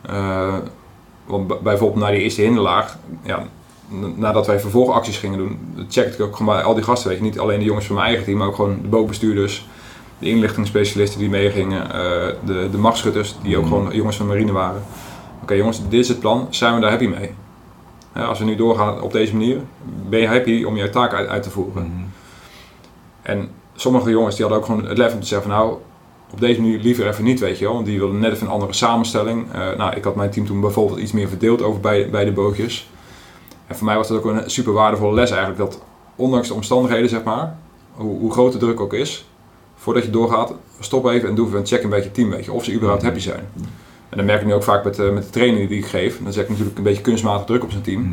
[0.02, 0.54] Eh,
[1.24, 3.46] want bijvoorbeeld na die eerste hinderlaag, ja,
[4.16, 5.58] nadat wij vervolgacties gingen doen,
[5.88, 7.94] checkte ik ook gewoon bij al die gasten, weet je, niet alleen de jongens van
[7.94, 9.66] mijn eigen team, maar ook gewoon de bootbestuurders,
[10.18, 13.72] de inlichtingsspecialisten die meegingen, eh, de, de machtschutters, die ook Mhm.
[13.72, 14.82] gewoon jongens van marine waren.
[15.42, 17.30] Oké jongens, dit is het plan, zijn we daar happy mee?
[18.12, 19.60] Als we nu doorgaan op deze manier,
[20.08, 21.82] ben je happy om je taak uit, uit te voeren?
[21.82, 22.02] Mhm.
[23.22, 25.76] En sommige jongens die hadden ook gewoon het lef om te zeggen van nou,
[26.32, 27.74] op deze manier liever even niet, weet je wel.
[27.74, 29.52] Want die wilden net even een andere samenstelling.
[29.52, 32.88] Eh, nou, ik had mijn team toen bijvoorbeeld iets meer verdeeld over beide, beide bootjes.
[33.66, 35.58] En voor mij was dat ook een super waardevolle les eigenlijk.
[35.58, 35.82] Dat
[36.16, 37.56] ondanks de omstandigheden, zeg maar,
[37.92, 39.26] hoe, hoe groot de druk ook is,
[39.74, 42.44] voordat je doorgaat, stop even en doe even een check in bij je team, weet
[42.44, 42.52] je.
[42.52, 43.48] Of ze überhaupt happy zijn.
[44.08, 46.18] En dan merk ik nu ook vaak met, eh, met de trainingen die ik geef.
[46.22, 48.00] Dan zet ik natuurlijk een beetje kunstmatig druk op zijn team.
[48.00, 48.10] Mhm.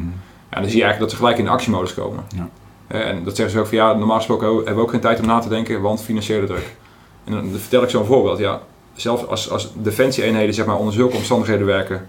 [0.52, 2.24] Ja, dan zie je eigenlijk dat ze gelijk in de actiemodus komen.
[2.36, 2.50] Ja.
[2.88, 5.26] En dat zeggen ze ook van ja, normaal gesproken hebben we ook geen tijd om
[5.26, 6.76] na te denken, want financiële druk.
[7.24, 8.40] En dan vertel ik zo'n voorbeeld.
[8.40, 8.62] Ja,
[8.94, 12.08] zelfs als, als defensie-eenheden zeg maar, onder zulke omstandigheden werken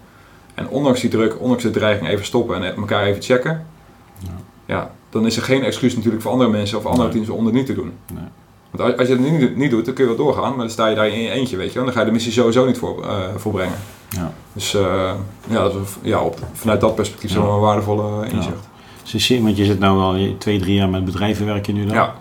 [0.53, 3.65] en ondanks die druk, ondanks de dreiging even stoppen en elkaar even checken,
[4.19, 4.29] Ja.
[4.65, 7.11] ja, dan is er geen excuus natuurlijk voor andere mensen of andere Nee.
[7.13, 7.91] teams om het niet te doen.
[8.13, 8.23] Nee.
[8.71, 10.87] Want als, je het niet, niet doet, dan kun je wel doorgaan, maar dan sta
[10.87, 11.83] je daar in je eentje, weet je wel.
[11.83, 13.77] Dan ga je de missie sowieso niet voor, eh, volbrengen.
[14.09, 14.33] Ja.
[14.53, 15.13] Dus eh,
[15.47, 17.41] ja, dat is, ja op, vanuit dat perspectief is Ja.
[17.41, 18.69] wel een waardevolle eh, inzicht.
[19.03, 21.95] Zie- want je zit nu al je- twee, drie jaar met bedrijven werken nu dan.
[21.95, 22.13] Ja.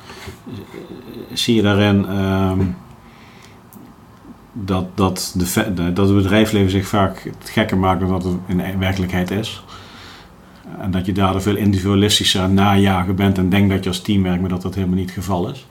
[1.33, 2.61] Zie je daarin ehm,
[4.53, 8.79] dat, dat, de, dat het bedrijfsleven zich vaak het gekker maakt dan dat het in
[8.79, 9.65] werkelijkheid is?
[10.81, 14.23] En dat je daardoor veel individualistischer aan najagen bent en denkt dat je als team
[14.23, 15.67] werkt, maar dat dat helemaal niet het geval is?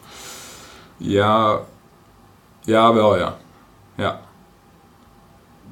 [0.98, 1.58] Ja,
[2.62, 3.38] ja wel ja.
[3.96, 4.20] Ja,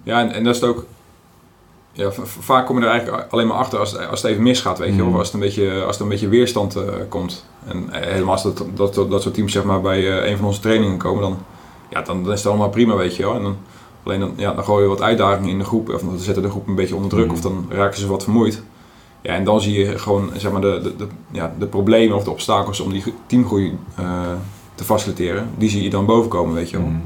[0.03, 0.85] ja en, en dat is het ook...
[1.91, 4.77] Ja, vaak kom je er eigenlijk alleen maar achter als, het- als het even misgaat,
[4.77, 5.05] weet je wel.
[5.05, 5.13] Mhm.
[5.13, 7.45] Of als, het een beetje, als er een beetje weerstand eh, komt.
[7.67, 10.37] En eh, helemaal als dat, dat, dat, dat soort teams zeg maar, bij eh, een
[10.37, 11.37] van onze trainingen komen, dan,
[11.89, 13.35] ja, dan, dan is het allemaal prima, weet je wel.
[13.35, 13.55] En dan,
[14.03, 16.49] alleen dan, ja, dan gooi je wat uitdagingen in de groep, of dan zetten de
[16.49, 17.33] groep een beetje onder druk, Mhm.
[17.33, 18.61] of dan raken ze wat vermoeid.
[19.21, 22.23] Ja, en dan zie je gewoon zeg maar, de, de, de, ja, de problemen of
[22.23, 24.05] de obstakels om die teamgroei eh,
[24.75, 26.85] te faciliteren, die zie je dan boven komen, weet je wel.
[26.85, 26.97] Mhm.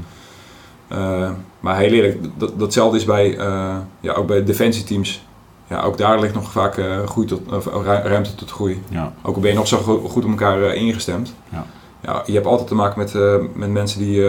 [0.92, 1.30] Uh,
[1.60, 5.26] maar heel eerlijk, dat, datzelfde is bij, uh, ja, ook bij defensieteams.
[5.68, 7.40] Ja, ook daar ligt nog vaak groei tot,
[8.04, 8.82] ruimte tot groei.
[8.88, 9.12] Ja.
[9.22, 11.34] Ook al ben je nog zo go goed op elkaar ingestemd.
[11.48, 11.66] Ja.
[12.04, 14.20] Ja, je hebt altijd te maken met, uh, met mensen die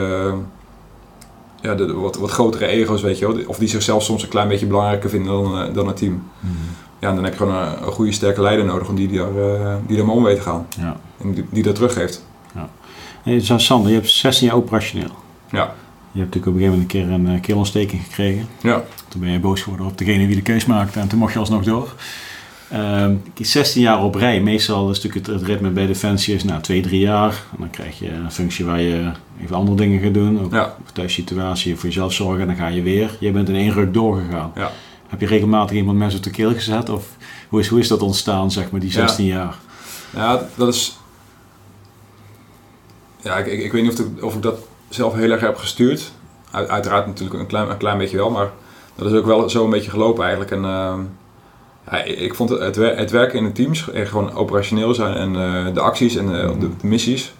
[1.62, 3.46] ja, de, de, wat, wat grotere ego's, weet je wel.
[3.46, 6.24] Of die zichzelf soms een klein beetje belangrijker vinden dan, uh, dan het team.
[6.40, 6.54] Mhm.
[7.00, 9.18] Ja, en dan heb je gewoon een, een goede sterke leider nodig om die, die,
[9.18, 10.68] daar, die daar maar om weet te gaan.
[10.80, 10.98] Ja.
[11.22, 12.26] En die, die dat teruggeeft.
[12.54, 12.70] Ja.
[13.24, 15.12] Hey, Sander, je hebt 16 jaar operationeel.
[15.52, 15.74] Ja.
[16.12, 18.48] Je hebt natuurlijk op een gegeven moment een keer een keelontsteking gekregen.
[18.62, 18.84] Ja.
[19.08, 21.40] Toen ben je boos geworden op degene die de keus maakte en toen mocht je
[21.40, 21.94] alsnog door.
[22.74, 23.10] Uh,
[23.42, 26.82] 16 jaar op rij, meestal is natuurlijk het, het ritme bij Defensie is na 2,
[26.82, 27.30] 3 jaar.
[27.30, 29.12] En dan krijg je een functie waar je
[29.42, 30.44] even andere dingen gaat doen.
[30.44, 30.76] Ook ja.
[30.94, 33.18] thuissituatie, voor jezelf zorgen en dan ga je weer.
[33.20, 34.52] Je bent in één ruk doorgegaan.
[34.56, 34.72] Ja.
[35.08, 36.90] Heb je regelmatig iemand mensen op de keel gezet?
[36.90, 37.08] Of
[37.50, 39.36] hoe is, hoe is dat ontstaan, zeg maar, die 16 ja.
[39.36, 39.58] jaar?
[40.16, 40.98] Ja, dat is...
[43.22, 44.60] Ja, ik, ik, ik weet niet of ik, of ik dat
[44.90, 46.12] zelf heel erg heb gestuurd.
[46.52, 48.50] Uit, uiteraard natuurlijk een klein, een klein beetje wel, maar
[48.96, 50.52] dat is ook wel zo een beetje gelopen eigenlijk.
[50.52, 50.94] En, uh,
[51.92, 55.80] ja, ik vond het, het, werken in de teams, gewoon operationeel zijn en uh, de
[55.80, 57.34] acties en uh, de, de, missies,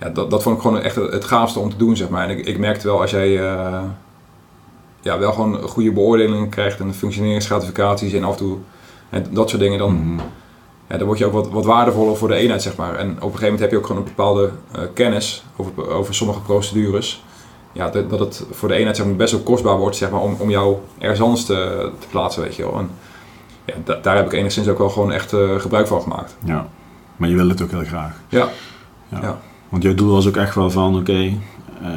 [0.00, 2.28] ja, dat, dat vond ik gewoon echt het, gaafste om te doen, zeg maar.
[2.28, 3.80] En ik, ik merkte wel als jij uh,
[5.00, 8.56] ja, wel gewoon goede beoordelingen krijgt en functioneringsgratificaties en af en toe
[9.10, 10.20] en dat soort dingen, dan, Mhm.
[10.88, 12.94] ja, dan word je ook wat, wat waardevoller voor de eenheid, zeg maar.
[12.94, 14.50] En op een gegeven moment heb je ook gewoon een bepaalde
[14.94, 17.22] kennis over, over sommige procedures
[17.72, 20.20] ja, dat, dat het voor de eenheid zeg maar, best wel kostbaar wordt zeg maar,
[20.20, 22.78] om, om jou ergens anders te, te plaatsen, weet je wel.
[22.78, 22.90] En
[23.68, 26.36] ja, da, daar heb ik enigszins ook wel gewoon echt uh, gebruik van gemaakt.
[26.44, 26.68] Ja,
[27.16, 28.14] maar je wil het ook heel graag.
[28.28, 28.48] Ja.
[29.08, 29.20] ja.
[29.20, 29.38] ja.
[29.68, 31.40] Want jouw doel was ook echt wel van, oké, okay,
[31.82, 31.88] uh,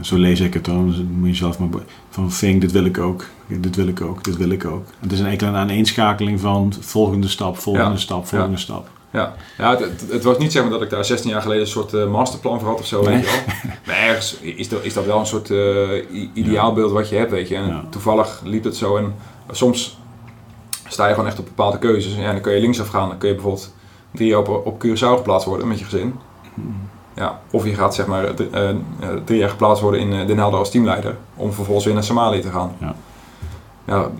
[0.00, 1.68] zo lees ik het dan, dus moet je zelf maar
[2.10, 4.86] van Fink, dit wil ik ook, dit wil ik ook, dit wil ik ook.
[5.00, 7.96] Het is een enkele aaneenschakeling van volgende stap, volgende ja.
[7.96, 8.88] stap, volgende stap.
[9.12, 11.62] Ja, ja het, het, het, was niet zeg maar dat ik daar 16 jaar geleden
[11.62, 13.14] een soort uh, masterplan voor had of zo, nee.
[13.14, 13.72] weet je wel.
[13.86, 17.48] Maar ergens is dat, is dat wel een soort uh, ideaalbeeld wat je hebt, weet
[17.48, 17.54] je.
[17.54, 17.84] En ja.
[17.90, 19.14] toevallig liep het zo en
[19.50, 19.98] soms
[20.92, 22.14] sta je gewoon echt op bepaalde keuzes.
[22.14, 23.74] En ja, dan kun je linksaf gaan, dan kun je bijvoorbeeld
[24.10, 26.18] drie jaar op, op Curaçao geplaatst worden met je gezin.
[27.14, 28.70] Ja, of je gaat zeg maar uh,
[29.24, 32.50] drie jaar geplaatst worden in Den Helder als teamleider, om vervolgens weer naar Somalië te
[32.50, 32.76] gaan.
[32.80, 32.94] Ja.
[33.84, 34.10] ja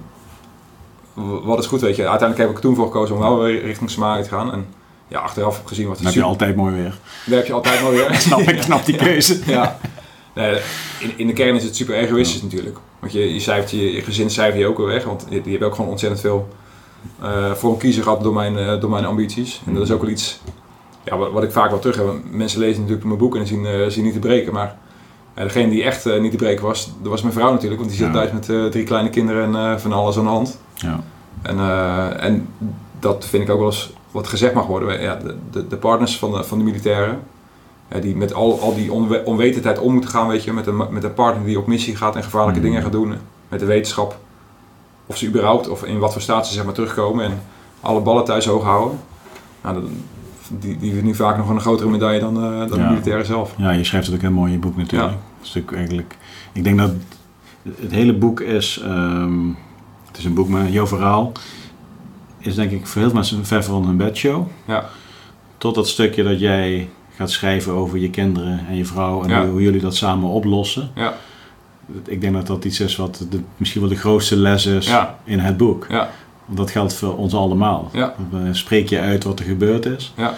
[1.44, 2.08] wat is goed, weet je.
[2.08, 4.52] Uiteindelijk heb ik toen voor gekozen om wel weer richting Somalië te gaan.
[4.52, 4.66] En
[5.08, 6.98] ja, achteraf gezien wat Dan heb je altijd mooi weer.
[7.26, 8.14] Daar heb je altijd mooi weer.
[8.14, 9.38] snap ik, snap die keuze.
[9.46, 9.78] ja.
[10.34, 10.60] Nee,
[10.98, 12.78] in, in de kern is het super egoïstisch natuurlijk.
[12.98, 15.04] Want je, je, cijfert je, je gezin cijfer je ook wel weg.
[15.04, 16.48] Want die, die hebben ook gewoon ontzettend veel
[17.22, 19.62] uh, voor een kiezer gehad door mijn, uh, door mijn ambities.
[19.66, 20.40] En dat is ook wel iets
[21.04, 22.06] ja, wat, wat ik vaak wel terug heb.
[22.30, 24.52] Mensen lezen natuurlijk mijn boek en zien, uh, zien niet te breken.
[24.52, 24.76] Maar
[25.34, 27.80] degene die echt niet te breken was, dat was mijn vrouw natuurlijk.
[27.80, 28.12] Want die zit ja.
[28.12, 30.58] thuis met drie kleine kinderen en van alles aan de hand.
[30.74, 31.00] Ja.
[31.42, 31.58] En,
[32.20, 32.48] en
[33.00, 35.00] dat vind ik ook wel eens wat gezegd mag worden.
[35.00, 37.20] Ja, de, de, de partners van de, van de militairen
[38.00, 41.04] die met al, al die onwe onwetendheid om moeten gaan, weet je, met een, met
[41.04, 42.64] een partner die op missie gaat en gevaarlijke mm.
[42.66, 43.14] dingen gaat doen,
[43.48, 44.18] met de wetenschap,
[45.06, 47.42] of ze überhaupt, of in wat voor staat ze zeg maar terugkomen en
[47.80, 48.98] alle ballen thuis hoog houden.
[49.62, 49.90] Nou, dat,
[50.60, 53.54] die, die nu vaak nog een grotere medaille dan, uh, dan de militairen zelf.
[53.56, 55.12] Ja, je schrijft het ook heel mooi in je boek natuurlijk.
[55.54, 55.76] Ja.
[55.76, 56.16] eigenlijk,
[56.52, 56.90] ik denk dat
[57.80, 59.56] het hele boek is, um,
[60.06, 61.32] het is een boek met jouw verhaal,
[62.38, 64.46] is denk ik voor heel veel mensen ver van hun bedshow.
[64.64, 64.88] Ja.
[65.58, 69.62] Tot dat stukje dat jij gaat schrijven over je kinderen en je vrouw en hoe,
[69.62, 70.90] jullie dat samen oplossen.
[70.94, 71.14] Ja.
[72.06, 75.38] Ik denk dat dat iets is wat de, misschien wel de grootste les is in
[75.38, 75.86] het boek.
[75.88, 76.10] Ja.
[76.44, 77.90] Want dat geldt voor ons allemaal.
[77.92, 78.14] Ja.
[78.50, 80.12] Spreek je uit wat er gebeurd is.
[80.16, 80.34] Ja.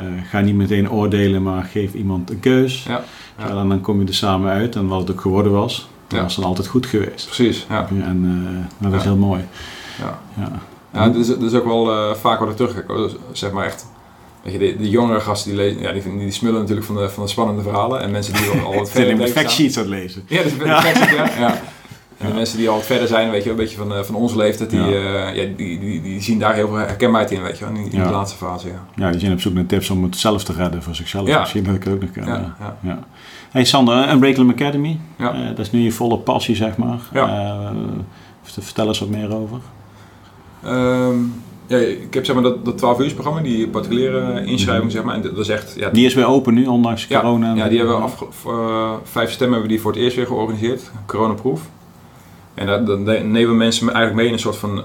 [0.00, 2.82] Uh, ga niet meteen oordelen, maar geef iemand een keus.
[2.82, 3.02] Ja.
[3.38, 3.48] Ja.
[3.48, 4.76] en dan kom je er samen uit.
[4.76, 7.26] En wat het ook geworden was, dan was het altijd goed geweest.
[7.26, 7.66] Precies.
[7.68, 7.88] Ja.
[7.88, 8.24] En
[8.80, 9.44] uh, dat is heel mooi.
[9.98, 10.18] Ja.
[10.36, 10.52] Ja.
[10.92, 13.16] Ja, dat, is, dat is ook wel uh, vaak wat ik terugkijk.
[13.32, 13.86] Zeg maar echt
[14.42, 17.08] Weet je, de, de jongere gasten die, lezen, ja, die, die smullen natuurlijk van de,
[17.08, 18.00] van de spannende verhalen.
[18.00, 19.28] En mensen die al wat verder zijn.
[19.28, 20.22] fact sheets aan het lezen.
[20.26, 20.80] Ja, dat is ja.
[20.80, 21.30] fact ja.
[21.48, 21.60] ja.
[22.18, 24.14] En de mensen die al wat verder zijn, weet je, een beetje van, uh, van
[24.14, 24.86] onze leeftijd, die, ja.
[24.86, 28.02] Uh, ja, die, die, die, zien daar heel veel herkenbaarheid in, weet je, in, in
[28.02, 28.68] de laatste fase.
[28.68, 28.86] Ja.
[28.94, 31.28] ja, die zijn op zoek naar tips om het zelf te redden voor zichzelf.
[31.28, 31.40] Ja.
[31.40, 32.26] Misschien dat ik ook nog kan.
[32.26, 32.98] Ja, ja.
[33.50, 35.34] Hey Sander, Unbreakable Academy, ja.
[35.34, 37.00] Uh, dat is nu je volle passie, zeg maar.
[37.12, 37.72] Ja.
[38.42, 39.58] vertel eens wat meer over.
[40.66, 41.34] Um,
[41.68, 45.14] ja, ik heb zeg maar dat, dat 12 uur programma, die particuliere inschrijving zeg maar.
[45.14, 47.54] En dat is echt, ja, die is weer open nu, ondanks corona?
[47.54, 50.90] Ja, die hebben we af, uh, vijf stemmen hebben die voor het eerst weer georganiseerd,
[51.06, 51.60] coronaproof.
[52.54, 54.84] En dan nemen we mensen eigenlijk mee in een soort van, uh,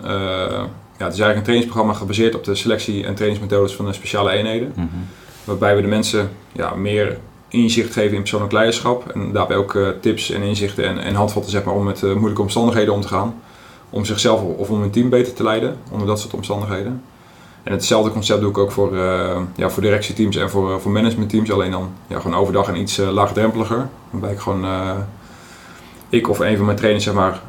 [0.97, 4.31] ja, het is eigenlijk een trainingsprogramma gebaseerd op de selectie en trainingsmethodes van de speciale
[4.31, 4.71] eenheden.
[4.75, 5.05] Mm -hmm.
[5.43, 7.17] Waarbij we de mensen ja, meer
[7.47, 11.51] inzicht geven in persoonlijk leiderschap en daarbij ook uh, tips en inzichten en, en handvatten
[11.51, 13.35] zeg maar, om met moeilijke omstandigheden om te gaan
[13.93, 17.01] om zichzelf of om een team beter te leiden onder dat soort omstandigheden.
[17.63, 21.51] En hetzelfde concept doe ik ook voor, uh, ja, voor directieteams en voor, voor managementteams,
[21.51, 23.89] alleen dan ja, gewoon overdag en iets uh, laagdrempeliger.
[24.09, 24.65] Waarbij ik gewoon,
[26.09, 27.41] ik of een van mijn trainers zeg maar,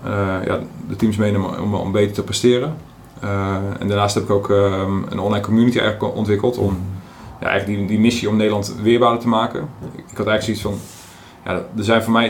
[0.45, 2.77] ja, de teams meenemen om, om beter te presteren.
[3.79, 6.79] en daarnaast heb ik ook een online community eigenlijk ontwikkeld om
[7.41, 9.69] ja, eigenlijk die, die missie om Nederland weerbaarder te maken.
[10.11, 10.75] Ik had eigenlijk zoiets van,
[11.45, 12.29] ja, er zijn voor mij,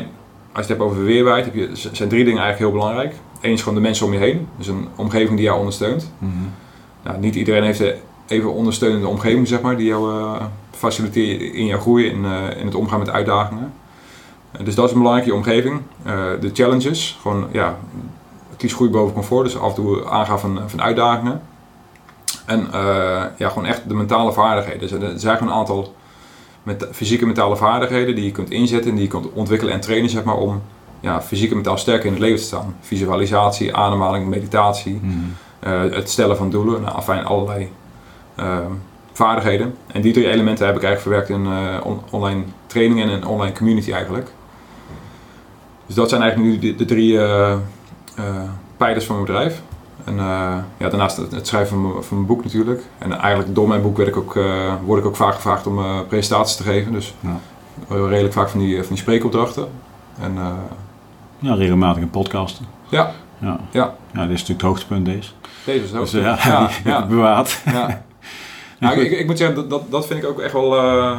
[0.52, 3.14] als je het hebt over weerbaarheid, je, zijn drie dingen eigenlijk heel belangrijk.
[3.44, 4.48] Eén is gewoon de mensen om je heen.
[4.56, 6.12] Dus een omgeving die jou ondersteunt.
[6.18, 6.32] Mhm.
[7.02, 7.94] nou, niet iedereen heeft een
[8.26, 12.66] even ondersteunende omgeving, zeg maar, die jou uh, faciliteert in jouw groei, in, uh, in
[12.66, 13.72] het omgaan met uitdagingen.
[14.58, 15.80] Uh, dus dat is een belangrijke omgeving.
[16.40, 17.78] de challenges, gewoon ja,
[18.56, 21.40] kies groei boven comfort, dus af en toe aangaan van, van uitdagingen.
[22.46, 22.68] En
[23.36, 24.80] ja, gewoon echt de mentale vaardigheden.
[24.80, 25.94] Dus er zijn gewoon een aantal
[26.62, 30.10] met fysieke mentale vaardigheden die je kunt inzetten en die je kunt ontwikkelen en trainen,
[30.10, 30.62] zeg maar, om
[31.04, 32.76] ja, fysiek en mentaal sterker in het leven te staan.
[32.80, 35.34] Visualisatie, ademhaling, meditatie, hmm.
[35.58, 37.70] eh, het stellen van doelen, nou, afijn allerlei
[38.38, 38.58] uh,
[39.12, 39.74] vaardigheden.
[39.86, 43.54] En die drie elementen heb ik eigenlijk verwerkt in uh, online training en een online
[43.54, 44.28] community eigenlijk.
[45.86, 47.18] Dus dat zijn eigenlijk nu de, de drie
[48.76, 49.62] pijlers van mijn bedrijf.
[50.04, 50.16] En
[50.76, 52.82] ja, daarnaast het, schrijven van mijn, van mijn, boek natuurlijk.
[52.98, 54.38] En eigenlijk door mijn boek werd ik ook,
[54.84, 56.92] word ik ook vaak gevraagd om presentaties te geven.
[56.92, 57.38] Dus ja.
[57.88, 59.68] redelijk vaak van die, van die spreekopdrachten.
[60.20, 60.36] En
[61.44, 62.66] ja, regelmatig een podcasten.
[62.88, 63.12] Ja.
[63.38, 63.60] Ja.
[63.70, 63.94] ja.
[64.12, 65.30] ja, dit is natuurlijk het hoogtepunt deze.
[65.64, 66.36] Deze is het dus, hoogtepunt.
[66.36, 67.06] Dus, ja, die, ja.
[67.06, 67.60] bewaard.
[67.64, 68.04] Ja.
[68.80, 70.76] nou, ik, ik, moet zeggen, dat, dat, vind ik ook echt wel...
[70.76, 71.18] Uh,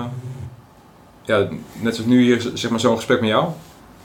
[1.21, 1.47] ja,
[1.81, 3.45] net zoals nu hier, zeg maar, zo'n gesprek met jou.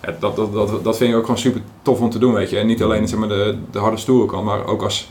[0.02, 2.51] Ja, dat, dat, dat, dat vind ik ook gewoon super tof om te doen, weet
[2.51, 2.59] je.
[2.59, 5.10] En niet alleen zeg maar, de, de harde stoel kan, maar ook als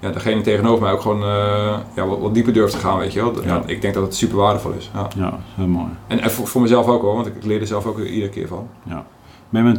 [0.00, 3.12] ja, degene tegenover mij ook gewoon uh, ja, wat, wat, dieper durft te gaan, weet
[3.12, 3.44] je wel.
[3.44, 3.62] Ja.
[3.66, 4.90] ik denk dat het super waardevol is.
[4.94, 5.88] Ja, ja heel mooi.
[6.06, 8.48] En, en voor, voor mezelf ook hoor, want ik leer er zelf ook iedere keer
[8.48, 8.68] van.
[8.82, 9.04] Ja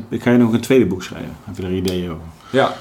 [0.09, 1.35] ik ga je nog een tweede boek schrijven.
[1.43, 2.23] Heb je er ideeën over?
[2.51, 2.73] Ja.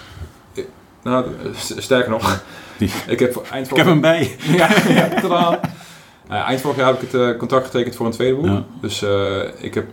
[1.03, 2.43] Nou, sterker nog.
[3.07, 4.37] ik heb eind Ik heb hem bij.
[4.57, 5.61] ja, ja
[6.31, 8.65] uh, eind vorig jaar heb ik het uh, contract getekend voor een tweede boek.
[8.81, 9.87] Dus uh, ik heb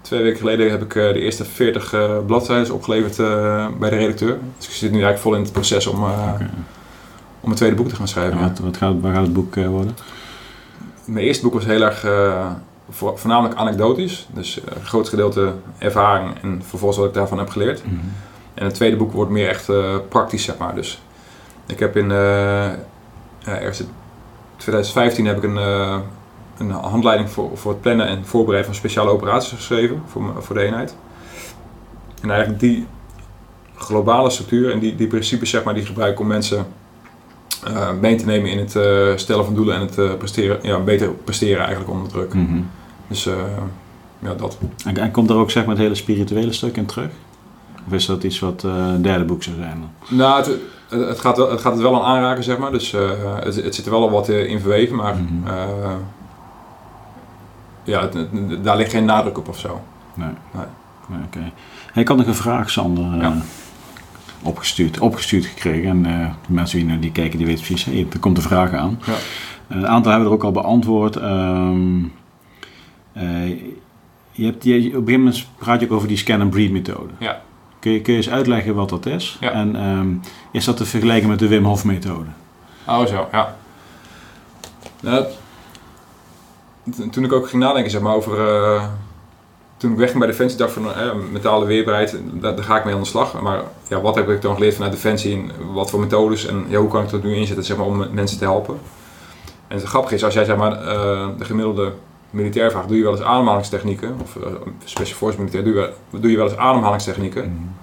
[0.00, 1.94] twee weken geleden heb ik de eerste 40
[2.26, 3.16] bladzijden opgeleverd
[3.78, 4.38] bij de redacteur.
[4.56, 6.50] Dus ik zit nu eigenlijk vol in het proces om, okay.
[7.40, 8.40] om een tweede boek te gaan schrijven.
[8.40, 9.96] Wat, wat gaat, waar gaat het boek worden?
[11.04, 12.04] Mijn eerste boek was heel erg
[12.90, 14.28] voornamelijk anekdotisch.
[14.32, 17.84] Dus een groot gedeelte ervaring en vervolgens wat ik daarvan heb geleerd.
[17.84, 17.94] Mhm.
[18.54, 20.74] En het tweede boek wordt meer echt uh, praktisch, zeg maar.
[20.74, 21.02] Dus
[21.66, 22.66] ik heb in uh,
[23.44, 23.82] ergens
[24.56, 25.56] 2015 heb ik een,
[26.58, 30.62] een handleiding voor, voor het plannen en voorbereiden van speciale operaties geschreven voor, voor de
[30.62, 30.96] eenheid.
[32.22, 32.86] En eigenlijk die
[33.74, 36.66] globale structuur en die, die principes zeg maar, die gebruik ik om mensen
[37.68, 40.78] uh, mee te nemen in het uh, stellen van doelen en het uh, presteren, ja,
[40.78, 42.34] beter presteren eigenlijk onder druk.
[42.34, 42.70] Mm -hmm.
[43.10, 43.28] Dus
[44.18, 44.58] ja, dat.
[44.84, 47.10] En, en, komt er ook zeg maar het hele spirituele stuk in terug?
[47.86, 49.84] Of is dat iets wat een derde boek zou zijn?
[50.08, 50.58] Nou, het,
[50.88, 52.72] het, gaat, wel, het gaat het wel aan aanraken, zeg maar.
[52.72, 56.04] Dus het, het, zit er wel al wat in verweven, maar mm -hmm.
[57.84, 58.08] ja,
[58.62, 59.80] daar ligt geen nadruk op of zo.
[60.14, 60.28] Nee.
[60.52, 60.64] nee.
[61.08, 61.38] nee Oké.
[61.38, 61.52] Okay.
[61.94, 63.16] Ik had nog een vraag, Sander.
[63.16, 63.42] Ja
[64.42, 65.88] opgestuurd, opgestuurd gekregen.
[65.90, 68.72] En uh, de mensen die, die kijken, die weten precies, hey, er komt een vraag
[68.72, 69.00] aan.
[69.06, 69.14] Ja.
[69.68, 71.16] Een aantal hebben we er ook al beantwoord.
[71.16, 72.12] Um,
[73.20, 73.48] uh,
[74.30, 77.12] je hebt, je, op een gegeven moment praat je ook over die scan-and-breathe methode.
[77.18, 77.42] Ja.
[77.78, 79.36] Kun je, kun je eens uitleggen wat dat is?
[79.40, 79.50] Ja.
[79.50, 80.20] En um,
[80.50, 82.28] is dat te vergelijken met de Wim Hof methode?
[82.86, 83.56] Oh zo, ja.
[85.00, 85.24] Nou,
[87.10, 88.38] toen ik ook ging nadenken zeg maar, over...
[88.38, 88.84] Uh,
[89.80, 92.94] toen ik wegging bij Defensie dacht van eh, mentale weerbaarheid, daar, daar, ga ik mee
[92.94, 93.40] aan de slag.
[93.40, 96.78] Maar ja, wat heb ik dan geleerd vanuit Defensie en wat voor methodes en ja,
[96.78, 98.78] hoe kan ik dat nu inzetten zeg maar, om mensen te helpen.
[99.68, 101.92] En het grappige is, als jij zeg maar, uh, de gemiddelde
[102.30, 104.16] militair vraagt, doe je wel eens ademhalingstechnieken?
[104.22, 104.44] Of uh,
[104.84, 107.44] Special Force militair, doe je, wel, doe je wel eens ademhalingstechnieken?
[107.44, 107.74] Mm.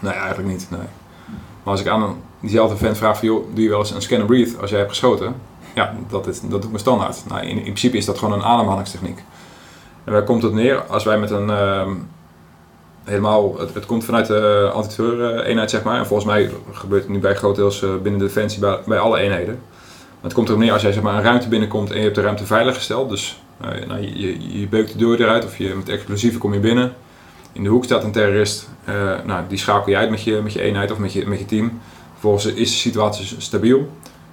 [0.00, 0.66] Nee, eigenlijk niet.
[0.70, 0.80] Nee.
[1.62, 4.18] Maar als ik aan diezelfde vent vraag van, joh, doe je wel eens een scan
[4.18, 5.34] and breathe als jij hebt geschoten?
[5.74, 7.22] Ja, dat, is, dat doet me standaard.
[7.28, 9.22] Nou, in, in principe is dat gewoon een ademhalingstechniek.
[10.04, 10.82] En waar komt het neer?
[10.82, 11.86] Als wij met een uh,
[13.04, 15.98] helemaal, het, het, komt vanuit de antiterreur-eenheid zeg maar.
[15.98, 18.98] En volgens mij gebeurt het nu bij groot deels uh, binnen de defensie bij, bij,
[18.98, 19.62] alle eenheden.
[20.22, 22.20] Het komt erop neer als jij zeg maar, een ruimte binnenkomt en je hebt de
[22.20, 23.08] ruimte veilig gesteld.
[23.10, 23.42] Dus
[23.86, 26.94] nou, je, je, je, beukt de deur eruit of je, met explosieven kom je binnen.
[27.52, 28.68] In de hoek staat een terrorist.
[28.88, 28.94] Uh,
[29.24, 31.44] nou, die schakel je uit met je, met je eenheid of met je, met je
[31.44, 31.80] team.
[32.12, 33.78] Vervolgens is de situatie stabiel.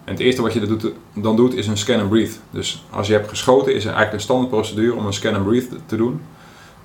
[0.03, 2.35] En het eerste wat je doet, dan doet is een scan and breathe.
[2.49, 5.75] Dus als je hebt geschoten is eigenlijk een standaard procedure om een scan and breathe
[5.85, 6.21] te doen.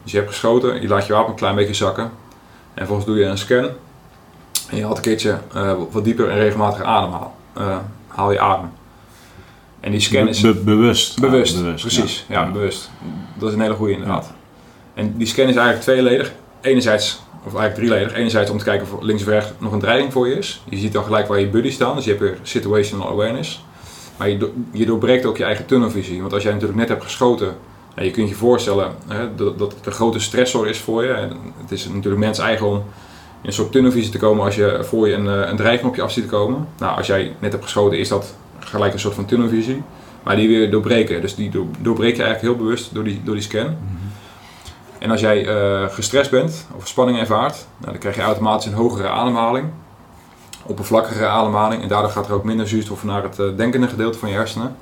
[0.02, 2.04] Dus je hebt geschoten, je laat je wapen een klein beetje zakken.
[2.04, 2.10] En
[2.74, 3.68] vervolgens doe je een scan.
[4.70, 7.36] En je haalt een keertje uh, wat dieper en regelmatig ademhaal.
[7.58, 8.70] Uh, haal je adem.
[9.84, 10.40] En die scan is...
[10.40, 11.20] Be bewust.
[11.20, 12.24] Bewust, bewust precies.
[12.28, 12.90] Ja, ja, bewust.
[13.38, 14.32] Dat is een hele goede inderdaad.
[14.94, 16.32] En die scan is eigenlijk tweeledig.
[16.60, 18.14] Enerzijds of eigenlijk drieledig.
[18.18, 20.62] Enerzijds om te kijken of links of rechts nog een dreiging voor je is.
[20.68, 23.64] Je ziet dan gelijk waar je buddy staan, dus je hebt weer situational awareness.
[24.16, 26.20] Maar je, do je doorbreekt ook je eigen tunnelvisie.
[26.20, 27.54] Want als jij natuurlijk net hebt geschoten,
[27.96, 31.12] je kunt je voorstellen hè, dat, dat het een grote stressor is voor je.
[31.12, 32.82] En het is natuurlijk mens eigen om in
[33.42, 36.02] een soort tunnelvisie te komen als je voor je een, eh, een dreiging op je
[36.02, 36.68] af ziet komen.
[36.78, 38.34] Nou, als jij net hebt geschoten, is dat
[38.64, 39.82] gelijk een soort van tunnelvisie.
[40.22, 41.20] Maar die weer doorbreken.
[41.20, 43.66] Dus die doorbreek je eigenlijk heel bewust door die, door die scan.
[43.66, 44.04] Mhm.
[44.98, 48.76] En als jij uh, gestrest bent of spanning ervaart, nou, dan krijg je automatisch een
[48.76, 49.66] hogere ademhaling,
[50.62, 51.82] oppervlakkige ademhaling.
[51.82, 54.76] En daardoor gaat er ook minder zuurstof naar het uh, denkende gedeelte van je hersenen.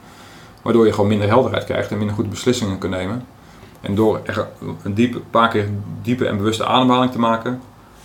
[0.63, 3.27] Waardoor je gewoon minder helderheid krijgt en minder goede beslissingen kunt nemen.
[3.81, 4.21] En door
[4.83, 5.69] een diepe, paar keer
[6.03, 7.61] diepe en bewuste ademhaling te maken,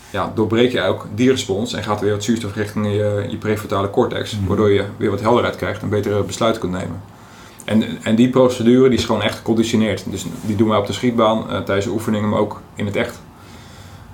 [0.09, 3.37] ja, doorbreek je ook die respons en gaat er weer wat zuurstof richting je, je
[3.37, 4.37] prefrontale cortex.
[4.37, 4.47] Mhm.
[4.47, 7.01] Waardoor je weer wat helderheid krijgt en betere besluiten kunt nemen.
[7.65, 10.11] En, en die procedure die is gewoon echt geconditioneerd.
[10.11, 12.95] Dus die doen wij op de schietbaan uh, tijdens de oefeningen, maar ook in het
[12.95, 13.21] echt.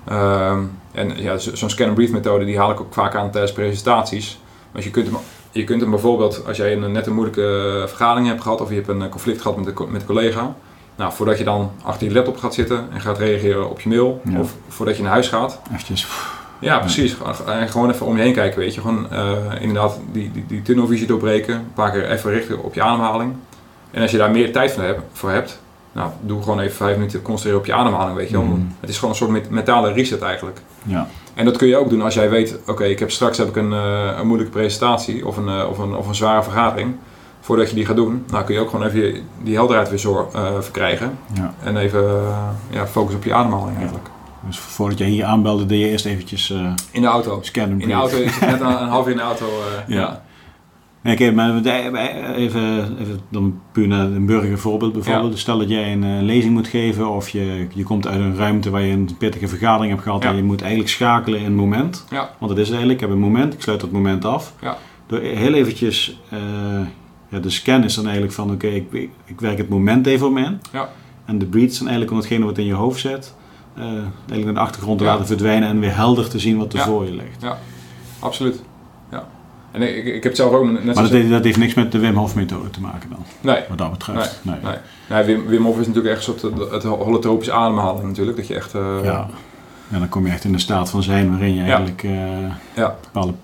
[0.08, 0.58] Uh,
[0.92, 4.38] en ja, zo'n scan-and-breathe methode die haal ik ook vaak aan tijdens presentaties.
[4.72, 5.16] Want je kunt hem,
[5.50, 8.68] je kunt hem bijvoorbeeld, als jij een, net een moeilijke eh, vergadering hebt gehad of
[8.68, 10.54] je hebt een eh, conflict gehad met, de, met een collega.
[10.96, 14.22] Nou, voordat je dan achter je laptop gaat zitten en gaat reageren op je mail,
[14.38, 15.60] of voordat je naar huis gaat.
[15.72, 16.06] Eventjes.
[16.58, 17.16] Ja, precies.
[17.46, 18.80] En gewoon even om je heen kijken, weet je.
[18.80, 21.54] Gewoon uh, inderdaad die, die, die tunnelvisie doorbreken.
[21.54, 23.34] Een paar keer even richten op je ademhaling.
[23.90, 25.60] En als je daar meer tijd voor, hebt, voor hebt
[25.94, 28.44] nou, doe gewoon even vijf minuten concentreren op je ademhaling, weet je wel.
[28.44, 28.74] Mm.
[28.80, 30.60] Het is gewoon een soort mentale reset eigenlijk.
[30.82, 31.08] Ja.
[31.34, 33.56] En dat kun je ook doen als jij weet, oké, ik heb straks heb ik
[33.56, 36.94] een, uh, een moeilijke presentatie of een, uh, of, een, of een zware vergadering.
[37.44, 40.30] Voordat je die gaat doen, nou kun je ook gewoon even die helderheid weer zo,
[40.34, 41.18] uh, verkrijgen.
[41.34, 41.54] Ja.
[41.62, 42.02] En even
[42.70, 44.08] ja, focus op je ademhaling eigenlijk.
[44.46, 46.50] Dus voordat je hier aanbelde, deed je eerst eventjes...
[46.50, 47.38] Uh, in de auto.
[47.42, 47.80] Scannen.
[47.80, 49.46] In de auto, ik zit net een, een half uur in de auto.
[49.86, 50.22] Ja.
[51.02, 51.56] Nee, oké, maar
[52.34, 55.32] even, even dan puur naar een burgervoorbeeld bijvoorbeeld.
[55.32, 55.38] Ja.
[55.38, 58.82] Stel dat jij een lezing moet geven of je, je komt uit een ruimte waar
[58.82, 60.28] je een pittige vergadering hebt gehad ja.
[60.28, 62.04] en je moet eigenlijk schakelen in een moment.
[62.10, 62.30] Ja.
[62.38, 64.52] Want het is eigenlijk, ik heb een moment, ik sluit dat moment af.
[64.60, 64.76] Ja.
[65.06, 66.40] Door heel eventjes, uh,
[67.34, 68.92] ja, de scan is dan eigenlijk van oké, ik,
[69.24, 70.60] ik werk het moment even om in.
[70.72, 70.88] Ja.
[71.24, 73.34] En de breeds zijn eigenlijk om hetgene wat in je hoofd zit,
[73.78, 76.80] uh, eigenlijk naar de achtergrond te laten verdwijnen en weer helder te zien wat er
[76.80, 77.42] voor je ligt.
[77.42, 77.58] Ja,
[78.18, 78.62] absoluut.
[79.74, 80.70] En ik, ik, ik heb zelf ook...
[80.70, 83.24] Net maar dat, dat, heeft niks met de Wim Hof methode te maken dan?
[83.40, 83.62] Nee.
[83.68, 84.40] Wat dat betreft?
[84.42, 84.56] Nee.
[84.62, 84.74] nee.
[85.08, 85.24] nee.
[85.24, 88.36] Wim, Wim Hof is natuurlijk echt een soort het holotropische ademhalen natuurlijk.
[88.36, 88.74] Dat je echt...
[88.74, 89.28] Uh, ja.
[89.88, 92.12] ja, dan kom je echt in een staat van zijn waarin je eigenlijk uh,
[92.74, 92.96] ja.
[93.02, 93.34] bepaalde,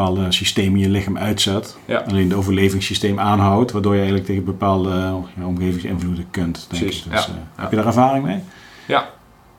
[0.00, 1.76] bepaalde systemen in je lichaam uitzet.
[1.84, 2.04] Ja.
[2.08, 6.66] Alleen het overlevingssysteem aanhoudt, waardoor je eigenlijk tegen bepaalde uh, ja, omgevingsinvloeden kunt.
[6.70, 7.12] Denk Precies, ik.
[7.12, 7.30] Dus, ja.
[7.30, 7.62] uh, Ja.
[7.62, 8.38] Heb je daar ervaring mee?
[8.86, 9.08] Ja,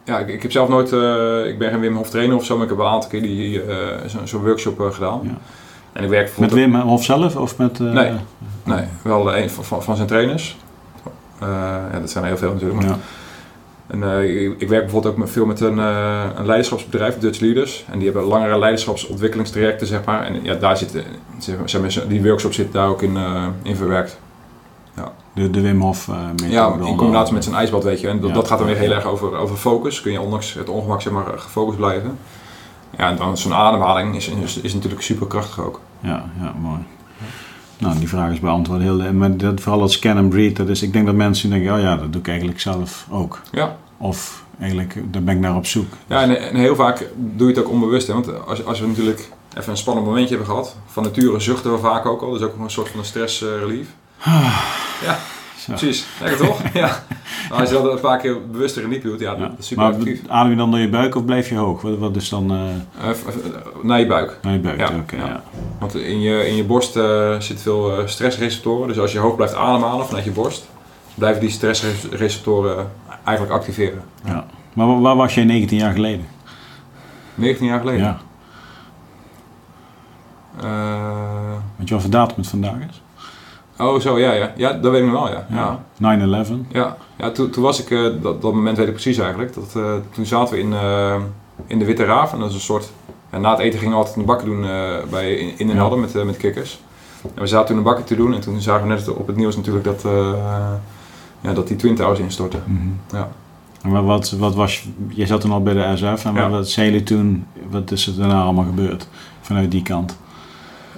[0.05, 2.53] ja ik, ik heb zelf nooit, eh, ik ben geen Wim Hof trainer of zo,
[2.53, 3.77] maar ik heb wel een aantal keer die, eh,
[4.07, 5.19] zo'n zo'n workshop eh, gedaan.
[5.23, 5.38] Ja.
[5.93, 6.51] En ik werk Met.
[6.51, 7.80] Wim Hof zelf of met...
[7.80, 8.11] eh, Nee.
[8.63, 10.57] Nee, wel een van, van, van zijn trainers.
[11.39, 11.47] Eh,
[11.91, 12.80] ja, dat zijn er heel veel natuurlijk.
[12.80, 12.97] Maar Ja.
[13.91, 17.39] En, eh, ik, ik werk bijvoorbeeld ook met, veel met een, eh, een leiderschapsbedrijf, Dutch
[17.39, 17.85] Leaders.
[17.89, 20.23] En die hebben langere leiderschapsontwikkelingstrajecten, zeg maar.
[20.23, 21.03] En ja, daar zit,
[21.65, 24.19] zeg maar, die workshop zit daar ook in, eh, in verwerkt.
[25.34, 26.51] De, de Wim Hof methode.
[26.51, 28.07] Ja, in combinatie met zijn ijsbad, weet je.
[28.07, 28.35] En dat, Ja.
[28.35, 30.01] dat gaat dan weer heel erg over, over focus.
[30.01, 32.18] Kun je ondanks het ongemak, zeg maar, gefocust blijven.
[32.97, 35.80] Ja, en dan zo'n ademhaling is, is, is natuurlijk super krachtig ook.
[35.99, 36.80] Ja, ja, mooi.
[37.81, 38.81] Nou, die vraag is beantwoord.
[38.81, 41.49] Heel, en met dat, vooral dat scan and breathe, dat is, ik denk dat mensen
[41.49, 43.41] denken, oh ja, dat doe ik eigenlijk zelf ook.
[43.51, 45.93] Ja, Of eigenlijk, daar ben ik naar op zoek.
[46.07, 48.07] ja en, en heel vaak doe je het ook onbewust.
[48.07, 48.13] Hè?
[48.13, 50.75] Want als, als we natuurlijk even een spannend momentje hebben gehad.
[50.85, 52.31] Van nature zuchten we vaak ook al.
[52.31, 53.87] Dat is ook een soort van een stress eh, relief.
[55.03, 55.40] Ja, Zo.
[55.67, 56.05] Precies.
[56.21, 56.61] Lekker toch?
[56.73, 57.03] ja.
[57.51, 59.38] Als je dat een paar keer bewuster in diep doet, ja, Ja.
[59.38, 61.81] dat is super Maar adem je dan door je buik of blijf je hoog?
[61.81, 63.35] Wat, wat is dan eh Eh, v-
[63.83, 64.38] naar je buik.
[64.41, 64.79] naar je buik?
[64.79, 65.25] Ja, Oké, ja.
[65.25, 65.43] ja.
[65.79, 68.88] Want in je, in je borst eh zitten veel eh, stressreceptoren.
[68.88, 70.67] Dus als je hoog blijft ademhalen vanuit je borst,
[71.15, 72.91] blijven die stressreceptoren
[73.23, 74.01] eigenlijk activeren.
[74.25, 74.45] Ja.
[74.73, 76.25] Maar waar, was jij 19 jaar geleden?
[77.35, 78.01] 19 jaar geleden.
[78.03, 78.19] Ja.
[80.61, 83.01] Eh, Weet je wat voor datum het vandaag is?
[83.81, 84.53] Oh, zo, ja, ja.
[84.55, 85.79] Ja, dat weet ik nog wel, ja.
[85.99, 86.45] ja.
[86.45, 86.51] 9-11.
[86.69, 89.53] Ja, ja toen, toen was ik, eh, dat, dat moment weet ik precies eigenlijk.
[89.53, 91.15] Dat, eh, toen zaten we in, eh,
[91.67, 92.33] in de Witte Raaf.
[92.33, 92.91] En dat is een soort,
[93.29, 94.61] na het eten gingen we altijd een bakken doen
[95.09, 95.81] bij, in, in Den Ja.
[95.81, 96.79] Helder met, met kikkers.
[97.35, 99.35] En we zaten toen een bakken te doen en toen zagen we net op het
[99.35, 100.05] nieuws natuurlijk dat,
[101.41, 102.63] ja, dat die Twin Towers instortten.
[102.65, 103.17] Mhm.
[103.17, 103.29] Ja.
[103.81, 106.49] En wat, wat, wat was, je zat toen al bij de SF en Ja.
[106.49, 109.07] wat zei jullie toen, wat is er daarna allemaal gebeurd
[109.41, 110.17] vanuit die kant?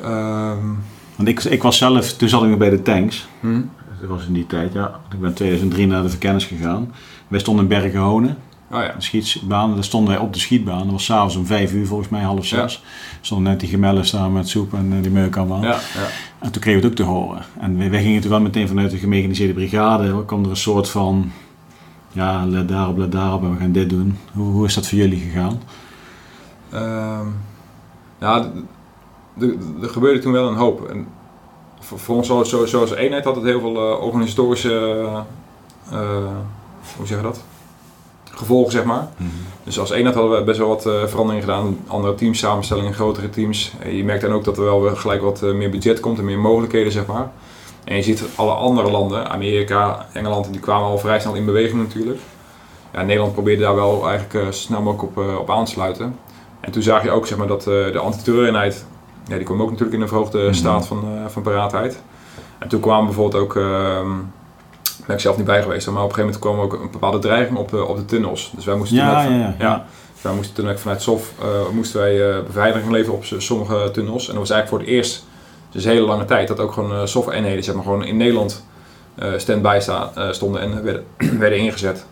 [0.04, 0.68] Ehm,
[1.16, 3.28] Want ik, ik was zelf, toen zat ik nog bij de tanks.
[3.40, 3.62] hm?
[4.02, 5.00] Dat was in die tijd, ja.
[5.12, 6.92] Ik ben in 2003 naar de verkennis gegaan.
[7.28, 8.38] Wij stonden in Bergen-Honen,
[8.72, 8.96] Oh ja.
[8.98, 9.74] schietbaan.
[9.74, 10.80] Daar stonden wij op de schietbaan.
[10.84, 12.84] Dat was s'avonds om vijf uur, volgens mij half zes.
[13.22, 15.62] Stonden net die gemellen staan met soep en eh, die meuk allemaal.
[15.62, 16.08] Ja, ja.
[16.40, 17.42] En toen kregen we het ook te horen.
[17.60, 20.04] En wij, gingen toen wel meteen vanuit de gemechaniseerde brigade.
[20.04, 21.32] Er kwam er een soort van,
[22.12, 24.18] ja, let daarop, let daarop en we gaan dit doen.
[24.32, 25.62] Hoe, hoe is dat voor jullie gegaan?
[26.72, 27.28] Ehm,
[28.20, 28.52] ja,
[29.82, 30.90] er gebeurde toen wel een hoop.
[30.90, 31.08] En
[31.80, 35.06] voor, voor ons zo, zo, zoals eenheid had het heel veel eh, organisatorische,
[35.92, 36.00] eh,
[36.98, 37.44] hoe zeg je dat?
[38.32, 39.08] Gevolgen, zeg maar.
[39.64, 41.78] Dus als eenheid hadden we best wel wat eh, veranderingen gedaan.
[41.88, 43.74] Andere teams, samenstellingen, grotere teams.
[43.80, 46.18] En je merkt dan ook dat er wel weer gelijk wat eh, meer budget komt
[46.18, 47.32] en meer mogelijkheden, zeg maar.
[47.84, 51.82] En je ziet alle andere landen, Amerika, Engeland, die kwamen al vrij snel in beweging
[51.82, 52.20] natuurlijk.
[52.94, 55.72] Ja, Nederland probeerde daar wel eigenlijk eh, zo snel mogelijk op, eh, op aan te
[55.72, 56.20] sluiten.
[56.60, 58.86] En toen zag je ook zeg maar, dat eh, de antiterreureenheid,
[59.28, 60.54] ja, die kwam ook natuurlijk in een verhoogde Mhm.
[60.54, 62.02] staat van, eh, van paraatheid.
[62.60, 64.08] En toen kwamen bijvoorbeeld ook, ehm
[65.08, 67.20] ben ik zelf niet bij geweest, maar op een gegeven moment kwam ook een bepaalde
[67.20, 68.52] dreiging op de, op de tunnels.
[68.56, 69.56] Dus wij moesten toen Ja, ook- ja, ja.
[69.60, 69.86] ja.
[70.22, 74.28] wij moesten toen vanuit SOF eh, moesten wij eh, beveiliging leveren op sommige tunnels.
[74.28, 75.26] En dat was eigenlijk voor het eerst,
[75.72, 78.66] dus een hele lange tijd, dat ook gewoon SOF-eenheden zeg maar, gewoon in Nederland
[79.38, 81.06] stand-by sta- stonden en werden,
[81.40, 82.06] werden ingezet.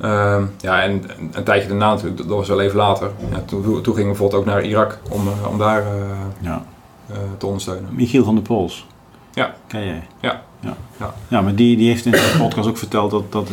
[0.00, 3.10] Ehm, ja, en en een tijdje daarna natuurlijk, dat was wel even later.
[3.30, 5.92] Ja, toen, toen gingen we bijvoorbeeld ook naar Irak om, eh, om daar eh,
[6.40, 6.62] Ja.
[7.10, 7.88] eh, te ondersteunen.
[7.94, 8.86] Michiel van der Pols.
[9.34, 9.54] Ja.
[9.66, 10.06] Ken jij?
[10.20, 10.42] Ja.
[10.60, 11.14] Ja, Ja.
[11.28, 13.48] ja maar die, die heeft in zijn podcast ook verteld dat, dat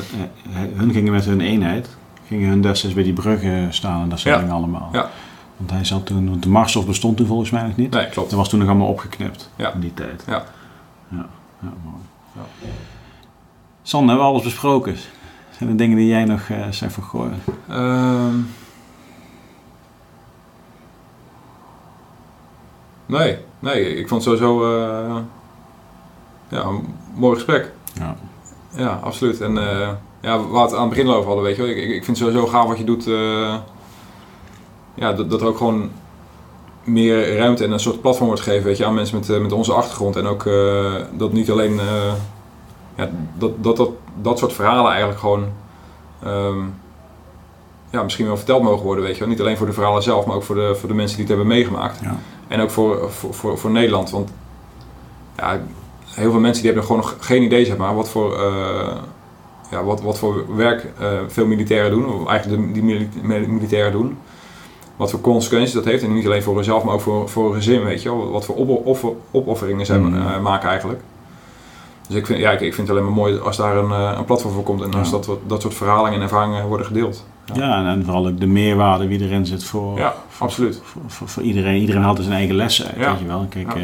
[0.74, 1.90] hun gingen met hun eenheid,
[2.28, 4.90] gingen hun destijds bij die bruggen staan en dat soort dingen allemaal.
[4.92, 5.10] Ja.
[5.58, 7.92] Want hij zat toen, want de Marshof bestond toen volgens mij nog niet.
[7.92, 8.30] Nee, klopt.
[8.30, 9.74] Dat was toen nog allemaal opgeknipt Ja.
[9.74, 10.24] in die tijd.
[10.28, 10.44] Ja.
[11.08, 11.26] Ja,
[11.62, 11.96] ja mooi.
[12.36, 12.42] Ja.
[13.84, 14.96] Sander, hebben we alles besproken?
[15.64, 17.26] Zijn er dingen die jij nog eh van goh,
[17.70, 18.36] Ehm.
[23.06, 25.16] nee, nee, ik vond het sowieso eh,
[26.50, 27.72] ja, een mooi gesprek.
[27.94, 28.16] Ja.
[28.76, 29.42] Ja, absoluut.
[29.42, 29.90] En eh,
[30.22, 31.72] ja, waar we het aan het begin over hadden, weet je wel.
[31.72, 33.04] Ik, ik vind het sowieso gaaf wat je doet.
[34.96, 35.90] ja, dat, dat ook gewoon
[36.84, 39.74] meer ruimte en een soort platform wordt gegeven, weet je, aan mensen met, met onze
[39.74, 40.16] achtergrond.
[40.16, 40.50] En ook
[41.18, 41.80] dat niet alleen,
[42.96, 43.90] ja, dat, dat, dat,
[44.22, 45.46] dat soort verhalen eigenlijk gewoon,
[46.24, 46.58] ehm,
[47.90, 49.30] ja, misschien wel verteld mogen worden, weet je wel.
[49.30, 51.36] Niet alleen voor de verhalen zelf, maar ook voor de, voor de mensen die het
[51.36, 52.00] hebben meegemaakt.
[52.02, 52.16] Ja.
[52.48, 54.32] En ook voor, voor, voor, voor Nederland, want
[55.38, 55.60] ja,
[56.06, 58.96] heel veel mensen die hebben gewoon nog geen idee, zeg maar, wat voor, eh,
[59.72, 63.92] ja, wat, wat voor werk eh, veel militairen doen, of eigenlijk de, die mili- militairen
[63.92, 64.18] doen.
[64.96, 67.54] Wat voor consequenties dat heeft, en niet alleen voor hunzelf, maar ook voor, voor een
[67.56, 68.32] gezin, weet je wel.
[68.32, 70.16] Wat voor op, offer- opofferingen zij Mm.
[70.16, 71.02] eh, maken eigenlijk.
[72.08, 74.18] Dus ik vind, ja, ik, ik vind het alleen maar mooi als daar een, eh,
[74.18, 75.18] een platform voor komt en als Ja.
[75.18, 77.26] dat, dat soort verhalen en ervaringen worden gedeeld.
[77.54, 80.80] Ja, en, en vooral ook de meerwaarde die erin zit voor, Ja, absoluut.
[80.84, 81.82] voor, voor, voor iedereen.
[81.82, 83.46] Iedereen haalt er zijn eigen lessen uit, weet je wel.
[83.50, 83.84] Kijk, eh,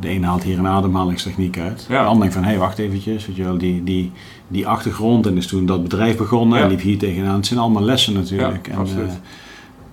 [0.00, 1.86] de een haalt hier een ademhalingstechniek uit.
[1.88, 2.00] Ja.
[2.02, 3.26] De ander denkt van, hé, hey, wacht eventjes.
[3.26, 4.12] Weet je wel, die, die,
[4.48, 7.34] die achtergrond en is toen dat bedrijf begonnen en liep hier tegenaan.
[7.34, 8.66] Het zijn allemaal lessen natuurlijk.
[8.66, 9.08] Ja, en, absoluut.
[9.08, 9.14] eh,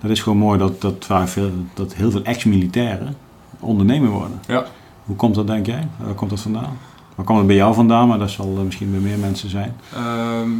[0.00, 3.16] dat is gewoon mooi dat, dat, vaak veel, dat heel veel ex-militairen
[3.60, 4.40] ondernemer worden.
[4.46, 4.64] Ja.
[5.04, 5.88] Hoe komt dat, denk jij?
[6.04, 6.78] Waar komt dat vandaan?
[7.18, 8.08] Waar komt het bij jou vandaan?
[8.08, 9.76] Maar dat zal eh, misschien bij meer mensen zijn.
[9.94, 10.50] Ehm,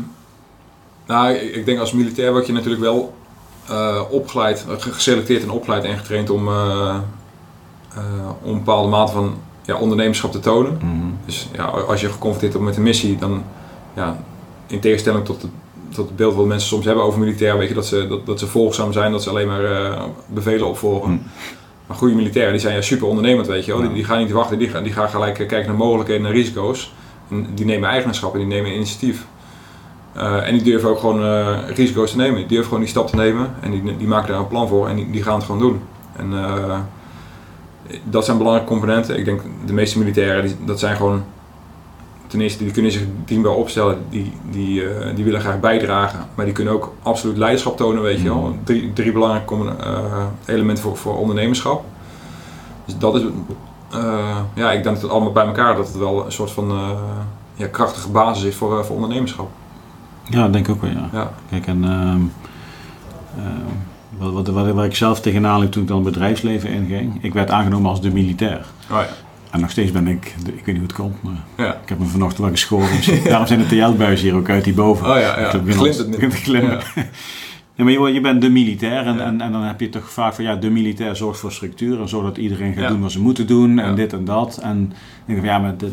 [1.06, 3.14] nou, ik, denk als militair word je natuurlijk wel
[3.68, 6.48] eh, opgeleid, eh, ge- geselecteerd en opgeleid en getraind om,
[8.42, 10.78] om een bepaalde mate van ja, ondernemerschap te tonen.
[11.24, 13.42] Dus ja, als je geconfronteerd wordt met een missie, dan
[13.94, 14.16] ja,
[14.66, 15.50] in tegenstelling tot het,
[15.88, 18.38] tot het beeld wat mensen soms hebben over militair, weet je dat ze, dat, dat
[18.38, 21.10] ze volgzaam zijn, dat ze alleen maar bevelen opvolgen.
[21.10, 21.22] Mm.
[21.88, 23.80] Maar goede militairen, die zijn ja super ondernemend, weet je wel.
[23.80, 26.32] Die, die gaan niet wachten, die gaan, die gaan gelijk eh, kijken naar mogelijkheden en
[26.32, 26.92] risico's.
[27.30, 29.26] En die nemen eigenaarschap en die nemen initiatief.
[30.12, 32.36] Eh, en die durven ook gewoon eh, risico's te nemen.
[32.36, 34.88] Die durven gewoon die stap te nemen en die, die maken daar een plan voor
[34.88, 35.80] en die, die gaan het gewoon doen.
[36.16, 36.32] En
[38.04, 39.18] dat zijn belangrijke componenten.
[39.18, 41.24] Ik denk de meeste militairen, die, dat zijn gewoon
[42.28, 46.44] ten eerste, die kunnen zich dienbaar opstellen, die, die, eh, die willen graag bijdragen, maar
[46.44, 48.40] die kunnen ook absoluut leiderschap tonen, weet je wel.
[48.40, 48.64] Mhm.
[48.64, 51.84] Drie, drie belangrijke eh, elementen voor, voor ondernemerschap.
[52.84, 53.22] Dus dat is,
[53.90, 56.96] eh, ja, ik denk dat het allemaal bij elkaar, dat het wel een soort van
[57.54, 59.48] ja, krachtige basis is voor, voor ondernemerschap.
[60.24, 61.08] Ja, dat denk ik ook wel, ja.
[61.12, 62.20] Ja, Kijk, en ehm,
[63.36, 63.74] ehm,
[64.18, 67.32] wat, wat, wat, waar ik zelf tegenaan liep toen ik dan het bedrijfsleven inging, ik
[67.32, 68.66] werd aangenomen als de militair.
[68.90, 69.27] oh ja.
[69.50, 71.74] En nog steeds ben ik, ik weet niet hoe het komt, maar Ja.
[71.82, 72.88] ik heb me vanochtend wel geschoren.
[73.24, 75.06] Daarom zijn de TL-buizen hier ook uit die boven.
[75.10, 75.48] Oh ja, ja.
[75.66, 76.70] Glimt het te glimmen.
[76.94, 77.04] Ja.
[77.74, 79.24] Ja, maar je, je bent de militair en, Ja.
[79.24, 82.08] en, en dan heb je toch vaak van ja, de militair zorgt voor structuur en
[82.08, 84.58] zodat iedereen gaat doen wat ze moeten doen en dit en dat.
[84.62, 85.92] En ik denk van ja, maar dit,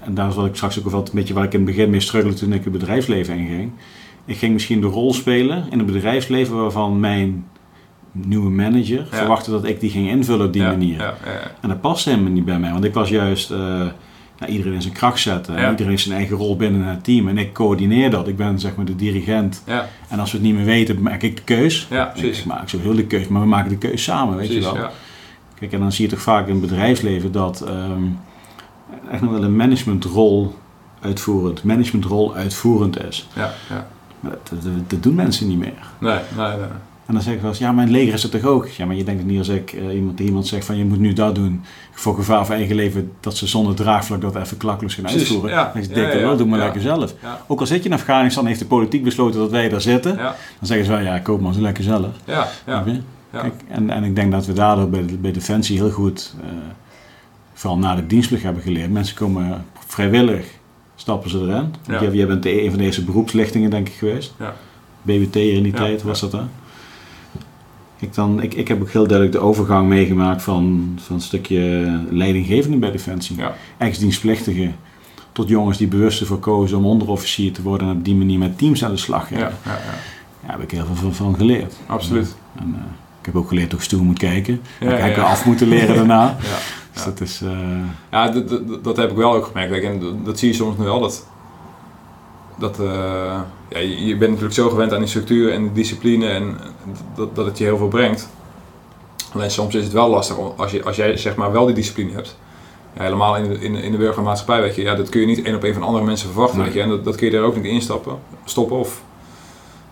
[0.00, 1.90] en daar is wat ik straks ook wel een beetje waar ik in het begin
[1.90, 3.70] mee struggelde toen ik het bedrijfsleven inging.
[4.24, 7.44] Ik ging misschien de rol spelen in het bedrijfsleven waarvan mijn
[8.14, 9.16] nieuwe manager Ja.
[9.16, 10.98] verwachtte dat ik die ging invullen op die Ja, manier.
[10.98, 11.14] Ja.
[11.60, 13.86] En dat paste helemaal niet bij mij, want ik was juist eh,
[14.48, 15.56] iedereen in zijn kracht zetten.
[15.56, 17.28] En iedereen heeft zijn eigen rol binnen het team.
[17.28, 18.28] En ik coördineer dat.
[18.28, 19.62] Ik ben zeg maar de dirigent.
[19.66, 21.86] Ja, En als we het niet meer weten, maak ik de keus.
[21.90, 24.72] ja, Ik, maak sowieso de keus, maar we maken de keus samen, weet precies je
[24.72, 24.82] wel.
[24.82, 24.90] ja.
[25.58, 28.02] Kijk, en dan zie je toch vaak in het bedrijfsleven dat ehm,
[29.10, 30.54] echt nog wel een managementrol
[31.00, 33.28] uitvoerend, managementrol uitvoerend is.
[33.34, 33.86] Ja, ja.
[34.20, 35.72] Maar dat, dat, dat doen mensen niet meer.
[35.98, 36.56] Nee, nee, nee.
[37.06, 38.68] En dan zeg ik wel eens, ja, mijn leger is het toch ook?
[38.68, 41.12] Ja, maar je denkt niet als ik eh, iemand, iemand zegt van je moet nu
[41.12, 41.62] dat doen
[41.92, 45.50] voor gevaar voor eigen leven, dat ze zonder draagvlak dat even klakloos gaan uitvoeren.
[45.50, 45.72] ja.
[45.74, 46.20] Dan ja, ja.
[46.20, 47.14] wel, doe maar lekker zelf.
[47.46, 50.34] Ook al zit je in Afghanistan, heeft de politiek besloten dat wij daar zitten, dan
[50.60, 52.08] zeggen ze wel, ja, koop maar zo lekker zelf.
[52.24, 52.32] ja.
[52.32, 52.48] ja.
[52.64, 53.00] Snap je?
[53.32, 53.40] Ja.
[53.40, 56.48] Kijk, en, en ik denk dat we daardoor bij, bij Defensie heel goed, eh,
[57.54, 58.90] vooral na de dienstplicht hebben geleerd.
[58.90, 60.46] Mensen komen vrijwillig,
[60.94, 61.74] stappen ze erin.
[62.14, 64.34] Jij, bent de, een van de eerste beroepslichtingen, denk ik, geweest.
[64.38, 64.54] Ja.
[65.02, 66.48] BBT in die tijd was dat dan.
[67.98, 71.60] Ik, dan ik, ik heb ook heel duidelijk de overgang meegemaakt van, van een stukje
[72.10, 73.36] leidinggevende bij Defensie.
[73.36, 73.54] Ja.
[73.76, 74.76] Ex-dienstplichtigen
[75.32, 78.58] tot jongens die bewust ervoor kozen om onderofficier te worden en op die manier met
[78.58, 79.38] teams aan de slag gaan.
[79.38, 79.50] Ja, Ja.
[79.64, 79.78] ja, ja.
[80.46, 81.74] Daar heb ik heel veel van, van geleerd.
[81.86, 82.34] absoluut.
[82.58, 82.82] En, eh,
[83.20, 84.60] ik heb ook geleerd hoe ik stoer moet kijken.
[84.80, 86.22] Ja, ik ja, heb af moeten leren daarna.
[86.24, 86.56] Ja.
[86.92, 87.40] Dus dat is...
[87.42, 87.50] eh,
[88.10, 89.84] Ja, dat, dat, dat heb ik wel ook gemerkt.
[89.84, 91.00] En dat, dat zie je soms nu wel.
[91.00, 91.26] Dat,
[92.58, 92.86] dat, eh,
[93.68, 96.56] ja, je, je bent natuurlijk zo gewend aan die structuur en de discipline en
[97.16, 98.28] dat, dat het je heel veel brengt.
[99.34, 102.12] Alleen soms is het wel lastig als, je, als jij zeg maar wel die discipline
[102.12, 102.36] hebt.
[102.96, 104.82] Ja, helemaal in de, in, in de burgermaatschappij, weet je.
[104.82, 106.66] Ja, dat kun je niet één op één van andere mensen verwachten, Nee.
[106.66, 106.82] weet je.
[106.82, 108.76] En dat, dat kun je er ook niet instappen, stoppen.
[108.78, 109.02] Of,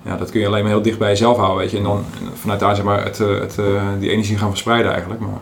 [0.02, 1.76] ja, dat kun je alleen maar heel dicht bij jezelf houden, weet je.
[1.76, 5.20] En dan vanuit daar zeg maar het, eh, het, eh, die energie gaan verspreiden eigenlijk.
[5.20, 5.40] Maar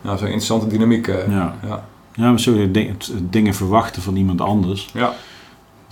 [0.00, 1.06] ja, zo'n interessante dynamiek.
[1.06, 1.54] ja.
[1.66, 1.84] ja.
[2.12, 2.70] ja, maar zo
[3.30, 5.14] dingen verwachten van iemand anders, Ja,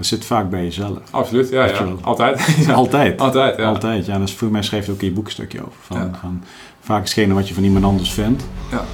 [0.02, 0.98] dat zit vaak bij jezelf.
[1.10, 1.48] absoluut.
[1.48, 1.94] Ja, je ja.
[2.00, 2.54] Altijd.
[2.66, 2.72] Ja.
[2.82, 3.20] Altijd.
[3.20, 3.64] Altijd, ja.
[3.68, 4.18] Altijd, ja.
[4.18, 5.72] Is voor mij schrijft ook in je boek een stukje over.
[5.80, 6.10] Van, Ja.
[6.20, 6.42] van,
[6.80, 8.84] vaak is hetgene wat je van iemand anders vindt, Ja.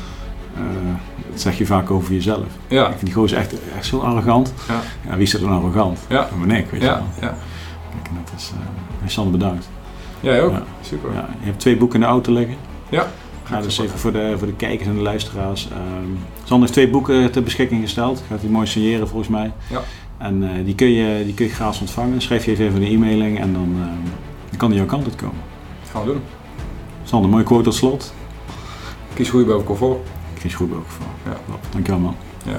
[0.55, 0.61] eh,
[1.31, 2.47] dat zeg je vaak over jezelf.
[2.69, 4.55] Ja, Ik vind die gozer echt, echt zo arrogant.
[4.69, 4.81] Ja.
[5.11, 5.99] Ja, wie is er dan arrogant?
[6.09, 6.29] Ja.
[6.39, 7.03] Maar nee, ik weet je wel.
[7.21, 7.35] ja.
[7.93, 8.51] Kijk, en dat is...
[9.05, 9.69] eh Sander, bedankt.
[10.21, 10.53] Jij ook.
[10.83, 11.13] Super.
[11.15, 12.57] Ja, je hebt twee boeken in de auto liggen.
[12.89, 13.07] Ja.
[13.45, 15.69] Ga dus even voor de, voor de kijkers en de luisteraars.
[15.73, 15.79] ehm
[16.39, 18.23] Sander heeft twee boeken ter beschikking gesteld.
[18.29, 19.53] Gaat die mooi signeren volgens mij.
[19.71, 19.81] Ja.
[20.19, 22.21] En eh, die, kun je, die kun je gratis ontvangen.
[22.21, 24.11] Schrijf je even een e-mailing en dan, ehm,
[24.49, 25.43] dan kan die jouw kant uit komen.
[25.91, 26.23] Gaan we doen.
[27.05, 28.15] Sander, mooie quote tot slot.
[29.15, 29.99] Kies groei boven comfort.
[30.39, 31.07] Chris Groenberg voor.
[31.25, 31.37] Ja.
[31.71, 32.17] Dankjewel man.
[32.45, 32.57] Ja.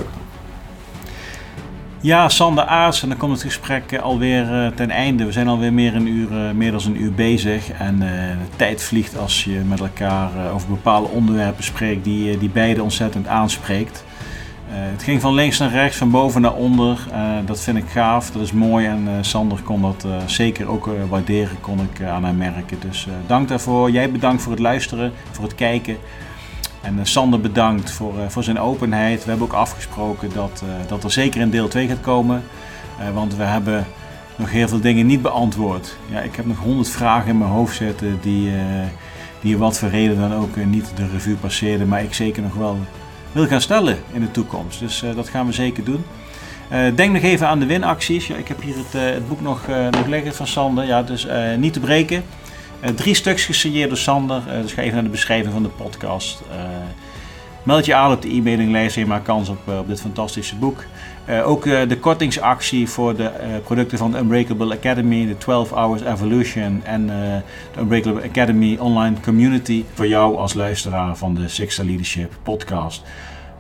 [2.02, 3.02] Ja, Sander Aars.
[3.02, 5.26] En dan komt het gesprek eh, alweer eh, ten einde.
[5.26, 7.72] We zijn alweer meer, een uur, eh, meer dan een uur bezig.
[7.72, 12.32] En eh, de tijd vliegt als je met elkaar eh, over bepaalde onderwerpen spreekt die,
[12.32, 14.04] eh, die beide ontzettend aanspreekt.
[14.72, 17.08] Het ging van links naar rechts, van boven naar onder.
[17.46, 18.86] dat vind ik gaaf, dat is mooi.
[18.86, 22.80] En Sander kon dat zeker ook waarderen, kon ik aan hem merken.
[22.80, 23.92] Dus dank daarvoor.
[23.92, 25.98] Jij bedankt voor het luisteren, voor het kijken.
[26.82, 29.24] En Sander bedankt voor, voor zijn openheid.
[29.24, 32.44] We hebben ook afgesproken dat, dat er zeker een deel 2 gaat komen.
[33.14, 33.86] want we hebben
[34.36, 35.98] nog heel veel dingen niet beantwoord.
[36.12, 38.52] Ja, ik heb nog honderd vragen in mijn hoofd zitten die,
[39.42, 42.78] die wat voor reden dan ook niet de revue passeerden, maar ik zeker nog wel
[43.32, 44.80] wil gaan stellen in de toekomst.
[44.80, 46.06] Dus uh, dat gaan we zeker doen.
[46.96, 48.28] denk nog even aan de winacties.
[48.28, 50.86] Ja, ik heb hier het, het boek nog, nog liggen van Sander.
[50.86, 51.28] Ja, dus
[51.58, 52.24] niet te breken.
[52.96, 54.42] drie stuks gesigneerd door Sander.
[54.62, 56.42] dus ga even naar de beschrijving van de podcast.
[57.64, 60.84] meld je aan op de e-mailinglijst en je maakt kans op, op dit fantastische boek.
[61.30, 63.30] Uh, ook uh, de kortingsactie voor de uh,
[63.64, 67.42] producten van de Unbreakable Academy, de 12 Hours Evolution en de
[67.80, 73.04] Unbreakable Academy Online Community voor jou als luisteraar van de Sixta Leadership podcast.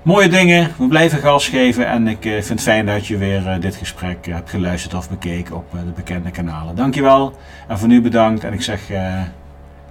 [0.02, 3.76] Mooie dingen, we blijven gas geven en ik vind het fijn dat je weer dit
[3.76, 6.76] gesprek hebt geluisterd of bekeken op de bekende kanalen.
[6.76, 7.34] Dankjewel
[7.68, 8.82] en voor nu bedankt en ik zeg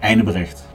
[0.01, 0.67] einde bericht.